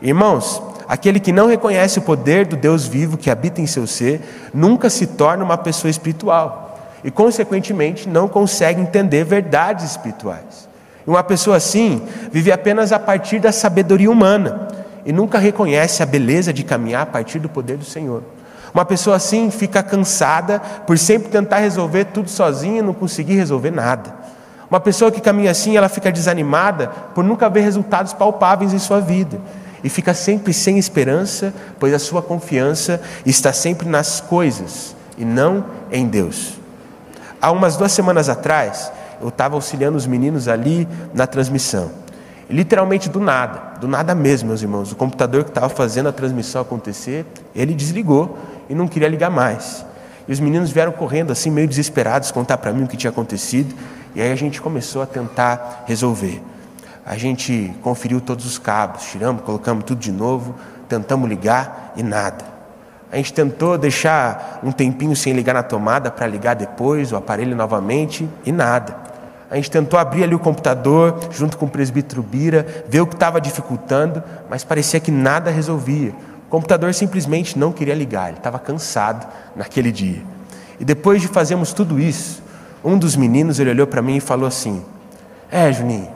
Irmãos, 0.00 0.62
aquele 0.86 1.18
que 1.18 1.32
não 1.32 1.48
reconhece 1.48 1.98
o 1.98 2.02
poder 2.02 2.46
do 2.46 2.54
Deus 2.54 2.86
vivo 2.86 3.18
que 3.18 3.28
habita 3.28 3.60
em 3.60 3.66
seu 3.66 3.88
ser, 3.88 4.20
nunca 4.54 4.88
se 4.88 5.04
torna 5.04 5.42
uma 5.42 5.58
pessoa 5.58 5.90
espiritual 5.90 6.71
e, 7.04 7.10
consequentemente, 7.10 8.08
não 8.08 8.28
consegue 8.28 8.80
entender 8.80 9.24
verdades 9.24 9.90
espirituais. 9.90 10.68
E 11.06 11.10
uma 11.10 11.22
pessoa 11.22 11.56
assim 11.56 12.02
vive 12.30 12.52
apenas 12.52 12.92
a 12.92 12.98
partir 12.98 13.38
da 13.38 13.50
sabedoria 13.50 14.10
humana 14.10 14.68
e 15.04 15.12
nunca 15.12 15.38
reconhece 15.38 16.02
a 16.02 16.06
beleza 16.06 16.52
de 16.52 16.62
caminhar 16.62 17.02
a 17.02 17.06
partir 17.06 17.38
do 17.38 17.48
poder 17.48 17.76
do 17.76 17.84
Senhor. 17.84 18.22
Uma 18.72 18.84
pessoa 18.84 19.16
assim 19.16 19.50
fica 19.50 19.82
cansada 19.82 20.60
por 20.86 20.96
sempre 20.96 21.28
tentar 21.28 21.58
resolver 21.58 22.06
tudo 22.06 22.30
sozinha 22.30 22.78
e 22.78 22.82
não 22.82 22.94
conseguir 22.94 23.34
resolver 23.34 23.70
nada. 23.70 24.14
Uma 24.70 24.80
pessoa 24.80 25.12
que 25.12 25.20
caminha 25.20 25.50
assim, 25.50 25.76
ela 25.76 25.88
fica 25.88 26.10
desanimada 26.10 26.88
por 27.14 27.22
nunca 27.22 27.50
ver 27.50 27.60
resultados 27.60 28.14
palpáveis 28.14 28.72
em 28.72 28.78
sua 28.78 29.00
vida 29.00 29.38
e 29.84 29.90
fica 29.90 30.14
sempre 30.14 30.54
sem 30.54 30.78
esperança, 30.78 31.52
pois 31.78 31.92
a 31.92 31.98
sua 31.98 32.22
confiança 32.22 33.00
está 33.26 33.52
sempre 33.52 33.86
nas 33.88 34.20
coisas 34.20 34.96
e 35.18 35.24
não 35.24 35.66
em 35.90 36.06
Deus. 36.06 36.61
Há 37.42 37.50
umas 37.50 37.76
duas 37.76 37.90
semanas 37.90 38.28
atrás, 38.28 38.92
eu 39.20 39.26
estava 39.26 39.56
auxiliando 39.56 39.98
os 39.98 40.06
meninos 40.06 40.46
ali 40.46 40.86
na 41.12 41.26
transmissão. 41.26 41.90
Literalmente 42.48 43.08
do 43.08 43.18
nada, 43.18 43.80
do 43.80 43.88
nada 43.88 44.14
mesmo, 44.14 44.50
meus 44.50 44.62
irmãos. 44.62 44.92
O 44.92 44.94
computador 44.94 45.42
que 45.42 45.50
estava 45.50 45.68
fazendo 45.68 46.08
a 46.08 46.12
transmissão 46.12 46.62
acontecer, 46.62 47.26
ele 47.52 47.74
desligou 47.74 48.38
e 48.70 48.76
não 48.76 48.86
queria 48.86 49.08
ligar 49.08 49.28
mais. 49.28 49.84
E 50.28 50.32
os 50.32 50.38
meninos 50.38 50.70
vieram 50.70 50.92
correndo 50.92 51.32
assim, 51.32 51.50
meio 51.50 51.66
desesperados, 51.66 52.30
contar 52.30 52.58
para 52.58 52.72
mim 52.72 52.84
o 52.84 52.86
que 52.86 52.96
tinha 52.96 53.10
acontecido. 53.10 53.74
E 54.14 54.22
aí 54.22 54.30
a 54.30 54.36
gente 54.36 54.62
começou 54.62 55.02
a 55.02 55.06
tentar 55.06 55.82
resolver. 55.84 56.40
A 57.04 57.16
gente 57.16 57.74
conferiu 57.82 58.20
todos 58.20 58.46
os 58.46 58.56
cabos, 58.56 59.02
tiramos, 59.06 59.42
colocamos 59.42 59.82
tudo 59.82 59.98
de 59.98 60.12
novo, 60.12 60.54
tentamos 60.88 61.28
ligar 61.28 61.92
e 61.96 62.04
nada. 62.04 62.51
A 63.12 63.16
gente 63.16 63.32
tentou 63.32 63.76
deixar 63.76 64.58
um 64.64 64.72
tempinho 64.72 65.14
sem 65.14 65.34
ligar 65.34 65.52
na 65.52 65.62
tomada 65.62 66.10
para 66.10 66.26
ligar 66.26 66.54
depois 66.54 67.12
o 67.12 67.16
aparelho 67.16 67.54
novamente 67.54 68.28
e 68.44 68.50
nada. 68.50 68.96
A 69.50 69.56
gente 69.56 69.70
tentou 69.70 70.00
abrir 70.00 70.24
ali 70.24 70.34
o 70.34 70.38
computador 70.38 71.20
junto 71.30 71.58
com 71.58 71.66
o 71.66 71.70
presbítero 71.70 72.22
Bira, 72.22 72.66
ver 72.88 73.02
o 73.02 73.06
que 73.06 73.14
estava 73.14 73.38
dificultando, 73.38 74.22
mas 74.48 74.64
parecia 74.64 74.98
que 74.98 75.10
nada 75.10 75.50
resolvia 75.50 76.14
computador 76.52 76.92
simplesmente 76.92 77.58
não 77.58 77.72
queria 77.72 77.94
ligar, 77.94 78.28
ele 78.28 78.36
estava 78.36 78.58
cansado 78.58 79.26
naquele 79.56 79.90
dia. 79.90 80.22
E 80.78 80.84
depois 80.84 81.22
de 81.22 81.26
fazermos 81.26 81.72
tudo 81.72 81.98
isso, 81.98 82.42
um 82.84 82.98
dos 82.98 83.16
meninos 83.16 83.58
ele 83.58 83.70
olhou 83.70 83.86
para 83.86 84.02
mim 84.02 84.16
e 84.16 84.20
falou 84.20 84.46
assim: 84.46 84.84
É, 85.50 85.72
Juninho, 85.72 86.10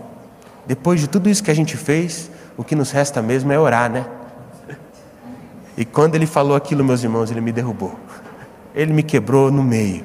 depois 0.66 1.00
de 1.00 1.08
tudo 1.08 1.30
isso 1.30 1.42
que 1.42 1.50
a 1.50 1.54
gente 1.54 1.74
fez, 1.78 2.30
o 2.54 2.62
que 2.62 2.74
nos 2.74 2.90
resta 2.90 3.22
mesmo 3.22 3.50
é 3.50 3.58
orar, 3.58 3.90
né? 3.90 4.04
E 5.76 5.84
quando 5.84 6.14
ele 6.14 6.26
falou 6.26 6.56
aquilo, 6.56 6.82
meus 6.82 7.02
irmãos, 7.02 7.30
ele 7.30 7.40
me 7.40 7.52
derrubou. 7.52 7.94
Ele 8.74 8.92
me 8.92 9.02
quebrou 9.02 9.50
no 9.50 9.62
meio. 9.62 10.04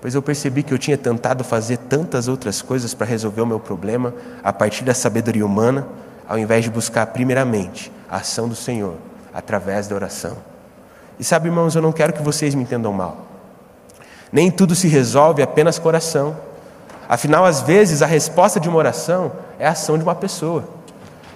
Pois 0.00 0.14
eu 0.14 0.22
percebi 0.22 0.62
que 0.62 0.72
eu 0.72 0.78
tinha 0.78 0.96
tentado 0.96 1.42
fazer 1.42 1.78
tantas 1.78 2.28
outras 2.28 2.60
coisas 2.60 2.94
para 2.94 3.06
resolver 3.06 3.40
o 3.40 3.46
meu 3.46 3.58
problema 3.58 4.14
a 4.42 4.52
partir 4.52 4.84
da 4.84 4.94
sabedoria 4.94 5.44
humana, 5.44 5.86
ao 6.28 6.38
invés 6.38 6.64
de 6.64 6.70
buscar 6.70 7.06
primeiramente 7.06 7.90
a 8.10 8.16
ação 8.16 8.48
do 8.48 8.54
Senhor 8.54 8.94
através 9.32 9.86
da 9.86 9.94
oração. 9.94 10.36
E 11.18 11.24
sabe, 11.24 11.48
irmãos, 11.48 11.74
eu 11.74 11.82
não 11.82 11.92
quero 11.92 12.12
que 12.12 12.22
vocês 12.22 12.54
me 12.54 12.62
entendam 12.62 12.92
mal. 12.92 13.26
Nem 14.32 14.50
tudo 14.50 14.74
se 14.74 14.88
resolve 14.88 15.42
apenas 15.42 15.78
com 15.78 15.88
oração. 15.88 16.36
Afinal, 17.08 17.44
às 17.44 17.60
vezes, 17.60 18.02
a 18.02 18.06
resposta 18.06 18.58
de 18.58 18.68
uma 18.68 18.78
oração 18.78 19.32
é 19.58 19.66
a 19.66 19.70
ação 19.70 19.96
de 19.96 20.04
uma 20.04 20.14
pessoa. 20.14 20.64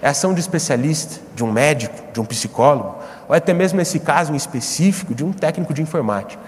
É 0.02 0.08
a 0.08 0.10
ação 0.10 0.32
de 0.32 0.36
um 0.36 0.40
especialista, 0.40 1.20
de 1.34 1.44
um 1.44 1.50
médico, 1.50 1.94
de 2.12 2.20
um 2.20 2.24
psicólogo, 2.24 2.96
ou 3.30 3.34
até 3.36 3.54
mesmo 3.54 3.78
nesse 3.78 4.00
caso 4.00 4.32
em 4.32 4.36
específico, 4.36 5.14
de 5.14 5.24
um 5.24 5.32
técnico 5.32 5.72
de 5.72 5.80
informática. 5.80 6.42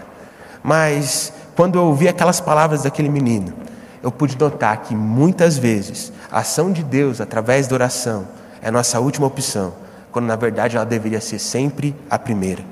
Mas, 0.65 1.33
quando 1.55 1.79
eu 1.79 1.85
ouvi 1.85 2.09
aquelas 2.09 2.41
palavras 2.41 2.83
daquele 2.83 3.09
menino, 3.09 3.53
eu 4.03 4.11
pude 4.11 4.37
notar 4.37 4.79
que 4.79 4.93
muitas 4.93 5.57
vezes 5.57 6.13
a 6.29 6.41
ação 6.41 6.73
de 6.73 6.83
Deus 6.83 7.21
através 7.21 7.69
da 7.69 7.77
oração 7.77 8.27
é 8.61 8.69
nossa 8.69 8.99
última 8.99 9.29
opção 9.29 9.75
quando 10.11 10.27
na 10.27 10.35
verdade 10.35 10.75
ela 10.75 10.85
deveria 10.85 11.21
ser 11.21 11.39
sempre 11.39 11.95
a 12.11 12.19
primeira. 12.19 12.65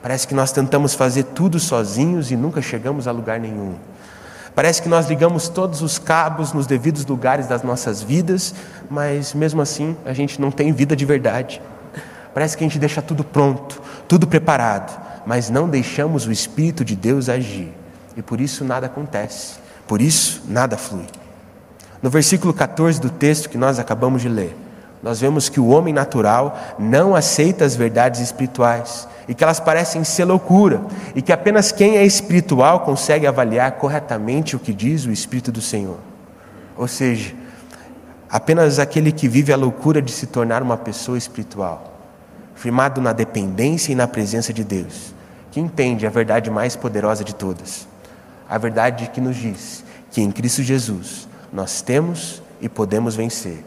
Parece 0.00 0.28
que 0.28 0.32
nós 0.32 0.52
tentamos 0.52 0.94
fazer 0.94 1.24
tudo 1.24 1.58
sozinhos 1.58 2.30
e 2.30 2.36
nunca 2.36 2.62
chegamos 2.62 3.08
a 3.08 3.10
lugar 3.10 3.40
nenhum. 3.40 3.74
Parece 4.54 4.80
que 4.80 4.88
nós 4.88 5.08
ligamos 5.08 5.48
todos 5.48 5.82
os 5.82 5.98
cabos 5.98 6.52
nos 6.52 6.68
devidos 6.68 7.04
lugares 7.04 7.48
das 7.48 7.64
nossas 7.64 8.00
vidas, 8.00 8.54
mas 8.88 9.34
mesmo 9.34 9.60
assim 9.60 9.96
a 10.04 10.12
gente 10.12 10.40
não 10.40 10.52
tem 10.52 10.72
vida 10.72 10.94
de 10.94 11.04
verdade. 11.04 11.60
Parece 12.38 12.56
que 12.56 12.62
a 12.62 12.68
gente 12.68 12.78
deixa 12.78 13.02
tudo 13.02 13.24
pronto, 13.24 13.82
tudo 14.06 14.24
preparado, 14.24 14.96
mas 15.26 15.50
não 15.50 15.68
deixamos 15.68 16.24
o 16.24 16.30
Espírito 16.30 16.84
de 16.84 16.94
Deus 16.94 17.28
agir. 17.28 17.74
E 18.16 18.22
por 18.22 18.40
isso 18.40 18.64
nada 18.64 18.86
acontece, 18.86 19.56
por 19.88 20.00
isso 20.00 20.44
nada 20.46 20.76
flui. 20.76 21.06
No 22.00 22.08
versículo 22.08 22.54
14 22.54 23.00
do 23.00 23.10
texto 23.10 23.48
que 23.48 23.58
nós 23.58 23.80
acabamos 23.80 24.22
de 24.22 24.28
ler, 24.28 24.56
nós 25.02 25.20
vemos 25.20 25.48
que 25.48 25.58
o 25.58 25.66
homem 25.66 25.92
natural 25.92 26.56
não 26.78 27.16
aceita 27.16 27.64
as 27.64 27.74
verdades 27.74 28.20
espirituais 28.20 29.08
e 29.26 29.34
que 29.34 29.42
elas 29.42 29.58
parecem 29.58 30.04
ser 30.04 30.24
loucura 30.24 30.80
e 31.16 31.20
que 31.20 31.32
apenas 31.32 31.72
quem 31.72 31.96
é 31.96 32.06
espiritual 32.06 32.82
consegue 32.82 33.26
avaliar 33.26 33.72
corretamente 33.72 34.54
o 34.54 34.60
que 34.60 34.72
diz 34.72 35.04
o 35.06 35.10
Espírito 35.10 35.50
do 35.50 35.60
Senhor. 35.60 35.98
Ou 36.76 36.86
seja, 36.86 37.34
apenas 38.30 38.78
aquele 38.78 39.10
que 39.10 39.26
vive 39.26 39.52
a 39.52 39.56
loucura 39.56 40.00
de 40.00 40.12
se 40.12 40.28
tornar 40.28 40.62
uma 40.62 40.76
pessoa 40.76 41.18
espiritual, 41.18 41.97
firmado 42.58 43.00
na 43.00 43.12
dependência 43.12 43.92
e 43.92 43.94
na 43.94 44.08
presença 44.08 44.52
de 44.52 44.64
Deus, 44.64 45.14
que 45.52 45.60
entende 45.60 46.06
a 46.06 46.10
verdade 46.10 46.50
mais 46.50 46.74
poderosa 46.74 47.22
de 47.22 47.32
todas, 47.32 47.86
a 48.50 48.58
verdade 48.58 49.10
que 49.14 49.20
nos 49.20 49.36
diz 49.36 49.84
que 50.10 50.20
em 50.20 50.32
Cristo 50.32 50.64
Jesus 50.64 51.28
nós 51.52 51.82
temos 51.82 52.42
e 52.60 52.68
podemos 52.68 53.14
vencer 53.14 53.64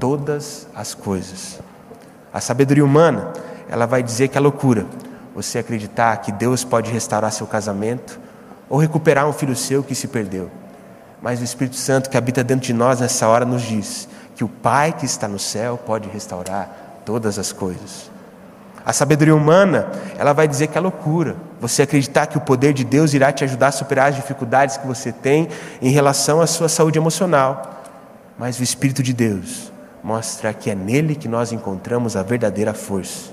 todas 0.00 0.66
as 0.74 0.94
coisas. 0.94 1.60
A 2.32 2.40
sabedoria 2.40 2.84
humana, 2.84 3.32
ela 3.68 3.86
vai 3.86 4.02
dizer 4.02 4.26
que 4.26 4.36
é 4.36 4.40
loucura 4.40 4.84
você 5.32 5.60
acreditar 5.60 6.16
que 6.16 6.32
Deus 6.32 6.64
pode 6.64 6.90
restaurar 6.90 7.30
seu 7.30 7.46
casamento 7.46 8.18
ou 8.68 8.78
recuperar 8.78 9.28
um 9.28 9.32
filho 9.32 9.54
seu 9.54 9.84
que 9.84 9.94
se 9.94 10.08
perdeu. 10.08 10.50
Mas 11.22 11.40
o 11.40 11.44
Espírito 11.44 11.76
Santo 11.76 12.10
que 12.10 12.16
habita 12.16 12.42
dentro 12.42 12.66
de 12.66 12.72
nós 12.72 12.98
nessa 12.98 13.28
hora 13.28 13.44
nos 13.44 13.62
diz 13.62 14.08
que 14.34 14.42
o 14.42 14.48
Pai 14.48 14.92
que 14.92 15.06
está 15.06 15.28
no 15.28 15.38
céu 15.38 15.78
pode 15.78 16.08
restaurar 16.08 17.02
todas 17.04 17.38
as 17.38 17.52
coisas. 17.52 18.13
A 18.84 18.92
sabedoria 18.92 19.34
humana, 19.34 19.88
ela 20.18 20.32
vai 20.32 20.46
dizer 20.46 20.66
que 20.66 20.76
é 20.76 20.80
loucura 20.80 21.36
você 21.58 21.82
acreditar 21.82 22.26
que 22.26 22.36
o 22.36 22.40
poder 22.40 22.74
de 22.74 22.84
Deus 22.84 23.14
irá 23.14 23.32
te 23.32 23.42
ajudar 23.44 23.68
a 23.68 23.72
superar 23.72 24.10
as 24.10 24.16
dificuldades 24.16 24.76
que 24.76 24.86
você 24.86 25.10
tem 25.10 25.48
em 25.80 25.90
relação 25.90 26.40
à 26.40 26.46
sua 26.46 26.68
saúde 26.68 26.98
emocional. 26.98 27.82
Mas 28.38 28.58
o 28.58 28.62
Espírito 28.62 29.02
de 29.02 29.14
Deus, 29.14 29.72
mostra 30.02 30.52
que 30.52 30.70
é 30.70 30.74
nele 30.74 31.14
que 31.14 31.26
nós 31.26 31.50
encontramos 31.50 32.14
a 32.14 32.22
verdadeira 32.22 32.74
força. 32.74 33.32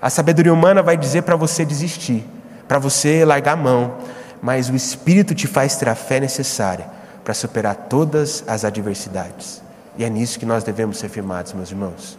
A 0.00 0.08
sabedoria 0.08 0.54
humana 0.54 0.80
vai 0.80 0.96
dizer 0.96 1.22
para 1.22 1.34
você 1.34 1.64
desistir, 1.64 2.24
para 2.68 2.78
você 2.78 3.24
largar 3.24 3.54
a 3.54 3.56
mão, 3.56 3.96
mas 4.40 4.70
o 4.70 4.76
Espírito 4.76 5.34
te 5.34 5.48
faz 5.48 5.74
ter 5.74 5.88
a 5.88 5.96
fé 5.96 6.20
necessária 6.20 6.86
para 7.24 7.34
superar 7.34 7.74
todas 7.74 8.44
as 8.46 8.64
adversidades. 8.64 9.60
E 9.96 10.04
é 10.04 10.08
nisso 10.08 10.38
que 10.38 10.46
nós 10.46 10.62
devemos 10.62 10.98
ser 10.98 11.08
firmados, 11.08 11.52
meus 11.52 11.72
irmãos. 11.72 12.16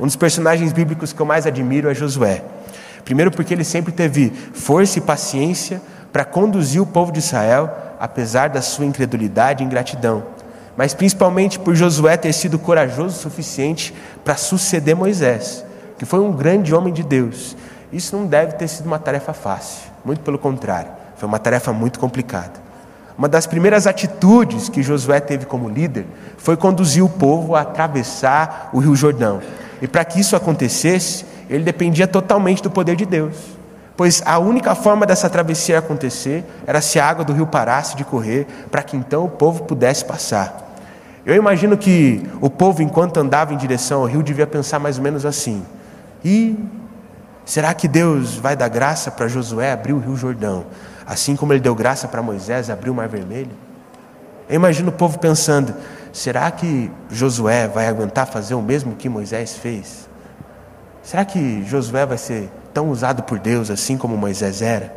Um 0.00 0.06
dos 0.06 0.16
personagens 0.16 0.72
bíblicos 0.72 1.12
que 1.12 1.20
eu 1.20 1.26
mais 1.26 1.46
admiro 1.46 1.90
é 1.90 1.94
Josué. 1.94 2.42
Primeiro, 3.04 3.30
porque 3.30 3.52
ele 3.52 3.64
sempre 3.64 3.92
teve 3.92 4.30
força 4.54 4.98
e 4.98 5.02
paciência 5.02 5.82
para 6.10 6.24
conduzir 6.24 6.80
o 6.80 6.86
povo 6.86 7.12
de 7.12 7.18
Israel, 7.18 7.70
apesar 8.00 8.48
da 8.48 8.62
sua 8.62 8.86
incredulidade 8.86 9.62
e 9.62 9.66
ingratidão, 9.66 10.24
mas 10.76 10.94
principalmente 10.94 11.58
por 11.58 11.74
Josué 11.74 12.16
ter 12.16 12.32
sido 12.32 12.58
corajoso 12.58 13.16
o 13.16 13.20
suficiente 13.20 13.94
para 14.24 14.36
suceder 14.36 14.96
Moisés, 14.96 15.64
que 15.98 16.06
foi 16.06 16.20
um 16.20 16.32
grande 16.32 16.74
homem 16.74 16.92
de 16.92 17.02
Deus. 17.02 17.54
Isso 17.92 18.16
não 18.16 18.26
deve 18.26 18.54
ter 18.54 18.68
sido 18.68 18.86
uma 18.86 18.98
tarefa 18.98 19.34
fácil, 19.34 19.90
muito 20.02 20.20
pelo 20.22 20.38
contrário, 20.38 20.90
foi 21.16 21.28
uma 21.28 21.38
tarefa 21.38 21.72
muito 21.72 21.98
complicada. 21.98 22.70
Uma 23.18 23.28
das 23.28 23.46
primeiras 23.46 23.86
atitudes 23.86 24.70
que 24.70 24.82
Josué 24.82 25.20
teve 25.20 25.44
como 25.44 25.68
líder 25.68 26.06
foi 26.38 26.56
conduzir 26.56 27.04
o 27.04 27.08
povo 27.08 27.54
a 27.54 27.60
atravessar 27.60 28.70
o 28.72 28.78
Rio 28.78 28.96
Jordão. 28.96 29.42
E 29.80 29.88
para 29.88 30.04
que 30.04 30.20
isso 30.20 30.36
acontecesse, 30.36 31.24
ele 31.48 31.64
dependia 31.64 32.06
totalmente 32.06 32.62
do 32.62 32.70
poder 32.70 32.96
de 32.96 33.06
Deus. 33.06 33.36
Pois 33.96 34.22
a 34.24 34.38
única 34.38 34.74
forma 34.74 35.04
dessa 35.04 35.28
travessia 35.28 35.78
acontecer 35.78 36.44
era 36.66 36.80
se 36.80 36.98
a 36.98 37.06
água 37.06 37.24
do 37.24 37.32
rio 37.32 37.46
parasse 37.46 37.96
de 37.96 38.04
correr, 38.04 38.46
para 38.70 38.82
que 38.82 38.96
então 38.96 39.24
o 39.24 39.28
povo 39.28 39.64
pudesse 39.64 40.04
passar. 40.04 40.68
Eu 41.24 41.34
imagino 41.34 41.76
que 41.76 42.26
o 42.40 42.48
povo, 42.48 42.82
enquanto 42.82 43.18
andava 43.18 43.52
em 43.52 43.56
direção 43.56 44.00
ao 44.00 44.06
rio, 44.06 44.22
devia 44.22 44.46
pensar 44.46 44.78
mais 44.78 44.96
ou 44.96 45.04
menos 45.04 45.26
assim: 45.26 45.62
e 46.24 46.58
será 47.44 47.74
que 47.74 47.86
Deus 47.86 48.36
vai 48.36 48.56
dar 48.56 48.68
graça 48.68 49.10
para 49.10 49.28
Josué 49.28 49.72
abrir 49.72 49.92
o 49.92 49.98
rio 49.98 50.16
Jordão? 50.16 50.64
Assim 51.06 51.36
como 51.36 51.52
ele 51.52 51.60
deu 51.60 51.74
graça 51.74 52.08
para 52.08 52.22
Moisés 52.22 52.70
abrir 52.70 52.90
o 52.90 52.94
Mar 52.94 53.08
Vermelho? 53.08 53.50
Eu 54.48 54.56
imagino 54.56 54.88
o 54.88 54.92
povo 54.92 55.18
pensando: 55.18 55.74
será 56.12 56.50
que 56.50 56.90
Josué 57.10 57.68
vai 57.68 57.86
aguentar 57.86 58.26
fazer 58.26 58.54
o 58.54 58.62
mesmo 58.62 58.96
que 58.96 59.08
Moisés 59.08 59.56
fez? 59.56 60.08
Será 61.02 61.24
que 61.24 61.64
Josué 61.64 62.04
vai 62.04 62.18
ser 62.18 62.50
tão 62.74 62.90
usado 62.90 63.22
por 63.22 63.38
Deus 63.38 63.70
assim 63.70 63.96
como 63.96 64.16
Moisés 64.16 64.62
era? 64.62 64.94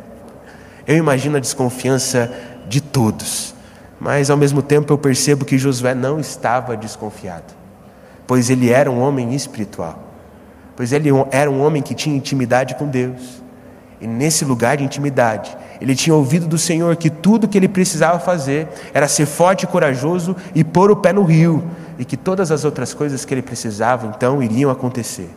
Eu 0.86 0.96
imagino 0.96 1.36
a 1.36 1.40
desconfiança 1.40 2.32
de 2.68 2.80
todos, 2.80 3.54
mas 3.98 4.28
ao 4.30 4.36
mesmo 4.36 4.62
tempo 4.62 4.92
eu 4.92 4.98
percebo 4.98 5.44
que 5.44 5.56
Josué 5.56 5.94
não 5.94 6.20
estava 6.20 6.76
desconfiado, 6.76 7.54
pois 8.26 8.50
ele 8.50 8.70
era 8.70 8.90
um 8.90 9.00
homem 9.00 9.34
espiritual, 9.34 10.02
pois 10.76 10.92
ele 10.92 11.08
era 11.30 11.50
um 11.50 11.62
homem 11.62 11.82
que 11.82 11.94
tinha 11.94 12.14
intimidade 12.14 12.74
com 12.74 12.86
Deus. 12.86 13.43
E 14.04 14.06
nesse 14.06 14.44
lugar 14.44 14.76
de 14.76 14.84
intimidade, 14.84 15.56
ele 15.80 15.96
tinha 15.96 16.14
ouvido 16.14 16.46
do 16.46 16.58
Senhor 16.58 16.94
que 16.94 17.08
tudo 17.08 17.48
que 17.48 17.56
ele 17.56 17.66
precisava 17.66 18.18
fazer 18.18 18.68
era 18.92 19.08
ser 19.08 19.24
forte 19.24 19.62
e 19.62 19.66
corajoso 19.66 20.36
e 20.54 20.62
pôr 20.62 20.90
o 20.90 20.96
pé 20.96 21.10
no 21.10 21.22
rio, 21.22 21.64
e 21.98 22.04
que 22.04 22.14
todas 22.14 22.50
as 22.50 22.66
outras 22.66 22.92
coisas 22.92 23.24
que 23.24 23.32
ele 23.32 23.40
precisava 23.40 24.06
então 24.06 24.42
iriam 24.42 24.70
acontecer. 24.70 25.30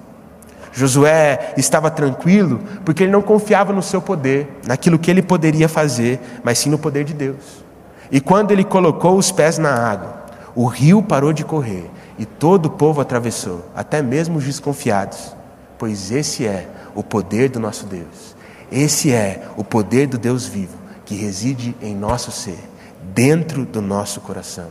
Josué 0.74 1.54
estava 1.56 1.90
tranquilo 1.90 2.60
porque 2.84 3.04
ele 3.04 3.12
não 3.14 3.22
confiava 3.22 3.72
no 3.72 3.82
seu 3.82 4.02
poder, 4.02 4.60
naquilo 4.68 5.00
que 5.00 5.10
ele 5.10 5.22
poderia 5.22 5.70
fazer, 5.70 6.20
mas 6.44 6.60
sim 6.60 6.70
no 6.70 6.78
poder 6.78 7.06
de 7.06 7.14
Deus. 7.14 7.64
E 8.12 8.20
quando 8.20 8.52
ele 8.52 8.66
colocou 8.66 9.18
os 9.18 9.32
pés 9.32 9.58
na 9.58 9.72
água, 9.72 10.26
o 10.54 10.66
rio 10.66 11.02
parou 11.02 11.32
de 11.32 11.46
correr 11.46 11.90
e 12.20 12.26
todo 12.26 12.66
o 12.66 12.72
povo 12.72 13.00
atravessou, 13.00 13.64
até 13.74 14.02
mesmo 14.02 14.40
os 14.40 14.44
desconfiados, 14.44 15.34
pois 15.78 16.12
esse 16.12 16.46
é 16.46 16.68
o 16.94 17.02
poder 17.02 17.48
do 17.48 17.62
nosso 17.62 17.86
Deus. 17.86 18.36
Esse 18.72 19.12
é 19.12 19.48
o 19.56 19.64
poder 19.64 20.08
do 20.08 20.18
Deus 20.18 20.46
vivo 20.46 20.78
que 21.06 21.16
reside 21.16 21.74
em 21.82 21.96
nosso 21.96 22.32
ser, 22.32 22.60
dentro 23.02 23.66
do 23.66 23.82
nosso 23.82 24.20
coração. 24.20 24.68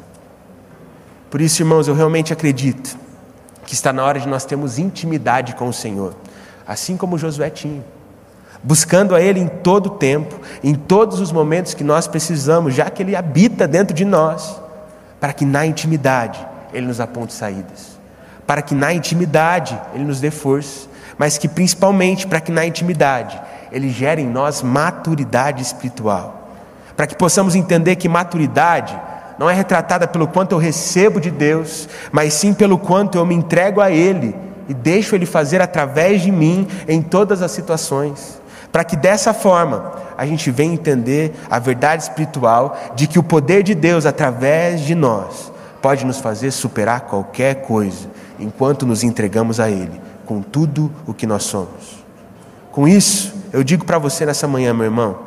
Por 1.31 1.41
isso, 1.41 1.63
irmãos, 1.63 1.89
eu 1.89 1.95
realmente 1.95 2.33
acredito 2.33 2.97
que 3.65 3.73
está 3.73 3.93
na 3.93 4.05
hora 4.05 4.21
de 4.21 4.29
nós 4.29 4.45
termos 4.45 4.79
intimidade 4.79 5.55
com 5.55 5.69
o 5.69 5.73
Senhor, 5.73 6.15
assim 6.67 6.97
como 6.97 7.19
Josué 7.19 7.49
tinha, 7.49 7.83
buscando 8.63 9.15
a 9.15 9.21
Ele 9.21 9.41
em 9.41 9.49
todo 9.49 9.87
o 9.87 9.91
tempo, 9.91 10.39
em 10.63 10.75
todos 10.75 11.21
os 11.21 11.33
momentos 11.33 11.73
que 11.73 11.83
nós 11.83 12.07
precisamos, 12.07 12.75
já 12.75 12.91
que 12.91 13.03
Ele 13.03 13.17
habita 13.17 13.67
dentro 13.67 13.95
de 13.95 14.05
nós, 14.05 14.61
para 15.19 15.33
que 15.33 15.47
na 15.47 15.65
intimidade 15.65 16.47
Ele 16.73 16.87
nos 16.87 17.01
aponte 17.01 17.33
saídas, 17.33 17.99
para 18.47 18.61
que 18.61 18.75
na 18.75 18.93
intimidade 18.93 19.81
Ele 19.95 20.05
nos 20.05 20.21
dê 20.21 20.31
força, 20.31 20.87
mas 21.19 21.39
que 21.39 21.49
principalmente 21.49 22.27
para 22.27 22.41
que 22.41 22.53
na 22.53 22.67
intimidade 22.67 23.41
ele 23.71 23.89
gera 23.89 24.21
em 24.21 24.27
nós 24.29 24.63
maturidade 24.63 25.63
espiritual. 25.63 26.49
Para 26.97 27.07
que 27.07 27.17
possamos 27.17 27.55
entender 27.55 27.97
que 27.97 28.09
maturidade 28.09 28.99
não 29.39 29.51
é 29.51 29.55
retratada 29.55 30.07
pelo 30.07 30.27
quanto 30.27 30.53
eu 30.53 30.59
recebo 30.59 31.21
de 31.21 31.31
Deus, 31.31 31.89
mas 32.11 32.33
sim 32.35 32.55
pelo 32.55 32.79
quanto 32.79 33.19
eu 33.19 33.27
me 33.27 33.35
entrego 33.35 33.81
a 33.81 33.91
Ele 33.91 34.35
e 34.69 34.75
deixo 34.75 35.15
Ele 35.15 35.27
fazer 35.27 35.61
através 35.61 36.23
de 36.23 36.33
mim 36.33 36.67
em 36.89 37.03
todas 37.03 37.43
as 37.43 37.51
situações. 37.51 38.41
Para 38.73 38.85
que 38.85 38.97
dessa 38.97 39.35
forma 39.35 39.93
a 40.17 40.25
gente 40.27 40.51
venha 40.51 40.73
entender 40.73 41.35
a 41.51 41.59
verdade 41.59 42.05
espiritual 42.05 42.79
de 42.95 43.07
que 43.07 43.19
o 43.19 43.23
poder 43.23 43.63
de 43.63 43.75
Deus 43.75 44.07
através 44.07 44.81
de 44.81 44.95
nós 44.95 45.53
pode 45.83 46.05
nos 46.05 46.19
fazer 46.19 46.51
superar 46.51 47.03
qualquer 47.03 47.63
coisa, 47.63 48.09
enquanto 48.39 48.87
nos 48.87 49.03
entregamos 49.05 49.61
a 49.61 49.71
Ele 49.71 50.01
com 50.25 50.43
tudo 50.43 50.91
o 51.07 51.15
que 51.15 51.27
nós 51.27 51.45
somos. 51.45 52.05
Com 52.73 52.89
isso, 52.89 53.35
eu 53.57 53.65
digo 53.65 53.87
para 53.87 53.97
você 53.97 54.27
nessa 54.27 54.47
manhã, 54.47 54.75
meu 54.75 54.85
irmão, 54.85 55.19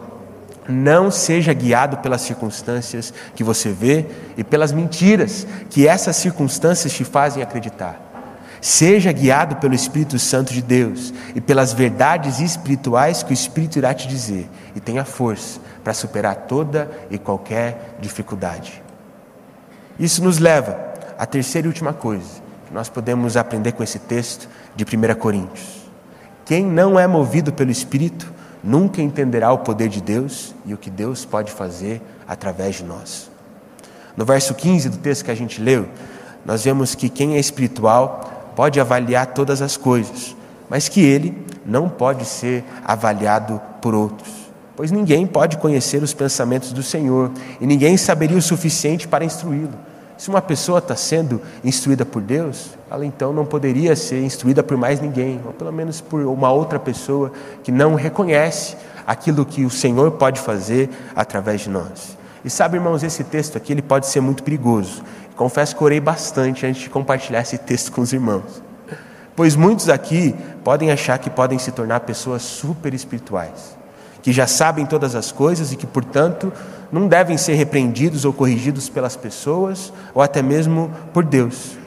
não 0.67 1.09
seja 1.09 1.51
guiado 1.51 1.97
pelas 1.97 2.21
circunstâncias 2.21 3.11
que 3.33 3.43
você 3.43 3.71
vê 3.71 4.05
e 4.37 4.43
pelas 4.43 4.71
mentiras 4.71 5.47
que 5.67 5.87
essas 5.87 6.15
circunstâncias 6.15 6.93
te 6.93 7.03
fazem 7.03 7.41
acreditar. 7.41 7.99
Seja 8.61 9.11
guiado 9.11 9.55
pelo 9.55 9.73
Espírito 9.73 10.19
Santo 10.19 10.53
de 10.53 10.61
Deus 10.61 11.11
e 11.33 11.41
pelas 11.41 11.73
verdades 11.73 12.39
espirituais 12.39 13.23
que 13.23 13.31
o 13.31 13.33
Espírito 13.33 13.79
irá 13.79 13.95
te 13.95 14.07
dizer, 14.07 14.47
e 14.75 14.79
tenha 14.79 15.03
força 15.03 15.59
para 15.83 15.95
superar 15.95 16.35
toda 16.47 16.87
e 17.09 17.17
qualquer 17.17 17.97
dificuldade. 17.99 18.83
Isso 19.99 20.23
nos 20.23 20.37
leva 20.37 20.77
à 21.17 21.25
terceira 21.25 21.65
e 21.65 21.69
última 21.69 21.93
coisa 21.93 22.43
que 22.67 22.73
nós 22.75 22.89
podemos 22.89 23.35
aprender 23.35 23.71
com 23.71 23.81
esse 23.81 23.97
texto 23.97 24.47
de 24.75 24.85
1 24.85 25.15
Coríntios. 25.15 25.78
Quem 26.49 26.65
não 26.65 26.99
é 26.99 27.05
movido 27.05 27.53
pelo 27.53 27.69
Espírito 27.69 28.33
nunca 28.63 29.03
entenderá 29.03 29.53
o 29.53 29.59
poder 29.59 29.87
de 29.87 30.01
Deus 30.01 30.55
e 30.65 30.73
o 30.73 30.77
que 30.77 30.89
Deus 30.89 31.23
pode 31.23 31.51
fazer 31.51 32.01
através 32.27 32.77
de 32.77 32.83
nós. 32.83 33.29
No 34.17 34.25
verso 34.25 34.55
15 34.55 34.89
do 34.89 34.97
texto 34.97 35.25
que 35.25 35.29
a 35.29 35.35
gente 35.35 35.61
leu, 35.61 35.87
nós 36.43 36.63
vemos 36.63 36.95
que 36.95 37.07
quem 37.07 37.35
é 37.35 37.39
espiritual 37.39 38.51
pode 38.55 38.79
avaliar 38.79 39.27
todas 39.27 39.61
as 39.61 39.77
coisas, 39.77 40.35
mas 40.67 40.89
que 40.89 41.01
ele 41.01 41.37
não 41.63 41.87
pode 41.87 42.25
ser 42.25 42.63
avaliado 42.83 43.61
por 43.79 43.93
outros. 43.93 44.33
Pois 44.75 44.89
ninguém 44.89 45.27
pode 45.27 45.55
conhecer 45.57 46.01
os 46.01 46.15
pensamentos 46.15 46.73
do 46.73 46.81
Senhor 46.81 47.29
e 47.61 47.67
ninguém 47.67 47.95
saberia 47.95 48.39
o 48.39 48.41
suficiente 48.41 49.07
para 49.07 49.23
instruí-lo. 49.23 49.77
Se 50.19 50.27
uma 50.27 50.41
pessoa 50.41 50.79
está 50.79 50.97
sendo 50.97 51.41
instruída 51.63 52.05
por 52.05 52.21
Deus, 52.21 52.71
ela 52.91 53.05
então 53.05 53.31
não 53.31 53.45
poderia 53.45 53.95
ser 53.95 54.21
instruída 54.21 54.61
por 54.61 54.75
mais 54.75 54.99
ninguém, 54.99 55.39
ou 55.45 55.53
pelo 55.53 55.71
menos 55.71 56.01
por 56.01 56.19
uma 56.23 56.51
outra 56.51 56.77
pessoa 56.77 57.31
que 57.63 57.71
não 57.71 57.95
reconhece 57.95 58.75
aquilo 59.07 59.45
que 59.45 59.63
o 59.63 59.69
Senhor 59.69 60.11
pode 60.11 60.41
fazer 60.41 60.89
através 61.15 61.61
de 61.61 61.69
nós. 61.69 62.17
E 62.43 62.49
sabe, 62.49 62.75
irmãos, 62.75 63.01
esse 63.01 63.23
texto 63.23 63.57
aqui 63.57 63.71
ele 63.71 63.81
pode 63.81 64.07
ser 64.07 64.19
muito 64.19 64.43
perigoso. 64.43 65.01
Confesso 65.37 65.73
que 65.73 65.83
orei 65.85 66.01
bastante 66.01 66.65
antes 66.65 66.81
de 66.81 66.89
compartilhar 66.89 67.39
esse 67.39 67.57
texto 67.57 67.89
com 67.89 68.01
os 68.01 68.11
irmãos. 68.11 68.61
Pois 69.37 69.55
muitos 69.55 69.87
aqui 69.87 70.35
podem 70.65 70.91
achar 70.91 71.17
que 71.17 71.29
podem 71.29 71.57
se 71.57 71.71
tornar 71.71 72.01
pessoas 72.01 72.41
super 72.41 72.93
espirituais, 72.93 73.77
que 74.21 74.33
já 74.33 74.45
sabem 74.45 74.85
todas 74.85 75.15
as 75.15 75.31
coisas 75.31 75.71
e 75.71 75.77
que, 75.77 75.87
portanto, 75.87 76.51
não 76.91 77.07
devem 77.07 77.37
ser 77.37 77.53
repreendidos 77.53 78.25
ou 78.25 78.33
corrigidos 78.33 78.89
pelas 78.89 79.15
pessoas 79.15 79.93
ou 80.13 80.21
até 80.21 80.41
mesmo 80.41 80.91
por 81.13 81.23
Deus. 81.23 81.77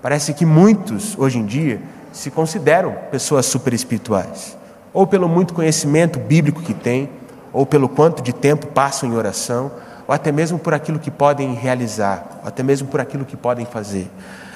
Parece 0.00 0.32
que 0.32 0.46
muitos, 0.46 1.18
hoje 1.18 1.38
em 1.38 1.44
dia, 1.44 1.80
se 2.12 2.30
consideram 2.30 2.94
pessoas 3.10 3.46
super 3.46 3.72
espirituais, 3.72 4.56
ou 4.92 5.06
pelo 5.06 5.28
muito 5.28 5.54
conhecimento 5.54 6.18
bíblico 6.18 6.62
que 6.62 6.74
têm, 6.74 7.08
ou 7.52 7.66
pelo 7.66 7.88
quanto 7.88 8.22
de 8.22 8.32
tempo 8.32 8.66
passam 8.68 9.08
em 9.08 9.16
oração, 9.16 9.70
ou 10.06 10.14
até 10.14 10.32
mesmo 10.32 10.58
por 10.58 10.72
aquilo 10.72 10.98
que 10.98 11.10
podem 11.10 11.54
realizar, 11.54 12.40
ou 12.42 12.48
até 12.48 12.62
mesmo 12.62 12.88
por 12.88 13.00
aquilo 13.00 13.24
que 13.24 13.36
podem 13.36 13.66
fazer. 13.66 14.10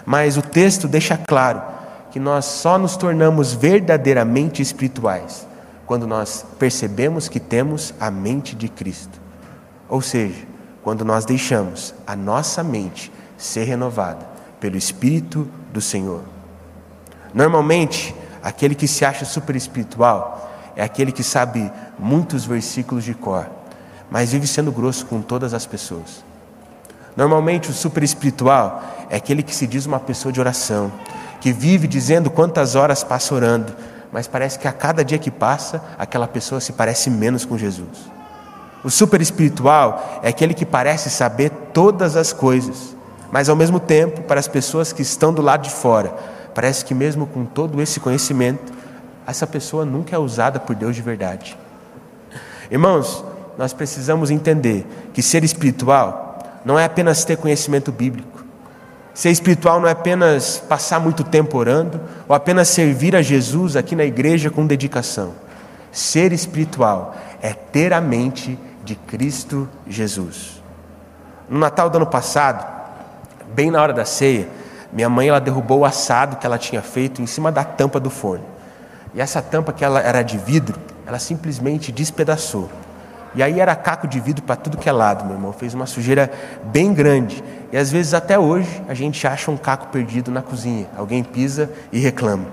Mas 0.07 0.37
o 0.37 0.43
texto 0.43 0.89
deixa 0.89 1.17
claro 1.17 1.63
que 2.11 2.19
nós 2.19 2.45
só 2.45 2.79
nos 2.79 2.97
tornamos 2.97 3.53
verdadeiramente 3.53 4.61
espirituais 4.61 5.47
quando 5.87 6.07
nós 6.07 6.45
percebemos 6.59 7.29
que 7.29 7.41
temos 7.41 7.95
a 8.01 8.11
mente 8.11 8.55
de 8.55 8.69
Cristo. 8.69 9.22
Ou 9.93 10.01
seja, 10.01 10.47
quando 10.83 11.05
nós 11.05 11.27
deixamos 11.27 11.95
a 12.07 12.17
nossa 12.17 12.65
mente 12.65 13.13
ser 13.37 13.65
renovada 13.65 14.27
pelo 14.59 14.75
Espírito 14.75 15.47
do 15.71 15.83
Senhor. 15.83 16.23
Normalmente, 17.35 18.15
aquele 18.43 18.75
que 18.75 18.89
se 18.89 19.05
acha 19.05 19.27
super 19.27 19.55
espiritual 19.55 20.51
é 20.75 20.83
aquele 20.83 21.13
que 21.13 21.23
sabe 21.23 21.71
muitos 21.99 22.47
versículos 22.47 23.05
de 23.05 23.13
cor, 23.13 23.51
mas 24.11 24.33
vive 24.33 24.47
sendo 24.47 24.73
grosso 24.73 25.05
com 25.05 25.21
todas 25.21 25.53
as 25.53 25.67
pessoas. 25.67 26.25
Normalmente, 27.15 27.69
o 27.69 27.75
super 27.75 28.03
espiritual 28.03 28.83
é 29.11 29.17
aquele 29.17 29.43
que 29.43 29.55
se 29.55 29.67
diz 29.67 29.85
uma 29.85 30.01
pessoa 30.01 30.33
de 30.33 30.41
oração, 30.41 30.91
que 31.39 31.53
vive 31.53 31.87
dizendo 31.87 32.31
quantas 32.31 32.77
horas 32.77 33.05
passa 33.05 33.35
orando, 33.35 33.77
mas 34.11 34.27
parece 34.27 34.59
que 34.59 34.67
a 34.67 34.73
cada 34.73 35.05
dia 35.05 35.19
que 35.19 35.31
passa, 35.31 35.85
aquela 35.99 36.27
pessoa 36.27 36.63
se 36.63 36.73
parece 36.73 37.11
menos 37.11 37.45
com 37.45 37.59
Jesus. 37.59 38.11
O 38.85 38.91
super 38.91 39.21
espiritual 39.21 40.21
é 40.23 40.29
aquele 40.29 40.55
que 40.55 40.67
parece 40.67 41.09
saber 41.09 41.51
todas 41.73 42.17
as 42.17 42.33
coisas, 42.33 42.97
mas 43.31 43.49
ao 43.49 43.57
mesmo 43.57 43.79
tempo, 43.79 44.23
para 44.23 44.41
as 44.41 44.49
pessoas 44.49 44.93
que 44.93 45.03
estão 45.03 45.33
do 45.33 45.41
lado 45.41 45.63
de 45.63 45.71
fora, 45.71 46.13
parece 46.55 46.85
que 46.85 46.95
mesmo 46.95 47.27
com 47.27 47.45
todo 47.45 47.81
esse 47.81 48.01
conhecimento, 48.01 48.73
essa 49.27 49.47
pessoa 49.47 49.85
nunca 49.85 50.17
é 50.17 50.19
usada 50.19 50.59
por 50.59 50.75
Deus 50.75 50.97
de 50.97 51.03
verdade. 51.03 51.57
Irmãos, 52.71 53.25
nós 53.57 53.73
precisamos 53.73 54.31
entender 54.31 54.87
que 55.13 55.23
ser 55.23 55.45
espiritual 55.45 56.61
não 56.65 56.79
é 56.79 56.85
apenas 56.85 57.25
ter 57.25 57.37
conhecimento 57.37 57.93
bíblico. 57.93 58.45
Ser 59.15 59.31
espiritual 59.31 59.79
não 59.79 59.89
é 59.89 59.93
apenas 59.93 60.59
passar 60.59 60.99
muito 60.99 61.23
tempo 61.23 61.59
orando 61.59 62.01
ou 62.27 62.35
apenas 62.35 62.69
servir 62.69 63.15
a 63.15 63.23
Jesus 63.23 63.77
aqui 63.77 63.95
na 63.95 64.05
igreja 64.05 64.51
com 64.51 64.67
dedicação. 64.67 65.35
Ser 65.91 66.33
espiritual 66.33 67.15
é 67.43 67.53
ter 67.53 67.93
a 67.93 68.01
mente 68.01 68.59
de 68.83 68.95
Cristo 68.95 69.69
Jesus. 69.87 70.63
No 71.49 71.59
Natal 71.59 71.91
do 71.91 71.97
ano 71.97 72.07
passado, 72.07 72.65
bem 73.55 73.71
na 73.71 73.83
hora 73.83 73.93
da 73.93 74.05
ceia, 74.05 74.49
minha 74.93 75.09
mãe 75.09 75.29
ela 75.29 75.41
derrubou 75.41 75.81
o 75.81 75.85
assado 75.85 76.37
que 76.37 76.47
ela 76.47 76.59
tinha 76.59 76.83
feito 76.83 77.23
em 77.23 77.27
cima 77.27 77.51
da 77.51 77.65
tampa 77.65 77.99
do 77.99 78.11
forno. 78.11 78.45
E 79.15 79.21
essa 79.21 79.41
tampa 79.41 79.73
que 79.73 79.85
ela 79.85 80.01
era 80.01 80.23
de 80.23 80.39
vidro, 80.39 80.79
ela 81.07 81.19
simplesmente 81.19 81.93
despedaçou. 81.93 82.71
E 83.35 83.43
aí 83.43 83.61
era 83.61 83.75
caco 83.75 84.07
de 84.07 84.21
vidro 84.21 84.43
para 84.43 84.57
tudo 84.57 84.77
que 84.77 84.89
é 84.89 84.93
lado, 84.93 85.25
meu 85.25 85.35
irmão. 85.35 85.53
Fez 85.53 85.73
uma 85.73 85.87
sujeira 85.87 86.31
bem 86.65 86.93
grande. 86.93 87.43
E 87.73 87.77
às 87.77 87.91
vezes 87.91 88.13
até 88.13 88.39
hoje 88.39 88.83
a 88.87 88.93
gente 88.93 89.27
acha 89.27 89.51
um 89.51 89.57
caco 89.57 89.87
perdido 89.87 90.31
na 90.31 90.43
cozinha. 90.43 90.87
Alguém 90.97 91.25
pisa 91.25 91.71
e 91.91 91.99
reclama. 91.99 92.47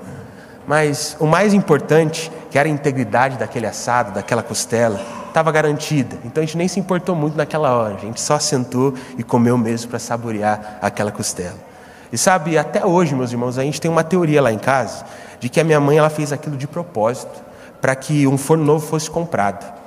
Mas 0.66 1.18
o 1.20 1.26
mais 1.26 1.54
importante, 1.54 2.32
que 2.50 2.58
era 2.58 2.70
a 2.70 2.72
integridade 2.72 3.38
daquele 3.38 3.66
assado, 3.66 4.12
daquela 4.12 4.44
costela, 4.44 5.00
estava 5.30 5.52
garantida. 5.52 6.18
Então 6.26 6.44
a 6.44 6.46
gente 6.46 6.58
nem 6.58 6.68
se 6.68 6.80
importou 6.80 7.16
muito 7.16 7.38
naquela 7.38 7.74
hora. 7.74 7.96
A 7.96 8.00
gente 8.00 8.20
só 8.20 8.38
sentou 8.38 8.94
e 9.18 9.24
comeu 9.24 9.58
mesmo 9.58 9.90
para 9.90 10.00
saborear 10.00 10.78
aquela 10.82 11.12
costela. 11.12 11.58
E 12.12 12.18
sabe, 12.18 12.58
até 12.58 12.86
hoje, 12.86 13.16
meus 13.16 13.32
irmãos, 13.32 13.58
a 13.58 13.64
gente 13.64 13.80
tem 13.80 13.90
uma 13.90 14.04
teoria 14.04 14.42
lá 14.42 14.52
em 14.52 14.58
casa 14.58 15.06
de 15.40 15.48
que 15.48 15.60
a 15.60 15.64
minha 15.64 15.80
mãe 15.80 15.98
ela 15.98 16.10
fez 16.10 16.32
aquilo 16.34 16.58
de 16.58 16.68
propósito 16.68 17.42
para 17.80 17.96
que 17.96 18.28
um 18.28 18.38
forno 18.38 18.66
novo 18.66 18.86
fosse 18.86 19.10
comprado. 19.10 19.80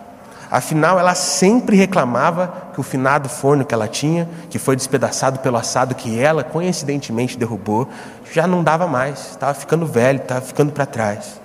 Afinal, 0.51 0.99
ela 0.99 1.15
sempre 1.15 1.77
reclamava 1.77 2.71
que 2.75 2.81
o 2.81 2.83
finado 2.83 3.29
forno 3.29 3.65
que 3.65 3.75
ela 3.75 3.89
tinha, 3.89 4.29
que 4.51 4.59
foi 4.59 4.77
despedaçado 4.77 5.39
pelo 5.39 5.57
assado 5.57 5.95
que 5.95 6.21
ela 6.21 6.45
coincidentemente 6.45 7.39
derrubou, 7.39 7.89
já 8.31 8.47
não 8.47 8.63
dava 8.63 8.87
mais, 8.87 9.31
estava 9.31 9.55
ficando 9.55 9.87
velho, 9.87 10.19
estava 10.19 10.43
ficando 10.43 10.71
para 10.71 10.85
trás. 10.85 11.41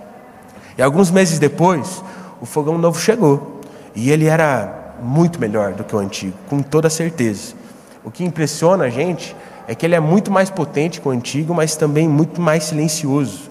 E 0.77 0.81
alguns 0.81 1.09
meses 1.09 1.39
depois, 1.39 2.03
o 2.41 2.45
fogão 2.45 2.77
novo 2.77 2.99
chegou. 2.99 3.56
E 3.95 4.11
ele 4.11 4.25
era 4.25 4.95
muito 5.01 5.39
melhor 5.39 5.73
do 5.73 5.83
que 5.83 5.95
o 5.95 5.99
antigo, 5.99 6.37
com 6.49 6.61
toda 6.61 6.89
certeza. 6.89 7.55
O 8.03 8.11
que 8.11 8.23
impressiona 8.23 8.85
a 8.85 8.89
gente 8.89 9.35
é 9.67 9.75
que 9.75 9.85
ele 9.85 9.95
é 9.95 9.99
muito 9.99 10.31
mais 10.31 10.49
potente 10.49 11.01
que 11.01 11.07
o 11.07 11.11
antigo, 11.11 11.53
mas 11.53 11.75
também 11.75 12.07
muito 12.07 12.39
mais 12.39 12.63
silencioso. 12.65 13.49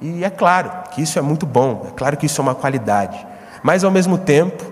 E 0.00 0.22
é 0.22 0.30
claro 0.30 0.70
que 0.90 1.00
isso 1.00 1.18
é 1.18 1.22
muito 1.22 1.46
bom, 1.46 1.86
é 1.88 1.90
claro 1.96 2.16
que 2.16 2.26
isso 2.26 2.40
é 2.40 2.42
uma 2.42 2.54
qualidade. 2.54 3.26
Mas 3.62 3.82
ao 3.82 3.90
mesmo 3.90 4.18
tempo, 4.18 4.62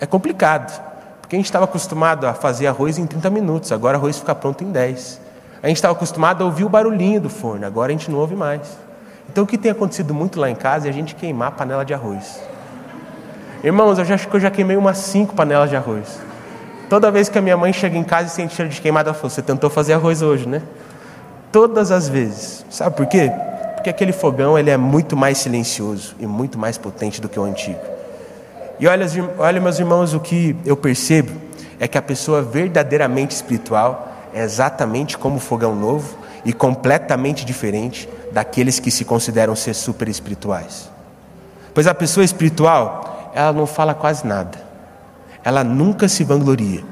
é 0.00 0.06
complicado, 0.06 0.82
porque 1.20 1.36
a 1.36 1.38
gente 1.38 1.46
estava 1.46 1.64
acostumado 1.64 2.26
a 2.26 2.34
fazer 2.34 2.66
arroz 2.66 2.98
em 2.98 3.06
30 3.06 3.30
minutos, 3.30 3.70
agora 3.70 3.96
arroz 3.96 4.18
fica 4.18 4.34
pronto 4.34 4.64
em 4.64 4.72
10. 4.72 5.20
A 5.62 5.68
gente 5.68 5.76
estava 5.76 5.94
acostumado 5.94 6.42
a 6.42 6.44
ouvir 6.44 6.64
o 6.64 6.68
barulhinho 6.68 7.20
do 7.20 7.28
forno, 7.30 7.64
agora 7.64 7.92
a 7.92 7.96
gente 7.96 8.10
não 8.10 8.18
ouve 8.18 8.34
mais. 8.34 8.62
Então 9.30 9.44
o 9.44 9.46
que 9.46 9.56
tem 9.56 9.70
acontecido 9.70 10.12
muito 10.12 10.40
lá 10.40 10.50
em 10.50 10.54
casa 10.54 10.88
é 10.88 10.90
a 10.90 10.92
gente 10.92 11.14
queimar 11.14 11.48
a 11.48 11.50
panela 11.52 11.84
de 11.84 11.94
arroz. 11.94 12.40
Irmãos, 13.64 13.98
eu 13.98 14.04
já 14.04 14.14
acho 14.14 14.28
que 14.28 14.36
eu 14.36 14.40
já 14.40 14.50
queimei 14.50 14.76
umas 14.76 14.98
cinco 14.98 15.34
panelas 15.34 15.70
de 15.70 15.76
arroz. 15.76 16.18
Toda 16.88 17.10
vez 17.10 17.28
que 17.28 17.38
a 17.38 17.40
minha 17.40 17.56
mãe 17.56 17.72
chega 17.72 17.96
em 17.96 18.04
casa 18.04 18.28
e 18.28 18.30
sente 18.30 18.54
cheiro 18.54 18.70
de 18.70 18.80
queimada, 18.80 19.10
ela 19.10 19.18
fala: 19.18 19.30
Você 19.30 19.42
tentou 19.42 19.68
fazer 19.68 19.94
arroz 19.94 20.22
hoje, 20.22 20.48
né? 20.48 20.62
Todas 21.50 21.90
as 21.90 22.08
vezes. 22.08 22.64
Sabe 22.70 22.96
por 22.96 23.06
quê? 23.06 23.30
Porque 23.74 23.90
aquele 23.90 24.12
fogão 24.12 24.58
ele 24.58 24.70
é 24.70 24.76
muito 24.76 25.16
mais 25.16 25.38
silencioso 25.38 26.14
e 26.20 26.26
muito 26.26 26.58
mais 26.58 26.78
potente 26.78 27.20
do 27.20 27.28
que 27.28 27.38
o 27.40 27.44
antigo. 27.44 27.80
E 28.78 28.86
olha, 28.86 29.06
olha, 29.38 29.60
meus 29.60 29.78
irmãos, 29.78 30.12
o 30.12 30.20
que 30.20 30.54
eu 30.64 30.76
percebo 30.76 31.32
é 31.80 31.88
que 31.88 31.96
a 31.96 32.02
pessoa 32.02 32.42
verdadeiramente 32.42 33.34
espiritual 33.34 34.12
é 34.34 34.42
exatamente 34.42 35.16
como 35.16 35.36
o 35.36 35.40
fogão 35.40 35.74
novo 35.74 36.18
e 36.44 36.52
completamente 36.52 37.44
diferente 37.44 38.08
daqueles 38.32 38.78
que 38.78 38.90
se 38.90 39.04
consideram 39.04 39.56
ser 39.56 39.74
super 39.74 40.08
espirituais. 40.08 40.90
Pois 41.72 41.86
a 41.86 41.94
pessoa 41.94 42.24
espiritual, 42.24 43.15
ela 43.36 43.52
não 43.52 43.66
fala 43.66 43.92
quase 43.92 44.26
nada. 44.26 44.58
Ela 45.44 45.62
nunca 45.62 46.08
se 46.08 46.24
vangloria. 46.24 46.82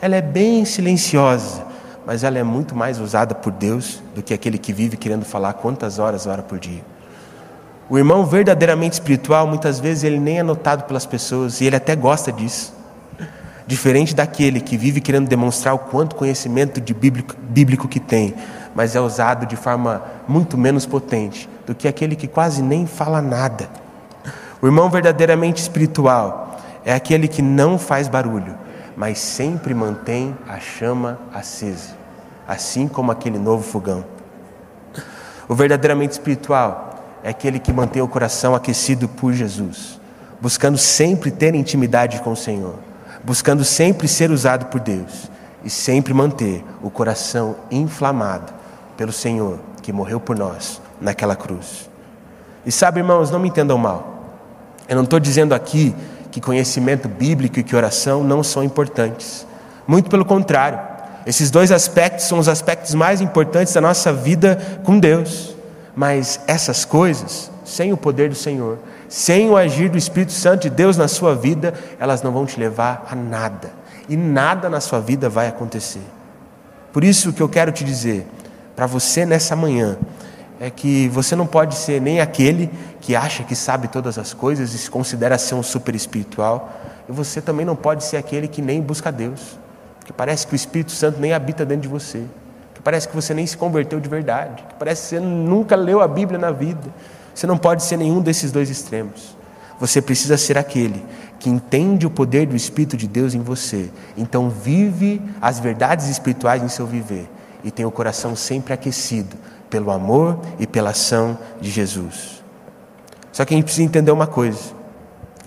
Ela 0.00 0.16
é 0.16 0.20
bem 0.20 0.64
silenciosa, 0.64 1.62
mas 2.04 2.24
ela 2.24 2.36
é 2.36 2.42
muito 2.42 2.74
mais 2.74 2.98
usada 2.98 3.36
por 3.36 3.52
Deus 3.52 4.02
do 4.12 4.20
que 4.20 4.34
aquele 4.34 4.58
que 4.58 4.72
vive 4.72 4.96
querendo 4.96 5.24
falar 5.24 5.52
quantas 5.52 6.00
horas 6.00 6.26
ora 6.26 6.42
por 6.42 6.58
dia. 6.58 6.82
O 7.88 7.96
irmão 7.96 8.26
verdadeiramente 8.26 8.94
espiritual, 8.94 9.46
muitas 9.46 9.78
vezes, 9.78 10.02
ele 10.02 10.18
nem 10.18 10.40
é 10.40 10.42
notado 10.42 10.88
pelas 10.88 11.06
pessoas 11.06 11.60
e 11.60 11.66
ele 11.66 11.76
até 11.76 11.94
gosta 11.94 12.32
disso. 12.32 12.74
Diferente 13.64 14.12
daquele 14.12 14.60
que 14.60 14.76
vive 14.76 15.00
querendo 15.00 15.28
demonstrar 15.28 15.72
o 15.72 15.78
quanto 15.78 16.16
conhecimento 16.16 16.80
de 16.80 16.92
bíblico, 16.92 17.36
bíblico 17.40 17.86
que 17.86 18.00
tem, 18.00 18.34
mas 18.74 18.96
é 18.96 19.00
usado 19.00 19.46
de 19.46 19.54
forma 19.54 20.02
muito 20.26 20.58
menos 20.58 20.84
potente 20.84 21.48
do 21.64 21.76
que 21.76 21.86
aquele 21.86 22.16
que 22.16 22.26
quase 22.26 22.60
nem 22.60 22.86
fala 22.86 23.22
nada. 23.22 23.81
O 24.62 24.66
irmão 24.66 24.88
verdadeiramente 24.88 25.60
espiritual 25.60 26.56
é 26.84 26.94
aquele 26.94 27.26
que 27.26 27.42
não 27.42 27.76
faz 27.76 28.06
barulho, 28.06 28.56
mas 28.96 29.18
sempre 29.18 29.74
mantém 29.74 30.38
a 30.48 30.60
chama 30.60 31.18
acesa, 31.34 31.96
assim 32.46 32.86
como 32.86 33.10
aquele 33.10 33.40
novo 33.40 33.64
fogão. 33.64 34.04
O 35.48 35.54
verdadeiramente 35.56 36.12
espiritual 36.12 36.94
é 37.24 37.30
aquele 37.30 37.58
que 37.58 37.72
mantém 37.72 38.02
o 38.02 38.06
coração 38.06 38.54
aquecido 38.54 39.08
por 39.08 39.32
Jesus, 39.32 40.00
buscando 40.40 40.78
sempre 40.78 41.32
ter 41.32 41.56
intimidade 41.56 42.20
com 42.20 42.30
o 42.30 42.36
Senhor, 42.36 42.76
buscando 43.24 43.64
sempre 43.64 44.06
ser 44.06 44.30
usado 44.30 44.66
por 44.66 44.78
Deus 44.78 45.28
e 45.64 45.70
sempre 45.70 46.14
manter 46.14 46.64
o 46.80 46.88
coração 46.88 47.56
inflamado 47.68 48.52
pelo 48.96 49.10
Senhor 49.10 49.58
que 49.82 49.92
morreu 49.92 50.20
por 50.20 50.38
nós 50.38 50.80
naquela 51.00 51.34
cruz. 51.34 51.90
E 52.64 52.70
sabe, 52.70 53.00
irmãos, 53.00 53.28
não 53.28 53.40
me 53.40 53.48
entendam 53.48 53.76
mal. 53.76 54.11
Eu 54.88 54.96
não 54.96 55.04
estou 55.04 55.20
dizendo 55.20 55.54
aqui 55.54 55.94
que 56.30 56.40
conhecimento 56.40 57.08
bíblico 57.08 57.58
e 57.58 57.62
que 57.62 57.76
oração 57.76 58.24
não 58.24 58.42
são 58.42 58.64
importantes. 58.64 59.46
Muito 59.86 60.08
pelo 60.08 60.24
contrário, 60.24 60.78
esses 61.26 61.50
dois 61.50 61.70
aspectos 61.70 62.26
são 62.26 62.38
os 62.38 62.48
aspectos 62.48 62.94
mais 62.94 63.20
importantes 63.20 63.72
da 63.72 63.80
nossa 63.80 64.12
vida 64.12 64.80
com 64.84 64.98
Deus. 64.98 65.54
Mas 65.94 66.40
essas 66.46 66.84
coisas, 66.84 67.50
sem 67.64 67.92
o 67.92 67.96
poder 67.96 68.28
do 68.28 68.34
Senhor, 68.34 68.78
sem 69.08 69.50
o 69.50 69.56
agir 69.56 69.90
do 69.90 69.98
Espírito 69.98 70.32
Santo 70.32 70.62
de 70.62 70.70
Deus 70.70 70.96
na 70.96 71.06
sua 71.06 71.34
vida, 71.34 71.74
elas 72.00 72.22
não 72.22 72.32
vão 72.32 72.46
te 72.46 72.58
levar 72.58 73.06
a 73.10 73.14
nada. 73.14 73.70
E 74.08 74.16
nada 74.16 74.68
na 74.70 74.80
sua 74.80 75.00
vida 75.00 75.28
vai 75.28 75.48
acontecer. 75.48 76.02
Por 76.92 77.04
isso 77.04 77.32
que 77.32 77.42
eu 77.42 77.48
quero 77.48 77.70
te 77.70 77.84
dizer, 77.84 78.26
para 78.74 78.86
você 78.86 79.24
nessa 79.26 79.54
manhã, 79.54 79.96
é 80.62 80.70
que 80.70 81.08
você 81.08 81.34
não 81.34 81.44
pode 81.44 81.74
ser 81.74 82.00
nem 82.00 82.20
aquele 82.20 82.70
que 83.00 83.16
acha 83.16 83.42
que 83.42 83.56
sabe 83.56 83.88
todas 83.88 84.16
as 84.16 84.32
coisas 84.32 84.72
e 84.72 84.78
se 84.78 84.88
considera 84.88 85.36
ser 85.36 85.56
um 85.56 85.62
super 85.62 85.92
espiritual, 85.92 86.72
e 87.08 87.12
você 87.12 87.40
também 87.40 87.66
não 87.66 87.74
pode 87.74 88.04
ser 88.04 88.16
aquele 88.16 88.46
que 88.46 88.62
nem 88.62 88.80
busca 88.80 89.10
Deus, 89.10 89.58
porque 89.98 90.12
parece 90.12 90.46
que 90.46 90.54
o 90.54 90.56
Espírito 90.56 90.92
Santo 90.92 91.20
nem 91.20 91.32
habita 91.32 91.66
dentro 91.66 91.82
de 91.82 91.88
você 91.88 92.24
que 92.74 92.80
parece 92.80 93.08
que 93.08 93.14
você 93.14 93.34
nem 93.34 93.44
se 93.44 93.56
converteu 93.56 93.98
de 93.98 94.08
verdade, 94.08 94.62
que 94.68 94.74
parece 94.76 95.02
que 95.02 95.08
você 95.08 95.20
nunca 95.20 95.74
leu 95.74 96.00
a 96.00 96.06
Bíblia 96.06 96.38
na 96.38 96.52
vida. 96.52 96.92
Você 97.34 97.44
não 97.46 97.58
pode 97.58 97.82
ser 97.82 97.96
nenhum 97.96 98.20
desses 98.20 98.52
dois 98.52 98.70
extremos. 98.70 99.36
Você 99.80 100.00
precisa 100.00 100.36
ser 100.36 100.56
aquele 100.56 101.04
que 101.40 101.50
entende 101.50 102.06
o 102.06 102.10
poder 102.10 102.46
do 102.46 102.54
Espírito 102.54 102.96
de 102.96 103.08
Deus 103.08 103.34
em 103.34 103.40
você. 103.40 103.90
Então 104.16 104.48
vive 104.48 105.20
as 105.40 105.58
verdades 105.58 106.08
espirituais 106.08 106.62
em 106.62 106.68
seu 106.68 106.86
viver 106.86 107.28
e 107.64 107.70
tem 107.70 107.84
o 107.84 107.90
coração 107.90 108.36
sempre 108.36 108.72
aquecido 108.72 109.36
pelo 109.72 109.90
amor 109.90 110.38
e 110.58 110.66
pela 110.66 110.90
ação 110.90 111.38
de 111.58 111.70
Jesus. 111.70 112.44
Só 113.32 113.42
que 113.46 113.54
a 113.54 113.56
gente 113.56 113.64
precisa 113.64 113.84
entender 113.84 114.10
uma 114.10 114.26
coisa. 114.26 114.60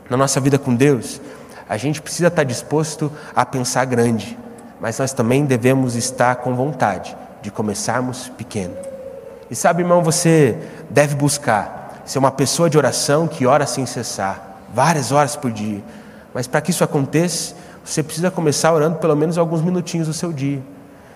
Na 0.09 0.17
nossa 0.17 0.39
vida 0.39 0.57
com 0.57 0.73
Deus, 0.73 1.21
a 1.69 1.77
gente 1.77 2.01
precisa 2.01 2.29
estar 2.29 2.43
disposto 2.43 3.11
a 3.35 3.45
pensar 3.45 3.85
grande, 3.85 4.35
mas 4.81 4.97
nós 4.97 5.13
também 5.13 5.45
devemos 5.45 5.95
estar 5.95 6.37
com 6.37 6.55
vontade 6.55 7.15
de 7.43 7.51
começarmos 7.51 8.27
pequeno. 8.29 8.75
E 9.51 9.55
sabe, 9.55 9.83
irmão, 9.83 10.01
você 10.01 10.57
deve 10.89 11.13
buscar 11.13 12.01
ser 12.03 12.17
uma 12.17 12.31
pessoa 12.31 12.67
de 12.67 12.79
oração 12.79 13.27
que 13.27 13.45
ora 13.45 13.67
sem 13.67 13.85
cessar, 13.85 14.59
várias 14.73 15.11
horas 15.11 15.35
por 15.35 15.51
dia. 15.51 15.83
Mas 16.33 16.47
para 16.47 16.61
que 16.61 16.71
isso 16.71 16.83
aconteça, 16.83 17.53
você 17.83 18.01
precisa 18.01 18.31
começar 18.31 18.73
orando 18.73 18.97
pelo 18.97 19.15
menos 19.15 19.37
alguns 19.37 19.61
minutinhos 19.61 20.07
do 20.07 20.13
seu 20.13 20.33
dia. 20.33 20.63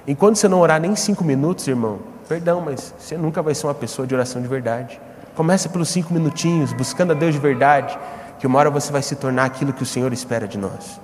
Enquanto 0.08 0.36
você 0.36 0.48
não 0.48 0.60
orar 0.60 0.80
nem 0.80 0.96
cinco 0.96 1.24
minutos, 1.24 1.68
irmão, 1.68 1.98
perdão, 2.30 2.62
mas 2.62 2.94
você 3.00 3.18
nunca 3.18 3.42
vai 3.42 3.56
ser 3.56 3.66
uma 3.66 3.74
pessoa 3.74 4.08
de 4.08 4.14
oração 4.14 4.40
de 4.40 4.48
verdade. 4.48 5.02
Começa 5.36 5.68
pelos 5.68 5.90
cinco 5.90 6.14
minutinhos, 6.14 6.72
buscando 6.72 7.12
a 7.12 7.16
Deus 7.16 7.34
de 7.34 7.40
verdade, 7.40 7.98
que 8.38 8.46
uma 8.46 8.60
hora 8.60 8.70
você 8.70 8.92
vai 8.92 9.02
se 9.02 9.16
tornar 9.16 9.46
aquilo 9.46 9.74
que 9.74 9.82
o 9.82 9.86
Senhor 9.86 10.14
espera 10.14 10.48
de 10.48 10.56
nós. 10.56 11.02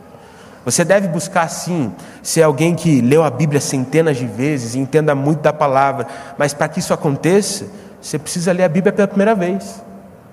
Você 0.64 0.86
deve 0.86 1.08
buscar, 1.08 1.48
sim, 1.48 1.92
ser 2.22 2.44
alguém 2.44 2.76
que 2.76 3.02
leu 3.02 3.24
a 3.24 3.32
Bíblia 3.32 3.60
centenas 3.60 4.18
de 4.18 4.28
vezes 4.28 4.76
e 4.76 4.80
entenda 4.80 5.16
muito 5.16 5.42
da 5.42 5.52
palavra, 5.52 6.06
mas 6.38 6.54
para 6.54 6.68
que 6.70 6.80
isso 6.80 6.94
aconteça, 6.94 7.66
você 8.00 8.20
precisa 8.20 8.52
ler 8.52 8.64
a 8.64 8.70
Bíblia 8.70 8.94
pela 8.94 9.08
primeira 9.08 9.34
vez. 9.34 9.84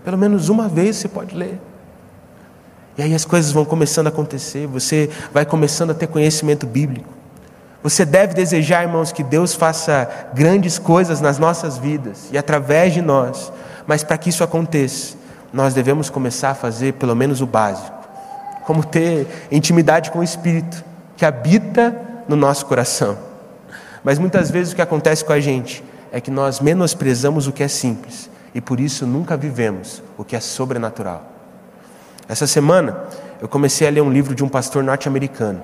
Pelo 0.05 0.19
menos 0.19 0.51
uma 0.51 0.69
vez 0.69 0.97
você 0.97 1.09
pode 1.09 1.35
ler. 1.35 1.59
E 2.99 3.03
aí 3.03 3.15
as 3.15 3.25
coisas 3.25 3.51
vão 3.51 3.65
começando 3.65 4.09
a 4.09 4.11
acontecer, 4.11 4.67
você 4.67 5.09
vai 5.33 5.47
começando 5.47 5.93
a 5.93 5.95
ter 5.95 6.07
conhecimento 6.07 6.67
bíblico. 6.67 7.12
Você 7.83 8.05
deve 8.05 8.35
desejar, 8.35 8.83
irmãos, 8.83 9.11
que 9.11 9.25
Deus 9.25 9.55
faça 9.55 10.09
grandes 10.33 10.79
coisas 10.79 11.21
nas 11.21 11.39
nossas 11.39 11.77
vidas 11.79 12.29
e 12.31 12.39
através 12.39 12.95
de 12.95 13.03
nós, 13.03 13.53
mas 13.87 14.05
para 14.05 14.17
que 14.17 14.31
isso 14.31 14.45
aconteça, 14.45 15.17
nós 15.53 15.75
devemos 15.75 16.09
começar 16.09 16.51
a 16.51 16.55
fazer 16.55 16.95
pelo 16.95 17.17
menos 17.17 17.41
o 17.41 17.47
básico 17.47 18.03
como 18.65 18.85
ter 18.85 19.27
intimidade 19.51 20.11
com 20.11 20.21
o 20.21 20.23
Espírito 20.23 20.85
que 21.17 21.25
habita 21.25 22.01
no 22.29 22.37
nosso 22.37 22.67
coração. 22.67 23.19
Mas 24.03 24.19
muitas 24.19 24.51
vezes 24.51 24.73
o 24.73 24.77
que 24.77 24.83
acontece 24.83 25.25
com 25.25 25.33
a 25.33 25.41
gente 25.41 25.85
é 26.11 26.21
que 26.21 26.31
nós 26.31 26.61
menosprezamos 26.61 27.47
o 27.47 27.53
que 27.53 27.63
é 27.63 27.69
simples 27.69 28.31
e 28.55 28.61
por 28.61 28.81
isso 28.81 29.07
nunca 29.07 29.37
vivemos 29.37 30.03
o 30.17 30.25
que 30.25 30.37
é 30.37 30.41
sobrenatural. 30.41 31.25
Essa 32.29 32.47
semana 32.47 33.05
eu 33.41 33.49
comecei 33.49 33.87
a 33.87 33.91
ler 33.91 34.01
um 34.01 34.11
livro 34.11 34.35
de 34.35 34.45
um 34.45 34.49
pastor 34.49 34.83
norte-americano 34.83 35.63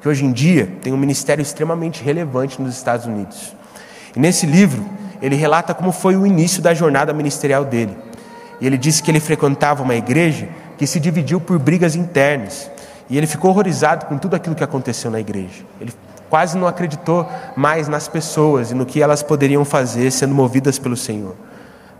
que 0.00 0.08
hoje 0.08 0.24
em 0.24 0.32
dia 0.32 0.68
tem 0.82 0.92
um 0.92 0.96
ministério 0.96 1.42
extremamente 1.42 2.02
relevante 2.02 2.60
nos 2.60 2.74
Estados 2.74 3.06
Unidos. 3.06 3.54
E 4.14 4.20
nesse 4.20 4.46
livro 4.46 4.84
ele 5.20 5.34
relata 5.34 5.74
como 5.74 5.92
foi 5.92 6.16
o 6.16 6.26
início 6.26 6.62
da 6.62 6.74
jornada 6.74 7.12
ministerial 7.12 7.64
dele. 7.64 7.96
E 8.60 8.66
ele 8.66 8.78
disse 8.78 9.02
que 9.02 9.10
ele 9.10 9.20
frequentava 9.20 9.82
uma 9.82 9.94
igreja 9.94 10.48
que 10.78 10.86
se 10.86 11.00
dividiu 11.00 11.40
por 11.40 11.58
brigas 11.58 11.94
internas. 11.94 12.70
E 13.08 13.16
ele 13.16 13.26
ficou 13.26 13.50
horrorizado 13.50 14.06
com 14.06 14.18
tudo 14.18 14.34
aquilo 14.34 14.54
que 14.54 14.64
aconteceu 14.64 15.10
na 15.10 15.20
igreja. 15.20 15.64
Ele 15.80 15.92
quase 16.28 16.56
não 16.56 16.66
acreditou 16.66 17.28
mais 17.54 17.88
nas 17.88 18.08
pessoas 18.08 18.70
e 18.70 18.74
no 18.74 18.84
que 18.84 19.00
elas 19.00 19.22
poderiam 19.22 19.64
fazer 19.64 20.10
sendo 20.10 20.34
movidas 20.34 20.78
pelo 20.78 20.96
Senhor. 20.96 21.34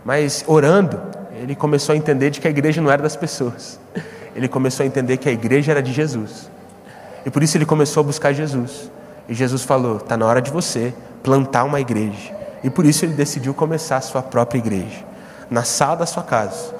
Mas 0.03 0.43
orando, 0.47 0.99
ele 1.41 1.55
começou 1.55 1.93
a 1.93 1.97
entender 1.97 2.29
de 2.29 2.39
que 2.39 2.47
a 2.47 2.51
igreja 2.51 2.81
não 2.81 2.91
era 2.91 3.01
das 3.01 3.15
pessoas. 3.15 3.79
Ele 4.35 4.47
começou 4.47 4.83
a 4.83 4.87
entender 4.87 5.17
que 5.17 5.29
a 5.29 5.31
igreja 5.31 5.71
era 5.71 5.81
de 5.81 5.91
Jesus. 5.91 6.49
E 7.27 7.29
por 7.29 7.43
isso 7.43 7.57
ele 7.57 7.65
começou 7.65 7.99
a 7.99 8.03
buscar 8.05 8.31
Jesus. 8.31 8.89
E 9.27 9.33
Jesus 9.33 9.63
falou: 9.63 9.97
está 9.97 10.15
na 10.15 10.25
hora 10.25 10.41
de 10.41 10.49
você 10.49 10.93
plantar 11.21 11.65
uma 11.65 11.81
igreja. 11.81 12.33
E 12.63 12.69
por 12.69 12.85
isso 12.85 13.03
ele 13.03 13.13
decidiu 13.13 13.53
começar 13.53 13.97
a 13.97 14.01
sua 14.01 14.21
própria 14.21 14.57
igreja, 14.57 15.03
na 15.51 15.63
sala 15.63 15.97
da 15.97 16.05
sua 16.05 16.23
casa. 16.23 16.73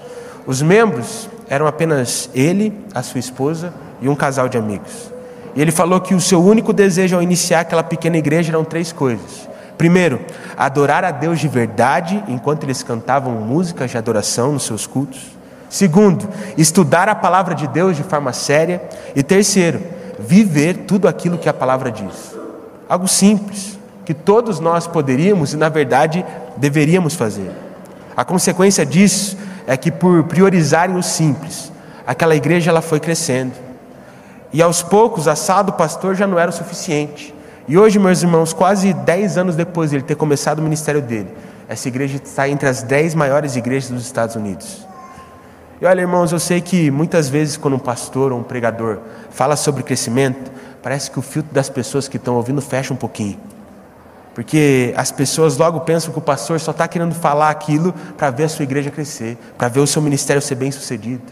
Os 0.45 0.61
membros 0.61 1.29
eram 1.49 1.67
apenas 1.67 2.29
ele, 2.33 2.73
a 2.95 3.03
sua 3.03 3.19
esposa 3.19 3.73
e 4.01 4.07
um 4.07 4.15
casal 4.15 4.47
de 4.47 4.57
amigos. 4.57 5.11
E 5.53 5.61
ele 5.61 5.71
falou 5.71 5.99
que 5.99 6.15
o 6.15 6.21
seu 6.21 6.41
único 6.41 6.71
desejo 6.71 7.17
ao 7.17 7.21
iniciar 7.21 7.59
aquela 7.59 7.83
pequena 7.83 8.17
igreja 8.17 8.49
eram 8.49 8.63
três 8.63 8.93
coisas. 8.93 9.49
Primeiro, 9.77 10.21
adorar 10.55 11.03
a 11.03 11.11
Deus 11.11 11.41
de 11.41 11.49
verdade 11.49 12.23
enquanto 12.25 12.63
eles 12.63 12.81
cantavam 12.81 13.33
músicas 13.33 13.91
de 13.91 13.97
adoração 13.97 14.53
nos 14.53 14.63
seus 14.63 14.87
cultos. 14.87 15.19
Segundo, 15.69 16.25
estudar 16.57 17.09
a 17.09 17.15
palavra 17.15 17.53
de 17.53 17.67
Deus 17.67 17.97
de 17.97 18.03
forma 18.03 18.31
séria. 18.31 18.81
E 19.13 19.21
terceiro, 19.21 19.96
viver 20.19 20.85
tudo 20.87 21.07
aquilo 21.07 21.37
que 21.37 21.49
a 21.49 21.53
palavra 21.53 21.91
diz. 21.91 22.35
Algo 22.87 23.07
simples, 23.07 23.77
que 24.05 24.13
todos 24.13 24.59
nós 24.59 24.87
poderíamos 24.87 25.53
e, 25.53 25.57
na 25.57 25.69
verdade, 25.69 26.25
deveríamos 26.55 27.13
fazer. 27.15 27.51
A 28.15 28.23
consequência 28.23 28.85
disso 28.85 29.37
é 29.67 29.75
que 29.75 29.91
por 29.91 30.23
priorizarem 30.23 30.95
o 30.95 31.03
simples, 31.03 31.71
aquela 32.05 32.35
igreja 32.35 32.71
ela 32.71 32.81
foi 32.81 32.99
crescendo. 32.99 33.53
E 34.53 34.61
aos 34.61 34.81
poucos 34.81 35.27
a 35.27 35.35
sala 35.35 35.63
do 35.63 35.73
pastor 35.73 36.15
já 36.15 36.25
não 36.25 36.39
era 36.39 36.49
o 36.49 36.53
suficiente. 36.53 37.35
E 37.67 37.77
hoje, 37.77 37.99
meus 37.99 38.23
irmãos, 38.23 38.53
quase 38.53 38.93
10 38.93 39.37
anos 39.37 39.55
depois 39.55 39.89
de 39.89 39.97
ele 39.97 40.03
ter 40.03 40.15
começado 40.15 40.59
o 40.59 40.61
ministério 40.61 41.01
dele, 41.01 41.27
essa 41.67 41.89
igreja 41.89 42.15
está 42.15 42.47
entre 42.47 42.69
as 42.69 42.81
10 42.81 43.13
maiores 43.13 43.57
igrejas 43.57 43.91
dos 43.91 44.05
Estados 44.05 44.37
Unidos. 44.37 44.87
E 45.79 45.85
olha, 45.85 46.01
irmãos, 46.01 46.31
eu 46.31 46.39
sei 46.39 46.59
que 46.59 46.89
muitas 46.89 47.29
vezes 47.29 47.55
quando 47.55 47.75
um 47.75 47.79
pastor 47.79 48.31
ou 48.31 48.39
um 48.39 48.43
pregador 48.43 48.97
fala 49.29 49.55
sobre 49.55 49.83
crescimento, 49.83 50.51
parece 50.81 51.11
que 51.11 51.19
o 51.19 51.21
filtro 51.21 51.53
das 51.53 51.69
pessoas 51.69 52.07
que 52.07 52.17
estão 52.17 52.35
ouvindo 52.35 52.61
fecha 52.61 52.93
um 52.93 52.97
pouquinho. 52.97 53.37
Porque 54.33 54.93
as 54.95 55.11
pessoas 55.11 55.57
logo 55.57 55.81
pensam 55.81 56.11
que 56.11 56.17
o 56.19 56.21
pastor 56.21 56.59
só 56.59 56.71
está 56.71 56.87
querendo 56.87 57.13
falar 57.13 57.49
aquilo 57.49 57.93
para 58.17 58.31
ver 58.31 58.45
a 58.45 58.49
sua 58.49 58.63
igreja 58.63 58.89
crescer, 58.89 59.37
para 59.57 59.67
ver 59.67 59.79
o 59.79 59.87
seu 59.87 60.01
ministério 60.01 60.41
ser 60.41 60.55
bem 60.55 60.71
sucedido. 60.71 61.23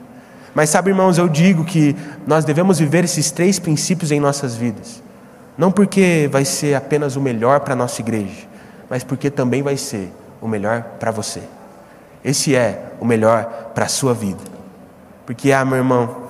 Mas 0.54 0.70
sabe, 0.70 0.90
irmãos, 0.90 1.18
eu 1.18 1.28
digo 1.28 1.66
que 1.66 1.96
nós 2.26 2.46
devemos 2.46 2.80
viver 2.80 3.04
esses 3.04 3.32
três 3.32 3.60
princípios 3.60 4.12
em 4.12 4.20
nossas 4.20 4.56
vidas. 4.56 5.04
Não 5.58 5.72
porque 5.72 6.30
vai 6.32 6.46
ser 6.46 6.76
apenas 6.76 7.16
o 7.16 7.22
melhor 7.22 7.62
para 7.62 7.74
a 7.74 7.76
nossa 7.76 8.02
igreja, 8.02 8.48
mas 8.90 9.04
porque 9.04 9.30
também 9.30 9.62
vai 9.62 9.76
ser 9.76 10.12
o 10.42 10.48
melhor 10.48 10.84
para 11.00 11.12
você. 11.12 11.42
Esse 12.26 12.56
é 12.56 12.94
o 13.00 13.06
melhor 13.06 13.70
para 13.76 13.86
a 13.86 13.88
sua 13.88 14.12
vida. 14.12 14.42
Porque, 15.28 15.52
ah, 15.52 15.64
meu 15.64 15.78
irmão, 15.78 16.24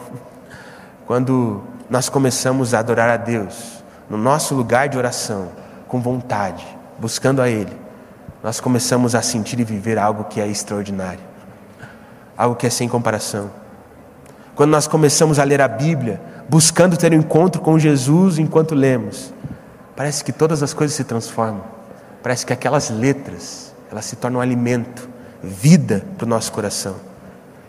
quando 1.07 1.63
nós 1.89 2.09
começamos 2.09 2.73
a 2.73 2.79
adorar 2.79 3.09
a 3.09 3.15
Deus 3.15 3.81
no 4.09 4.17
nosso 4.17 4.53
lugar 4.53 4.89
de 4.89 4.97
oração, 4.97 5.47
com 5.87 6.01
vontade, 6.01 6.67
buscando 6.99 7.41
a 7.41 7.49
Ele, 7.49 7.71
nós 8.43 8.59
começamos 8.59 9.15
a 9.15 9.21
sentir 9.21 9.57
e 9.57 9.63
viver 9.63 9.97
algo 9.97 10.25
que 10.25 10.41
é 10.41 10.47
extraordinário, 10.47 11.21
algo 12.37 12.57
que 12.57 12.67
é 12.67 12.69
sem 12.69 12.89
comparação. 12.89 13.49
Quando 14.53 14.71
nós 14.71 14.87
começamos 14.87 15.39
a 15.39 15.45
ler 15.45 15.61
a 15.61 15.67
Bíblia, 15.69 16.19
buscando 16.49 16.97
ter 16.97 17.13
um 17.13 17.19
encontro 17.19 17.61
com 17.61 17.79
Jesus 17.79 18.37
enquanto 18.37 18.75
lemos, 18.75 19.33
parece 19.95 20.25
que 20.25 20.33
todas 20.33 20.61
as 20.61 20.73
coisas 20.73 20.93
se 20.93 21.05
transformam. 21.05 21.63
Parece 22.21 22.45
que 22.45 22.51
aquelas 22.51 22.89
letras, 22.89 23.73
elas 23.89 24.03
se 24.03 24.17
tornam 24.17 24.41
alimento, 24.41 25.14
vida 25.45 26.03
para 26.17 26.25
o 26.25 26.29
nosso 26.29 26.51
coração. 26.51 26.95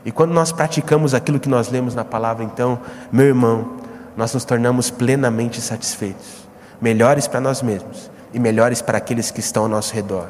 E 0.05 0.11
quando 0.11 0.33
nós 0.33 0.53
praticamos 0.53 1.15
aquilo 1.15 1.41
que 1.41 1.49
nós 1.49 1.69
lemos 1.69 1.95
na 1.95 2.05
palavra, 2.05 2.45
então, 2.45 2.79
meu 3.11 3.27
irmão, 3.27 3.77
nós 4.17 4.33
nos 4.33 4.45
tornamos 4.45 4.91
plenamente 4.91 5.61
satisfeitos 5.61 6.47
melhores 6.81 7.27
para 7.27 7.41
nós 7.41 7.63
mesmos 7.63 8.11
e 8.33 8.39
melhores 8.39 8.83
para 8.83 8.99
aqueles 8.99 9.31
que 9.31 9.41
estão 9.41 9.65
ao 9.65 9.69
nosso 9.69 9.95
redor, 9.95 10.29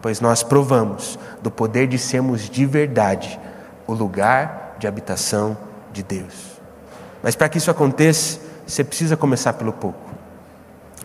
pois 0.00 0.20
nós 0.20 0.42
provamos 0.42 1.18
do 1.42 1.50
poder 1.50 1.86
de 1.86 1.98
sermos 1.98 2.48
de 2.48 2.64
verdade 2.64 3.38
o 3.86 3.92
lugar 3.92 4.76
de 4.78 4.86
habitação 4.86 5.56
de 5.92 6.02
Deus. 6.02 6.60
Mas 7.22 7.34
para 7.34 7.48
que 7.48 7.58
isso 7.58 7.70
aconteça, 7.70 8.38
você 8.66 8.84
precisa 8.84 9.16
começar 9.16 9.52
pelo 9.54 9.72
pouco. 9.72 9.98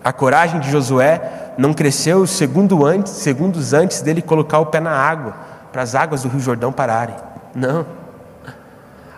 A 0.03 0.13
coragem 0.13 0.59
de 0.59 0.69
Josué 0.69 1.53
não 1.57 1.73
cresceu 1.73 2.27
segundo 2.27 2.85
antes, 2.85 3.13
segundos 3.13 3.73
antes 3.73 4.01
dele 4.01 4.21
colocar 4.21 4.59
o 4.59 4.67
pé 4.67 4.79
na 4.79 4.91
água, 4.91 5.35
para 5.75 5.83
as 5.83 5.93
águas 5.93 6.23
do 6.23 6.29
Rio 6.29 6.39
Jordão 6.39 6.71
pararem. 6.71 7.17
Não. 7.53 7.85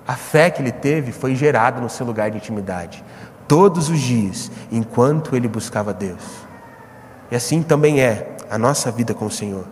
A 0.07 0.15
fé 0.15 0.49
que 0.49 0.59
ele 0.59 0.71
teve 0.71 1.11
foi 1.11 1.35
gerada 1.35 1.79
no 1.79 1.87
seu 1.87 2.03
lugar 2.03 2.31
de 2.31 2.37
intimidade 2.37 3.05
todos 3.47 3.89
os 3.89 3.99
dias, 3.99 4.49
enquanto 4.71 5.35
ele 5.35 5.47
buscava 5.47 5.93
Deus. 5.93 6.23
E 7.29 7.35
assim 7.35 7.61
também 7.61 8.01
é 8.01 8.37
a 8.49 8.57
nossa 8.57 8.89
vida 8.89 9.13
com 9.13 9.27
o 9.27 9.31
Senhor. 9.31 9.65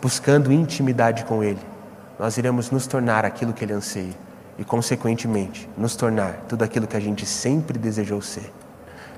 Buscando 0.00 0.50
intimidade 0.50 1.26
com 1.26 1.44
Ele, 1.44 1.60
nós 2.18 2.38
iremos 2.38 2.70
nos 2.70 2.86
tornar 2.86 3.26
aquilo 3.26 3.52
que 3.52 3.62
Ele 3.62 3.74
anseia 3.74 4.14
e, 4.56 4.64
consequentemente, 4.64 5.68
nos 5.76 5.94
tornar 5.94 6.44
tudo 6.48 6.64
aquilo 6.64 6.86
que 6.86 6.96
a 6.96 7.00
gente 7.00 7.26
sempre 7.26 7.78
desejou 7.78 8.22
ser: 8.22 8.50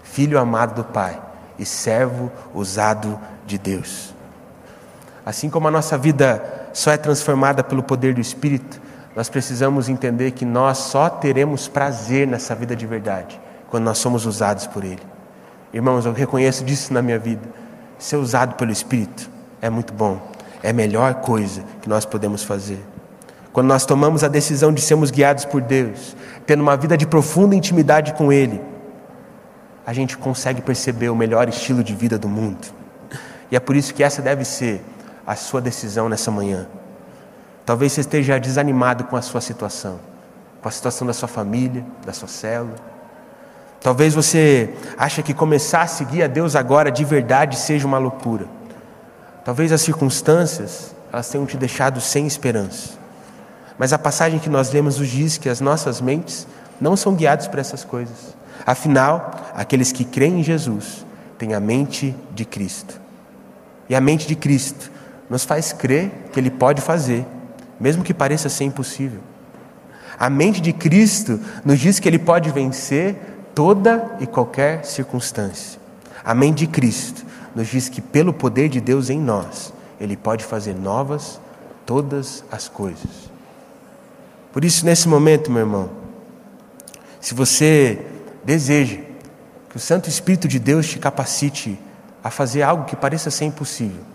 filho 0.02 0.40
amado 0.40 0.74
do 0.74 0.84
Pai 0.84 1.22
e 1.56 1.64
servo 1.64 2.32
usado 2.52 3.16
de 3.46 3.58
Deus. 3.58 4.12
Assim 5.24 5.48
como 5.48 5.68
a 5.68 5.70
nossa 5.70 5.96
vida 5.96 6.63
só 6.74 6.90
é 6.90 6.96
transformada 6.96 7.62
pelo 7.62 7.84
poder 7.84 8.12
do 8.12 8.20
Espírito, 8.20 8.82
nós 9.14 9.28
precisamos 9.28 9.88
entender 9.88 10.32
que 10.32 10.44
nós 10.44 10.76
só 10.76 11.08
teremos 11.08 11.68
prazer 11.68 12.26
nessa 12.26 12.52
vida 12.54 12.74
de 12.74 12.84
verdade 12.84 13.40
quando 13.70 13.84
nós 13.84 13.98
somos 13.98 14.26
usados 14.26 14.66
por 14.66 14.84
Ele. 14.84 15.02
Irmãos, 15.72 16.04
eu 16.04 16.12
reconheço 16.12 16.64
disso 16.64 16.92
na 16.92 17.00
minha 17.00 17.18
vida. 17.18 17.42
Ser 17.96 18.16
usado 18.16 18.56
pelo 18.56 18.72
Espírito 18.72 19.30
é 19.62 19.70
muito 19.70 19.92
bom, 19.92 20.20
é 20.62 20.70
a 20.70 20.72
melhor 20.72 21.14
coisa 21.14 21.62
que 21.80 21.88
nós 21.88 22.04
podemos 22.04 22.42
fazer. 22.42 22.84
Quando 23.52 23.68
nós 23.68 23.86
tomamos 23.86 24.24
a 24.24 24.28
decisão 24.28 24.72
de 24.72 24.80
sermos 24.80 25.12
guiados 25.12 25.44
por 25.44 25.60
Deus, 25.60 26.16
tendo 26.44 26.60
uma 26.60 26.76
vida 26.76 26.96
de 26.96 27.06
profunda 27.06 27.54
intimidade 27.54 28.14
com 28.14 28.32
Ele, 28.32 28.60
a 29.86 29.92
gente 29.92 30.18
consegue 30.18 30.60
perceber 30.60 31.08
o 31.08 31.14
melhor 31.14 31.48
estilo 31.48 31.84
de 31.84 31.94
vida 31.94 32.18
do 32.18 32.28
mundo. 32.28 32.66
E 33.48 33.54
é 33.54 33.60
por 33.60 33.76
isso 33.76 33.94
que 33.94 34.02
essa 34.02 34.20
deve 34.20 34.44
ser 34.44 34.82
a 35.26 35.36
sua 35.36 35.60
decisão 35.60 36.08
nessa 36.08 36.30
manhã. 36.30 36.66
Talvez 37.64 37.92
você 37.92 38.00
esteja 38.00 38.38
desanimado 38.38 39.04
com 39.04 39.16
a 39.16 39.22
sua 39.22 39.40
situação, 39.40 39.98
com 40.60 40.68
a 40.68 40.72
situação 40.72 41.06
da 41.06 41.12
sua 41.12 41.28
família, 41.28 41.84
da 42.04 42.12
sua 42.12 42.28
célula 42.28 42.94
Talvez 43.84 44.14
você 44.14 44.72
ache 44.96 45.22
que 45.22 45.34
começar 45.34 45.82
a 45.82 45.86
seguir 45.86 46.22
a 46.22 46.26
Deus 46.26 46.56
agora 46.56 46.90
de 46.90 47.04
verdade 47.04 47.58
seja 47.58 47.86
uma 47.86 47.98
loucura. 47.98 48.46
Talvez 49.44 49.70
as 49.72 49.82
circunstâncias 49.82 50.94
elas 51.12 51.28
tenham 51.28 51.44
te 51.44 51.58
deixado 51.58 52.00
sem 52.00 52.26
esperança. 52.26 52.94
Mas 53.76 53.92
a 53.92 53.98
passagem 53.98 54.38
que 54.38 54.48
nós 54.48 54.72
lemos 54.72 54.98
nos 54.98 55.10
diz 55.10 55.36
que 55.36 55.50
as 55.50 55.60
nossas 55.60 56.00
mentes 56.00 56.46
não 56.80 56.96
são 56.96 57.14
guiadas 57.14 57.46
por 57.46 57.58
essas 57.58 57.84
coisas. 57.84 58.34
Afinal, 58.64 59.34
aqueles 59.54 59.92
que 59.92 60.02
creem 60.02 60.40
em 60.40 60.42
Jesus 60.42 61.04
têm 61.36 61.52
a 61.52 61.60
mente 61.60 62.16
de 62.30 62.46
Cristo. 62.46 62.98
E 63.86 63.94
a 63.94 64.00
mente 64.00 64.26
de 64.26 64.34
Cristo 64.34 64.90
nos 65.28 65.44
faz 65.44 65.72
crer 65.72 66.10
que 66.32 66.38
Ele 66.38 66.50
pode 66.50 66.80
fazer, 66.80 67.26
mesmo 67.78 68.04
que 68.04 68.14
pareça 68.14 68.48
ser 68.48 68.64
impossível. 68.64 69.20
A 70.18 70.30
mente 70.30 70.60
de 70.60 70.72
Cristo 70.72 71.40
nos 71.64 71.78
diz 71.78 71.98
que 71.98 72.08
Ele 72.08 72.18
pode 72.18 72.50
vencer 72.50 73.16
toda 73.54 74.16
e 74.20 74.26
qualquer 74.26 74.84
circunstância. 74.84 75.80
A 76.24 76.34
mente 76.34 76.58
de 76.58 76.66
Cristo 76.66 77.24
nos 77.54 77.68
diz 77.68 77.88
que, 77.88 78.00
pelo 78.00 78.32
poder 78.32 78.68
de 78.68 78.80
Deus 78.80 79.10
em 79.10 79.20
nós, 79.20 79.72
Ele 80.00 80.16
pode 80.16 80.44
fazer 80.44 80.74
novas 80.74 81.40
todas 81.84 82.44
as 82.50 82.68
coisas. 82.68 83.30
Por 84.52 84.64
isso, 84.64 84.84
nesse 84.86 85.08
momento, 85.08 85.50
meu 85.50 85.60
irmão, 85.60 85.90
se 87.20 87.34
você 87.34 88.06
deseja 88.44 88.98
que 89.68 89.76
o 89.76 89.80
Santo 89.80 90.08
Espírito 90.08 90.46
de 90.46 90.58
Deus 90.58 90.86
te 90.88 90.98
capacite 90.98 91.78
a 92.22 92.30
fazer 92.30 92.62
algo 92.62 92.84
que 92.84 92.94
pareça 92.94 93.30
ser 93.30 93.46
impossível, 93.46 94.13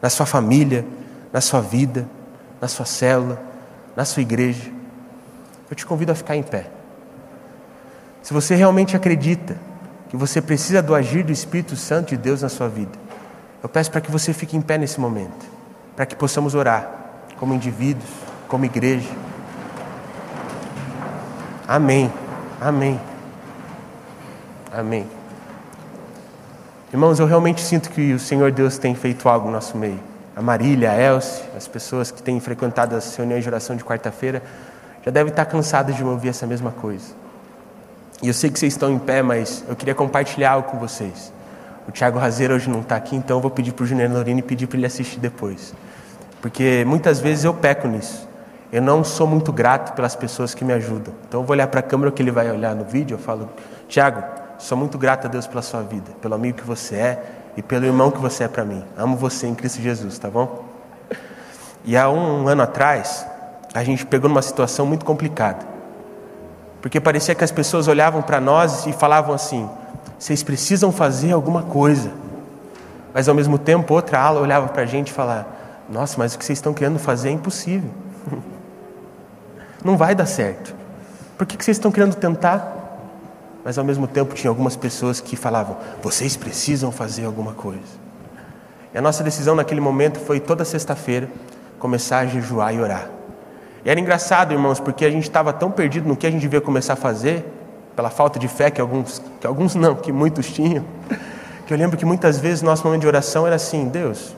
na 0.00 0.08
sua 0.10 0.26
família, 0.26 0.84
na 1.32 1.40
sua 1.40 1.60
vida, 1.60 2.08
na 2.60 2.68
sua 2.68 2.86
célula, 2.86 3.40
na 3.96 4.04
sua 4.04 4.22
igreja, 4.22 4.70
eu 5.70 5.76
te 5.76 5.86
convido 5.86 6.12
a 6.12 6.14
ficar 6.14 6.36
em 6.36 6.42
pé. 6.42 6.66
Se 8.22 8.32
você 8.32 8.54
realmente 8.54 8.96
acredita 8.96 9.56
que 10.08 10.16
você 10.16 10.42
precisa 10.42 10.82
do 10.82 10.94
agir 10.94 11.22
do 11.22 11.32
Espírito 11.32 11.76
Santo 11.76 12.08
de 12.10 12.16
Deus 12.16 12.42
na 12.42 12.48
sua 12.48 12.68
vida, 12.68 12.98
eu 13.62 13.68
peço 13.68 13.90
para 13.90 14.00
que 14.00 14.10
você 14.10 14.32
fique 14.32 14.56
em 14.56 14.60
pé 14.60 14.76
nesse 14.78 14.98
momento, 14.98 15.46
para 15.94 16.06
que 16.06 16.16
possamos 16.16 16.54
orar 16.54 16.90
como 17.38 17.54
indivíduos, 17.54 18.10
como 18.48 18.64
igreja. 18.64 19.08
Amém. 21.66 22.12
Amém. 22.60 23.00
Amém. 24.72 25.19
Irmãos, 26.92 27.20
eu 27.20 27.26
realmente 27.26 27.60
sinto 27.60 27.88
que 27.88 28.12
o 28.12 28.18
Senhor 28.18 28.50
Deus 28.50 28.76
tem 28.76 28.96
feito 28.96 29.28
algo 29.28 29.46
no 29.46 29.52
nosso 29.52 29.78
meio. 29.78 30.00
A 30.34 30.42
Marília, 30.42 30.90
a 30.90 31.00
Elce, 31.00 31.44
as 31.56 31.68
pessoas 31.68 32.10
que 32.10 32.20
têm 32.20 32.40
frequentado 32.40 32.96
as 32.96 33.14
reuniões 33.14 33.44
de 33.44 33.48
oração 33.48 33.76
de 33.76 33.84
quarta-feira, 33.84 34.42
já 35.04 35.12
devem 35.12 35.30
estar 35.30 35.44
cansadas 35.44 35.94
de 35.94 36.02
ouvir 36.02 36.30
essa 36.30 36.48
mesma 36.48 36.72
coisa. 36.72 37.14
E 38.20 38.26
eu 38.26 38.34
sei 38.34 38.50
que 38.50 38.58
vocês 38.58 38.72
estão 38.72 38.90
em 38.90 38.98
pé, 38.98 39.22
mas 39.22 39.64
eu 39.68 39.76
queria 39.76 39.94
compartilhar 39.94 40.50
algo 40.50 40.68
com 40.68 40.78
vocês. 40.78 41.32
O 41.86 41.92
Tiago 41.92 42.18
Razeiro 42.18 42.54
hoje 42.54 42.68
não 42.68 42.80
está 42.80 42.96
aqui, 42.96 43.14
então 43.14 43.36
eu 43.36 43.40
vou 43.40 43.52
pedir 43.52 43.70
para 43.70 43.84
o 43.84 43.86
Júnior 43.86 44.10
Norini 44.10 44.42
pedir 44.42 44.66
para 44.66 44.76
ele 44.76 44.86
assistir 44.86 45.20
depois. 45.20 45.72
Porque 46.42 46.84
muitas 46.84 47.20
vezes 47.20 47.44
eu 47.44 47.54
peco 47.54 47.86
nisso. 47.86 48.28
Eu 48.72 48.82
não 48.82 49.04
sou 49.04 49.28
muito 49.28 49.52
grato 49.52 49.94
pelas 49.94 50.16
pessoas 50.16 50.54
que 50.54 50.64
me 50.64 50.72
ajudam. 50.72 51.14
Então 51.28 51.40
eu 51.40 51.46
vou 51.46 51.54
olhar 51.54 51.68
para 51.68 51.78
a 51.78 51.84
câmera 51.84 52.10
que 52.10 52.20
ele 52.20 52.32
vai 52.32 52.50
olhar 52.50 52.74
no 52.74 52.84
vídeo, 52.84 53.14
eu 53.14 53.18
falo, 53.18 53.48
Tiago, 53.88 54.39
sou 54.60 54.76
muito 54.76 54.98
grato 54.98 55.26
a 55.26 55.30
Deus 55.30 55.46
pela 55.46 55.62
sua 55.62 55.82
vida, 55.82 56.12
pelo 56.20 56.34
amigo 56.34 56.58
que 56.58 56.64
você 56.64 56.94
é 56.94 57.24
e 57.56 57.62
pelo 57.62 57.86
irmão 57.86 58.10
que 58.10 58.18
você 58.18 58.44
é 58.44 58.48
para 58.48 58.64
mim. 58.64 58.84
Amo 58.96 59.16
você 59.16 59.46
em 59.46 59.54
Cristo 59.54 59.80
Jesus, 59.80 60.18
tá 60.18 60.28
bom? 60.28 60.64
E 61.84 61.96
há 61.96 62.08
um 62.10 62.46
ano 62.46 62.62
atrás, 62.62 63.26
a 63.72 63.82
gente 63.82 64.04
pegou 64.04 64.28
numa 64.28 64.42
situação 64.42 64.84
muito 64.84 65.04
complicada. 65.04 65.66
Porque 66.82 67.00
parecia 67.00 67.34
que 67.34 67.42
as 67.42 67.50
pessoas 67.50 67.88
olhavam 67.88 68.22
para 68.22 68.40
nós 68.40 68.86
e 68.86 68.92
falavam 68.92 69.34
assim: 69.34 69.68
vocês 70.18 70.42
precisam 70.42 70.92
fazer 70.92 71.32
alguma 71.32 71.62
coisa. 71.62 72.10
Mas 73.12 73.28
ao 73.28 73.34
mesmo 73.34 73.58
tempo, 73.58 73.92
outra 73.94 74.20
ala 74.20 74.40
olhava 74.40 74.68
para 74.68 74.82
a 74.82 74.86
gente 74.86 75.08
e 75.08 75.12
falava: 75.12 75.46
nossa, 75.88 76.16
mas 76.18 76.34
o 76.34 76.38
que 76.38 76.44
vocês 76.44 76.58
estão 76.58 76.72
querendo 76.72 76.98
fazer 76.98 77.30
é 77.30 77.32
impossível. 77.32 77.90
Não 79.84 79.96
vai 79.96 80.14
dar 80.14 80.26
certo. 80.26 80.74
Por 81.36 81.46
que 81.46 81.62
vocês 81.62 81.76
estão 81.76 81.90
querendo 81.90 82.14
tentar? 82.14 82.79
Mas 83.64 83.78
ao 83.78 83.84
mesmo 83.84 84.06
tempo 84.06 84.34
tinha 84.34 84.50
algumas 84.50 84.76
pessoas 84.76 85.20
que 85.20 85.36
falavam: 85.36 85.76
vocês 86.02 86.36
precisam 86.36 86.90
fazer 86.90 87.24
alguma 87.24 87.52
coisa. 87.52 88.00
E 88.92 88.98
a 88.98 89.02
nossa 89.02 89.22
decisão 89.22 89.54
naquele 89.54 89.80
momento 89.80 90.18
foi 90.18 90.40
toda 90.40 90.64
sexta-feira 90.64 91.28
começar 91.78 92.20
a 92.20 92.26
jejuar 92.26 92.74
e 92.74 92.80
orar. 92.80 93.08
E 93.84 93.90
era 93.90 93.98
engraçado, 93.98 94.52
irmãos, 94.52 94.78
porque 94.78 95.04
a 95.04 95.10
gente 95.10 95.24
estava 95.24 95.52
tão 95.52 95.70
perdido 95.70 96.06
no 96.06 96.16
que 96.16 96.26
a 96.26 96.30
gente 96.30 96.42
devia 96.42 96.60
começar 96.60 96.92
a 96.92 96.96
fazer, 96.96 97.44
pela 97.96 98.10
falta 98.10 98.38
de 98.38 98.48
fé 98.48 98.70
que 98.70 98.80
alguns, 98.80 99.22
que 99.40 99.46
alguns 99.46 99.74
não, 99.74 99.94
que 99.94 100.12
muitos 100.12 100.50
tinham, 100.52 100.84
que 101.66 101.72
eu 101.72 101.78
lembro 101.78 101.96
que 101.96 102.04
muitas 102.04 102.38
vezes 102.38 102.62
nosso 102.62 102.84
momento 102.84 103.02
de 103.02 103.06
oração 103.06 103.46
era 103.46 103.56
assim: 103.56 103.88
Deus, 103.88 104.34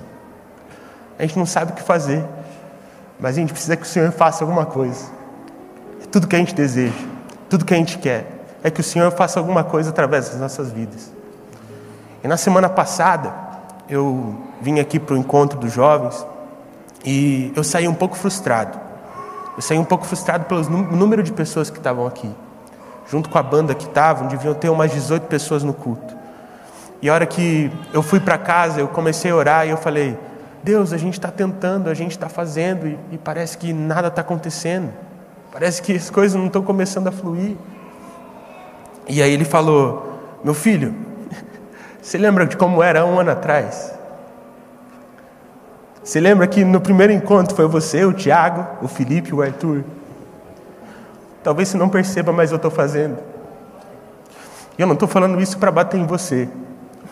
a 1.18 1.22
gente 1.22 1.38
não 1.38 1.46
sabe 1.46 1.72
o 1.72 1.74
que 1.74 1.82
fazer, 1.82 2.24
mas 3.18 3.36
a 3.36 3.40
gente 3.40 3.52
precisa 3.52 3.76
que 3.76 3.82
o 3.82 3.86
Senhor 3.86 4.12
faça 4.12 4.44
alguma 4.44 4.66
coisa. 4.66 5.06
É 6.02 6.06
tudo 6.06 6.28
que 6.28 6.36
a 6.36 6.38
gente 6.38 6.54
deseja, 6.54 6.92
tudo 7.48 7.64
que 7.64 7.74
a 7.74 7.76
gente 7.76 7.98
quer, 7.98 8.31
é 8.62 8.70
que 8.70 8.80
o 8.80 8.84
Senhor 8.84 9.10
faça 9.10 9.40
alguma 9.40 9.64
coisa 9.64 9.90
através 9.90 10.28
das 10.28 10.40
nossas 10.40 10.70
vidas. 10.70 11.12
E 12.22 12.28
na 12.28 12.36
semana 12.36 12.68
passada, 12.68 13.34
eu 13.88 14.36
vim 14.60 14.78
aqui 14.78 14.98
para 14.98 15.14
o 15.14 15.18
encontro 15.18 15.58
dos 15.58 15.72
jovens 15.72 16.24
e 17.04 17.52
eu 17.56 17.64
saí 17.64 17.88
um 17.88 17.94
pouco 17.94 18.16
frustrado. 18.16 18.78
Eu 19.56 19.62
saí 19.62 19.78
um 19.78 19.84
pouco 19.84 20.06
frustrado 20.06 20.44
pelo 20.44 20.62
número 20.64 21.22
de 21.22 21.32
pessoas 21.32 21.68
que 21.68 21.78
estavam 21.78 22.06
aqui. 22.06 22.30
Junto 23.10 23.28
com 23.28 23.36
a 23.36 23.42
banda 23.42 23.74
que 23.74 23.84
estavam, 23.84 24.28
deviam 24.28 24.54
ter 24.54 24.68
umas 24.68 24.92
18 24.92 25.26
pessoas 25.26 25.62
no 25.62 25.74
culto. 25.74 26.14
E 27.02 27.10
a 27.10 27.14
hora 27.14 27.26
que 27.26 27.70
eu 27.92 28.02
fui 28.02 28.20
para 28.20 28.38
casa, 28.38 28.80
eu 28.80 28.86
comecei 28.86 29.30
a 29.32 29.36
orar 29.36 29.66
e 29.66 29.70
eu 29.70 29.76
falei: 29.76 30.16
Deus, 30.62 30.92
a 30.92 30.96
gente 30.96 31.14
está 31.14 31.28
tentando, 31.28 31.90
a 31.90 31.94
gente 31.94 32.12
está 32.12 32.28
fazendo 32.28 32.86
e, 32.86 32.98
e, 33.10 33.18
parece 33.18 33.58
que 33.58 33.72
nada 33.72 34.06
está 34.06 34.20
acontecendo. 34.20 34.90
Parece 35.50 35.82
que 35.82 35.94
as 35.94 36.08
coisas 36.08 36.38
não 36.38 36.46
estão 36.46 36.62
começando 36.62 37.08
a 37.08 37.12
fluir. 37.12 37.56
E 39.08 39.22
aí 39.22 39.32
ele 39.32 39.44
falou: 39.44 40.20
Meu 40.44 40.54
filho, 40.54 40.94
você 42.00 42.18
lembra 42.18 42.46
de 42.46 42.56
como 42.56 42.82
era 42.82 43.04
um 43.04 43.18
ano 43.18 43.30
atrás? 43.30 43.92
Você 46.02 46.18
lembra 46.18 46.46
que 46.46 46.64
no 46.64 46.80
primeiro 46.80 47.12
encontro 47.12 47.54
foi 47.54 47.66
você, 47.66 48.04
o 48.04 48.12
Tiago, 48.12 48.84
o 48.84 48.88
Felipe, 48.88 49.32
o 49.32 49.40
Arthur? 49.40 49.84
Talvez 51.44 51.68
você 51.68 51.76
não 51.76 51.88
perceba, 51.88 52.32
mas 52.32 52.50
eu 52.50 52.56
estou 52.56 52.70
fazendo. 52.70 53.18
Eu 54.76 54.86
não 54.86 54.94
estou 54.94 55.08
falando 55.08 55.40
isso 55.40 55.58
para 55.58 55.70
bater 55.70 56.00
em 56.00 56.06
você, 56.06 56.48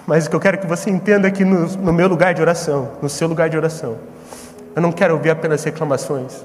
mas 0.06 0.26
o 0.26 0.30
que 0.30 0.36
eu 0.36 0.40
quero 0.40 0.58
que 0.58 0.66
você 0.66 0.90
entenda 0.90 1.28
aqui 1.28 1.44
no, 1.44 1.66
no 1.76 1.92
meu 1.92 2.08
lugar 2.08 2.34
de 2.34 2.40
oração, 2.40 2.92
no 3.00 3.08
seu 3.08 3.28
lugar 3.28 3.48
de 3.48 3.56
oração. 3.56 3.96
Eu 4.74 4.82
não 4.82 4.90
quero 4.90 5.14
ouvir 5.14 5.30
apenas 5.30 5.62
reclamações. 5.62 6.44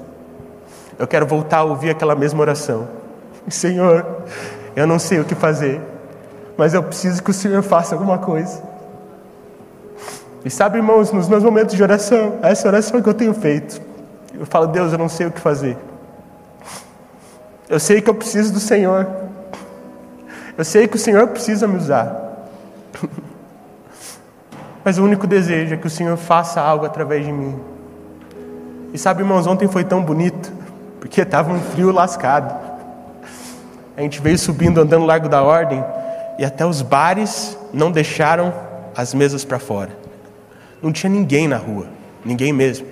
Eu 0.98 1.06
quero 1.06 1.26
voltar 1.26 1.58
a 1.58 1.64
ouvir 1.64 1.90
aquela 1.90 2.14
mesma 2.14 2.40
oração. 2.40 2.88
Senhor, 3.48 4.24
eu 4.76 4.86
não 4.86 4.98
sei 4.98 5.18
o 5.18 5.24
que 5.24 5.34
fazer, 5.34 5.80
mas 6.56 6.74
eu 6.74 6.82
preciso 6.82 7.22
que 7.22 7.30
o 7.30 7.34
Senhor 7.34 7.62
faça 7.62 7.94
alguma 7.94 8.18
coisa. 8.18 8.62
E 10.44 10.50
sabe, 10.50 10.76
irmãos, 10.76 11.10
nos 11.10 11.28
meus 11.28 11.42
momentos 11.42 11.74
de 11.74 11.82
oração, 11.82 12.38
essa 12.42 12.68
oração 12.68 13.00
é 13.00 13.02
que 13.02 13.08
eu 13.08 13.14
tenho 13.14 13.34
feito. 13.34 13.80
Eu 14.38 14.46
falo, 14.46 14.66
Deus, 14.66 14.92
eu 14.92 14.98
não 14.98 15.08
sei 15.08 15.26
o 15.26 15.30
que 15.32 15.40
fazer. 15.40 15.76
Eu 17.68 17.80
sei 17.80 18.00
que 18.00 18.08
eu 18.08 18.14
preciso 18.14 18.52
do 18.52 18.60
Senhor. 18.60 19.08
Eu 20.56 20.64
sei 20.64 20.86
que 20.86 20.96
o 20.96 20.98
Senhor 20.98 21.26
precisa 21.28 21.66
me 21.66 21.76
usar. 21.76 22.46
Mas 24.84 24.98
o 24.98 25.04
único 25.04 25.26
desejo 25.26 25.74
é 25.74 25.76
que 25.76 25.86
o 25.86 25.90
Senhor 25.90 26.16
faça 26.16 26.60
algo 26.60 26.86
através 26.86 27.24
de 27.24 27.32
mim. 27.32 27.58
E 28.92 28.98
sabe, 28.98 29.22
irmãos, 29.22 29.46
ontem 29.46 29.66
foi 29.66 29.84
tão 29.84 30.02
bonito, 30.02 30.52
porque 31.00 31.22
estava 31.22 31.52
um 31.52 31.60
frio 31.60 31.90
lascado. 31.90 32.65
A 33.96 34.02
gente 34.02 34.20
veio 34.20 34.38
subindo, 34.38 34.80
andando 34.80 35.00
no 35.00 35.06
Largo 35.06 35.28
da 35.28 35.42
Ordem, 35.42 35.82
e 36.38 36.44
até 36.44 36.66
os 36.66 36.82
bares 36.82 37.56
não 37.72 37.90
deixaram 37.90 38.52
as 38.94 39.14
mesas 39.14 39.44
para 39.44 39.58
fora. 39.58 39.90
Não 40.82 40.92
tinha 40.92 41.08
ninguém 41.08 41.48
na 41.48 41.56
rua, 41.56 41.86
ninguém 42.24 42.52
mesmo. 42.52 42.86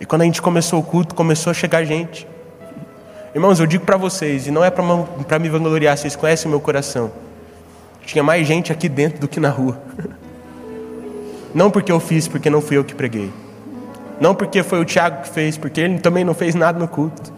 E 0.00 0.06
quando 0.06 0.22
a 0.22 0.24
gente 0.24 0.40
começou 0.40 0.80
o 0.80 0.82
culto, 0.82 1.14
começou 1.14 1.50
a 1.50 1.54
chegar 1.54 1.84
gente. 1.84 2.26
Irmãos, 3.34 3.60
eu 3.60 3.66
digo 3.66 3.84
para 3.84 3.98
vocês, 3.98 4.46
e 4.46 4.50
não 4.50 4.64
é 4.64 4.70
para 4.70 5.38
me 5.38 5.48
vangloriar, 5.50 5.98
vocês 5.98 6.16
conhecem 6.16 6.46
o 6.46 6.50
meu 6.50 6.60
coração. 6.60 7.12
Tinha 8.06 8.24
mais 8.24 8.46
gente 8.46 8.72
aqui 8.72 8.88
dentro 8.88 9.20
do 9.20 9.28
que 9.28 9.38
na 9.38 9.50
rua. 9.50 9.80
Não 11.54 11.70
porque 11.70 11.90
eu 11.90 11.98
fiz, 11.98 12.28
porque 12.28 12.48
não 12.48 12.60
fui 12.60 12.76
eu 12.76 12.84
que 12.84 12.94
preguei. 12.94 13.28
Não 14.20 14.36
porque 14.36 14.62
foi 14.62 14.80
o 14.80 14.84
Tiago 14.84 15.22
que 15.22 15.30
fez, 15.30 15.58
porque 15.58 15.80
ele 15.80 15.98
também 15.98 16.24
não 16.24 16.32
fez 16.32 16.54
nada 16.54 16.78
no 16.78 16.86
culto. 16.86 17.32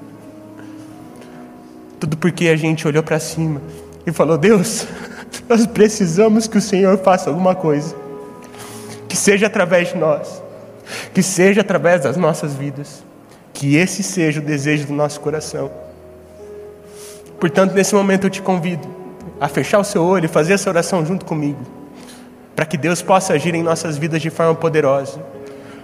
Tudo 2.03 2.17
porque 2.17 2.49
a 2.49 2.57
gente 2.57 2.85
olhou 2.85 3.01
para 3.01 3.21
cima 3.21 3.63
e 4.05 4.11
falou: 4.11 4.37
Deus, 4.37 4.89
nós 5.49 5.65
precisamos 5.69 6.49
que 6.49 6.59
o 6.59 6.61
Senhor 6.61 6.99
faça 6.99 7.31
alguma 7.31 7.55
coisa 7.55 7.95
que 9.09 9.17
seja 9.17 9.47
através 9.47 9.91
de 9.91 9.99
nós, 9.99 10.43
que 11.15 11.23
seja 11.23 11.61
através 11.61 12.03
das 12.03 12.17
nossas 12.17 12.57
vidas, 12.57 13.05
que 13.53 13.77
esse 13.77 14.03
seja 14.03 14.41
o 14.41 14.43
desejo 14.43 14.89
do 14.89 14.93
nosso 14.93 15.21
coração. 15.21 15.71
Portanto, 17.39 17.73
nesse 17.73 17.95
momento 17.95 18.27
eu 18.27 18.31
te 18.31 18.43
convido 18.43 18.89
a 19.41 19.47
fechar 19.47 19.79
o 19.79 19.85
seu 19.85 20.03
olho 20.03 20.25
e 20.25 20.29
fazer 20.29 20.55
essa 20.55 20.69
oração 20.69 21.07
junto 21.07 21.25
comigo, 21.25 21.61
para 22.57 22.67
que 22.67 22.77
Deus 22.77 23.01
possa 23.01 23.35
agir 23.35 23.55
em 23.55 23.63
nossas 23.63 23.97
vidas 23.97 24.21
de 24.21 24.29
forma 24.29 24.57
poderosa 24.57 25.25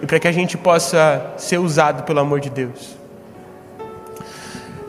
e 0.01 0.05
para 0.05 0.19
que 0.19 0.27
a 0.27 0.33
gente 0.33 0.57
possa 0.57 1.31
ser 1.37 1.59
usado 1.59 2.03
pelo 2.03 2.19
amor 2.19 2.41
de 2.41 2.49
Deus. 2.49 2.98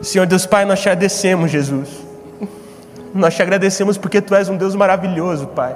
Senhor 0.01 0.25
Deus 0.25 0.45
Pai, 0.45 0.65
nós 0.65 0.79
te 0.79 0.89
agradecemos, 0.89 1.51
Jesus, 1.51 1.89
Nós 3.13 3.35
te 3.35 3.41
agradecemos 3.41 3.97
porque 3.97 4.21
tu 4.21 4.33
és 4.33 4.47
um 4.47 4.57
Deus 4.57 4.73
maravilhoso, 4.73 5.47
Pai. 5.47 5.75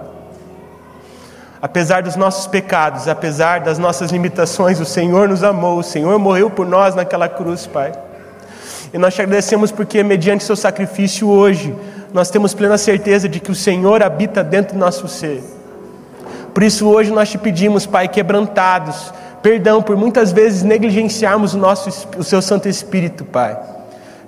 Apesar 1.61 2.03
dos 2.03 2.15
nossos 2.15 2.47
pecados, 2.47 3.07
apesar 3.07 3.59
das 3.59 3.77
nossas 3.77 4.11
limitações, 4.11 4.79
o 4.79 4.85
Senhor 4.85 5.27
nos 5.27 5.43
amou, 5.43 5.79
o 5.79 5.83
Senhor 5.83 6.17
morreu 6.17 6.49
por 6.49 6.65
nós 6.65 6.95
naquela 6.95 7.27
cruz, 7.27 7.67
Pai. 7.67 7.91
E 8.93 8.97
nós 8.97 9.13
te 9.13 9.21
agradecemos 9.21 9.71
porque, 9.71 10.01
mediante 10.03 10.43
seu 10.43 10.55
sacrifício 10.55 11.27
hoje, 11.27 11.75
nós 12.13 12.29
temos 12.29 12.53
plena 12.53 12.77
certeza 12.77 13.27
de 13.27 13.39
que 13.39 13.51
o 13.51 13.55
Senhor 13.55 14.01
habita 14.01 14.43
dentro 14.43 14.75
do 14.75 14.79
nosso 14.79 15.07
ser. 15.07 15.43
Por 16.53 16.63
isso, 16.63 16.87
hoje 16.87 17.11
nós 17.11 17.29
te 17.29 17.37
pedimos, 17.37 17.85
Pai, 17.85 18.07
quebrantados, 18.07 19.13
perdão 19.41 19.81
por 19.81 19.97
muitas 19.97 20.31
vezes 20.31 20.63
negligenciarmos 20.63 21.53
o, 21.53 21.57
nosso, 21.57 22.07
o 22.17 22.23
seu 22.23 22.41
Santo 22.41 22.69
Espírito, 22.69 23.25
Pai. 23.25 23.74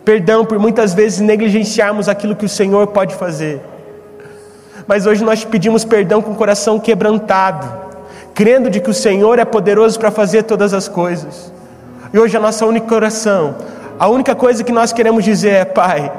Perdão 0.07 0.39
por 0.45 0.57
muitas 0.57 0.93
vezes 0.93 1.19
negligenciarmos 1.19 2.07
aquilo 2.07 2.35
que 2.35 2.45
o 2.45 2.49
Senhor 2.59 2.87
pode 2.87 3.13
fazer 3.15 3.61
mas 4.87 5.05
hoje 5.05 5.23
nós 5.23 5.43
pedimos 5.43 5.83
perdão 5.83 6.21
com 6.21 6.31
o 6.31 6.35
coração 6.35 6.79
quebrantado, 6.79 7.67
crendo 8.33 8.69
de 8.69 8.79
que 8.79 8.89
o 8.89 8.93
Senhor 8.93 9.37
é 9.37 9.43
poderoso 9.43 9.99
para 9.99 10.09
fazer 10.09 10.43
todas 10.43 10.73
as 10.73 10.87
coisas. 10.87 11.51
E 12.13 12.17
hoje 12.17 12.37
a 12.37 12.39
nossa 12.39 12.65
única 12.65 12.95
oração, 12.95 13.55
a 13.99 14.07
única 14.07 14.33
coisa 14.33 14.63
que 14.63 14.71
nós 14.71 14.93
queremos 14.93 15.25
dizer 15.25 15.49
é: 15.49 15.65
Pai, 15.65 16.09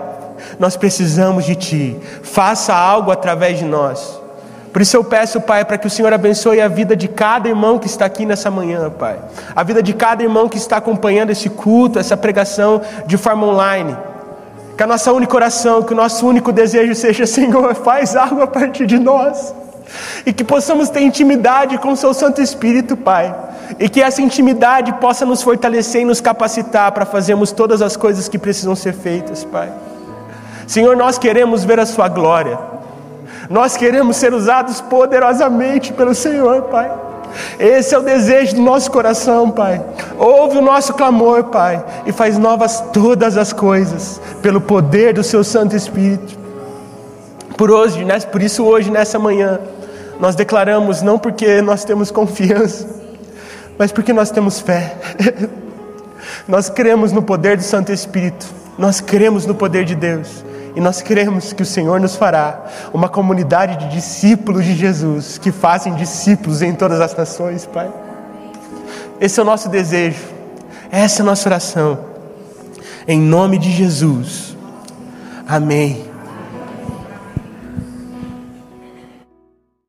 nós 0.58 0.76
precisamos 0.76 1.46
de 1.46 1.54
Ti, 1.54 1.96
faça 2.22 2.74
algo 2.74 3.10
através 3.10 3.58
de 3.58 3.64
nós. 3.64 4.20
Por 4.78 4.82
isso 4.82 4.96
eu 4.96 5.02
peço, 5.02 5.40
Pai, 5.40 5.64
para 5.64 5.76
que 5.76 5.88
o 5.88 5.90
Senhor 5.90 6.12
abençoe 6.12 6.60
a 6.60 6.68
vida 6.68 6.94
de 6.94 7.08
cada 7.08 7.48
irmão 7.48 7.80
que 7.80 7.88
está 7.88 8.04
aqui 8.04 8.24
nessa 8.24 8.48
manhã, 8.48 8.88
Pai. 8.88 9.18
A 9.56 9.64
vida 9.64 9.82
de 9.82 9.92
cada 9.92 10.22
irmão 10.22 10.48
que 10.48 10.56
está 10.56 10.76
acompanhando 10.76 11.30
esse 11.30 11.50
culto, 11.50 11.98
essa 11.98 12.16
pregação 12.16 12.80
de 13.04 13.16
forma 13.16 13.44
online. 13.44 13.96
Que 14.76 14.82
a 14.84 14.86
nossa 14.86 15.12
única 15.12 15.34
oração, 15.34 15.82
que 15.82 15.92
o 15.92 15.96
nosso 15.96 16.24
único 16.24 16.52
desejo 16.52 16.94
seja, 16.94 17.26
Senhor, 17.26 17.74
faz 17.74 18.14
algo 18.14 18.40
a 18.40 18.46
partir 18.46 18.86
de 18.86 19.00
nós. 19.00 19.52
E 20.24 20.32
que 20.32 20.44
possamos 20.44 20.88
ter 20.88 21.00
intimidade 21.00 21.76
com 21.78 21.90
o 21.90 21.96
Seu 21.96 22.14
Santo 22.14 22.40
Espírito, 22.40 22.96
Pai. 22.96 23.34
E 23.80 23.88
que 23.88 24.00
essa 24.00 24.22
intimidade 24.22 24.92
possa 25.00 25.26
nos 25.26 25.42
fortalecer 25.42 26.02
e 26.02 26.04
nos 26.04 26.20
capacitar 26.20 26.92
para 26.92 27.04
fazermos 27.04 27.50
todas 27.50 27.82
as 27.82 27.96
coisas 27.96 28.28
que 28.28 28.38
precisam 28.38 28.76
ser 28.76 28.94
feitas, 28.94 29.42
Pai. 29.42 29.72
Senhor, 30.68 30.96
nós 30.96 31.18
queremos 31.18 31.64
ver 31.64 31.80
a 31.80 31.84
Sua 31.84 32.06
glória. 32.06 32.77
Nós 33.48 33.76
queremos 33.76 34.16
ser 34.16 34.34
usados 34.34 34.80
poderosamente 34.80 35.92
pelo 35.92 36.14
Senhor, 36.14 36.62
Pai. 36.62 36.90
Esse 37.58 37.94
é 37.94 37.98
o 37.98 38.02
desejo 38.02 38.56
do 38.56 38.62
nosso 38.62 38.90
coração, 38.90 39.50
Pai. 39.50 39.82
Ouve 40.18 40.58
o 40.58 40.62
nosso 40.62 40.92
clamor, 40.94 41.44
Pai, 41.44 41.82
e 42.06 42.12
faz 42.12 42.38
novas 42.38 42.82
todas 42.92 43.36
as 43.36 43.52
coisas, 43.52 44.20
pelo 44.42 44.60
poder 44.60 45.14
do 45.14 45.22
Seu 45.22 45.42
Santo 45.42 45.74
Espírito. 45.74 46.38
Por 47.56 47.70
hoje, 47.70 48.04
né? 48.04 48.20
por 48.20 48.42
isso 48.42 48.64
hoje, 48.64 48.90
nessa 48.90 49.18
manhã, 49.18 49.58
nós 50.20 50.34
declaramos 50.34 51.02
não 51.02 51.18
porque 51.18 51.62
nós 51.62 51.84
temos 51.84 52.10
confiança, 52.10 52.86
mas 53.78 53.92
porque 53.92 54.12
nós 54.12 54.30
temos 54.30 54.60
fé. 54.60 54.96
nós 56.46 56.68
cremos 56.68 57.12
no 57.12 57.22
poder 57.22 57.56
do 57.56 57.62
Santo 57.62 57.92
Espírito, 57.92 58.46
nós 58.76 59.00
cremos 59.00 59.46
no 59.46 59.54
poder 59.54 59.84
de 59.84 59.94
Deus. 59.94 60.44
E 60.78 60.80
nós 60.80 61.02
cremos 61.02 61.52
que 61.52 61.60
o 61.60 61.66
Senhor 61.66 61.98
nos 61.98 62.14
fará 62.14 62.62
uma 62.94 63.08
comunidade 63.08 63.78
de 63.78 63.96
discípulos 63.96 64.64
de 64.64 64.76
Jesus, 64.76 65.36
que 65.36 65.50
fazem 65.50 65.92
discípulos 65.96 66.62
em 66.62 66.72
todas 66.72 67.00
as 67.00 67.16
nações, 67.16 67.66
Pai. 67.66 67.92
Esse 69.20 69.40
é 69.40 69.42
o 69.42 69.44
nosso 69.44 69.68
desejo, 69.68 70.22
essa 70.88 71.20
é 71.20 71.22
a 71.24 71.26
nossa 71.26 71.48
oração. 71.48 71.98
Em 73.08 73.18
nome 73.18 73.58
de 73.58 73.72
Jesus. 73.72 74.56
Amém. 75.48 76.07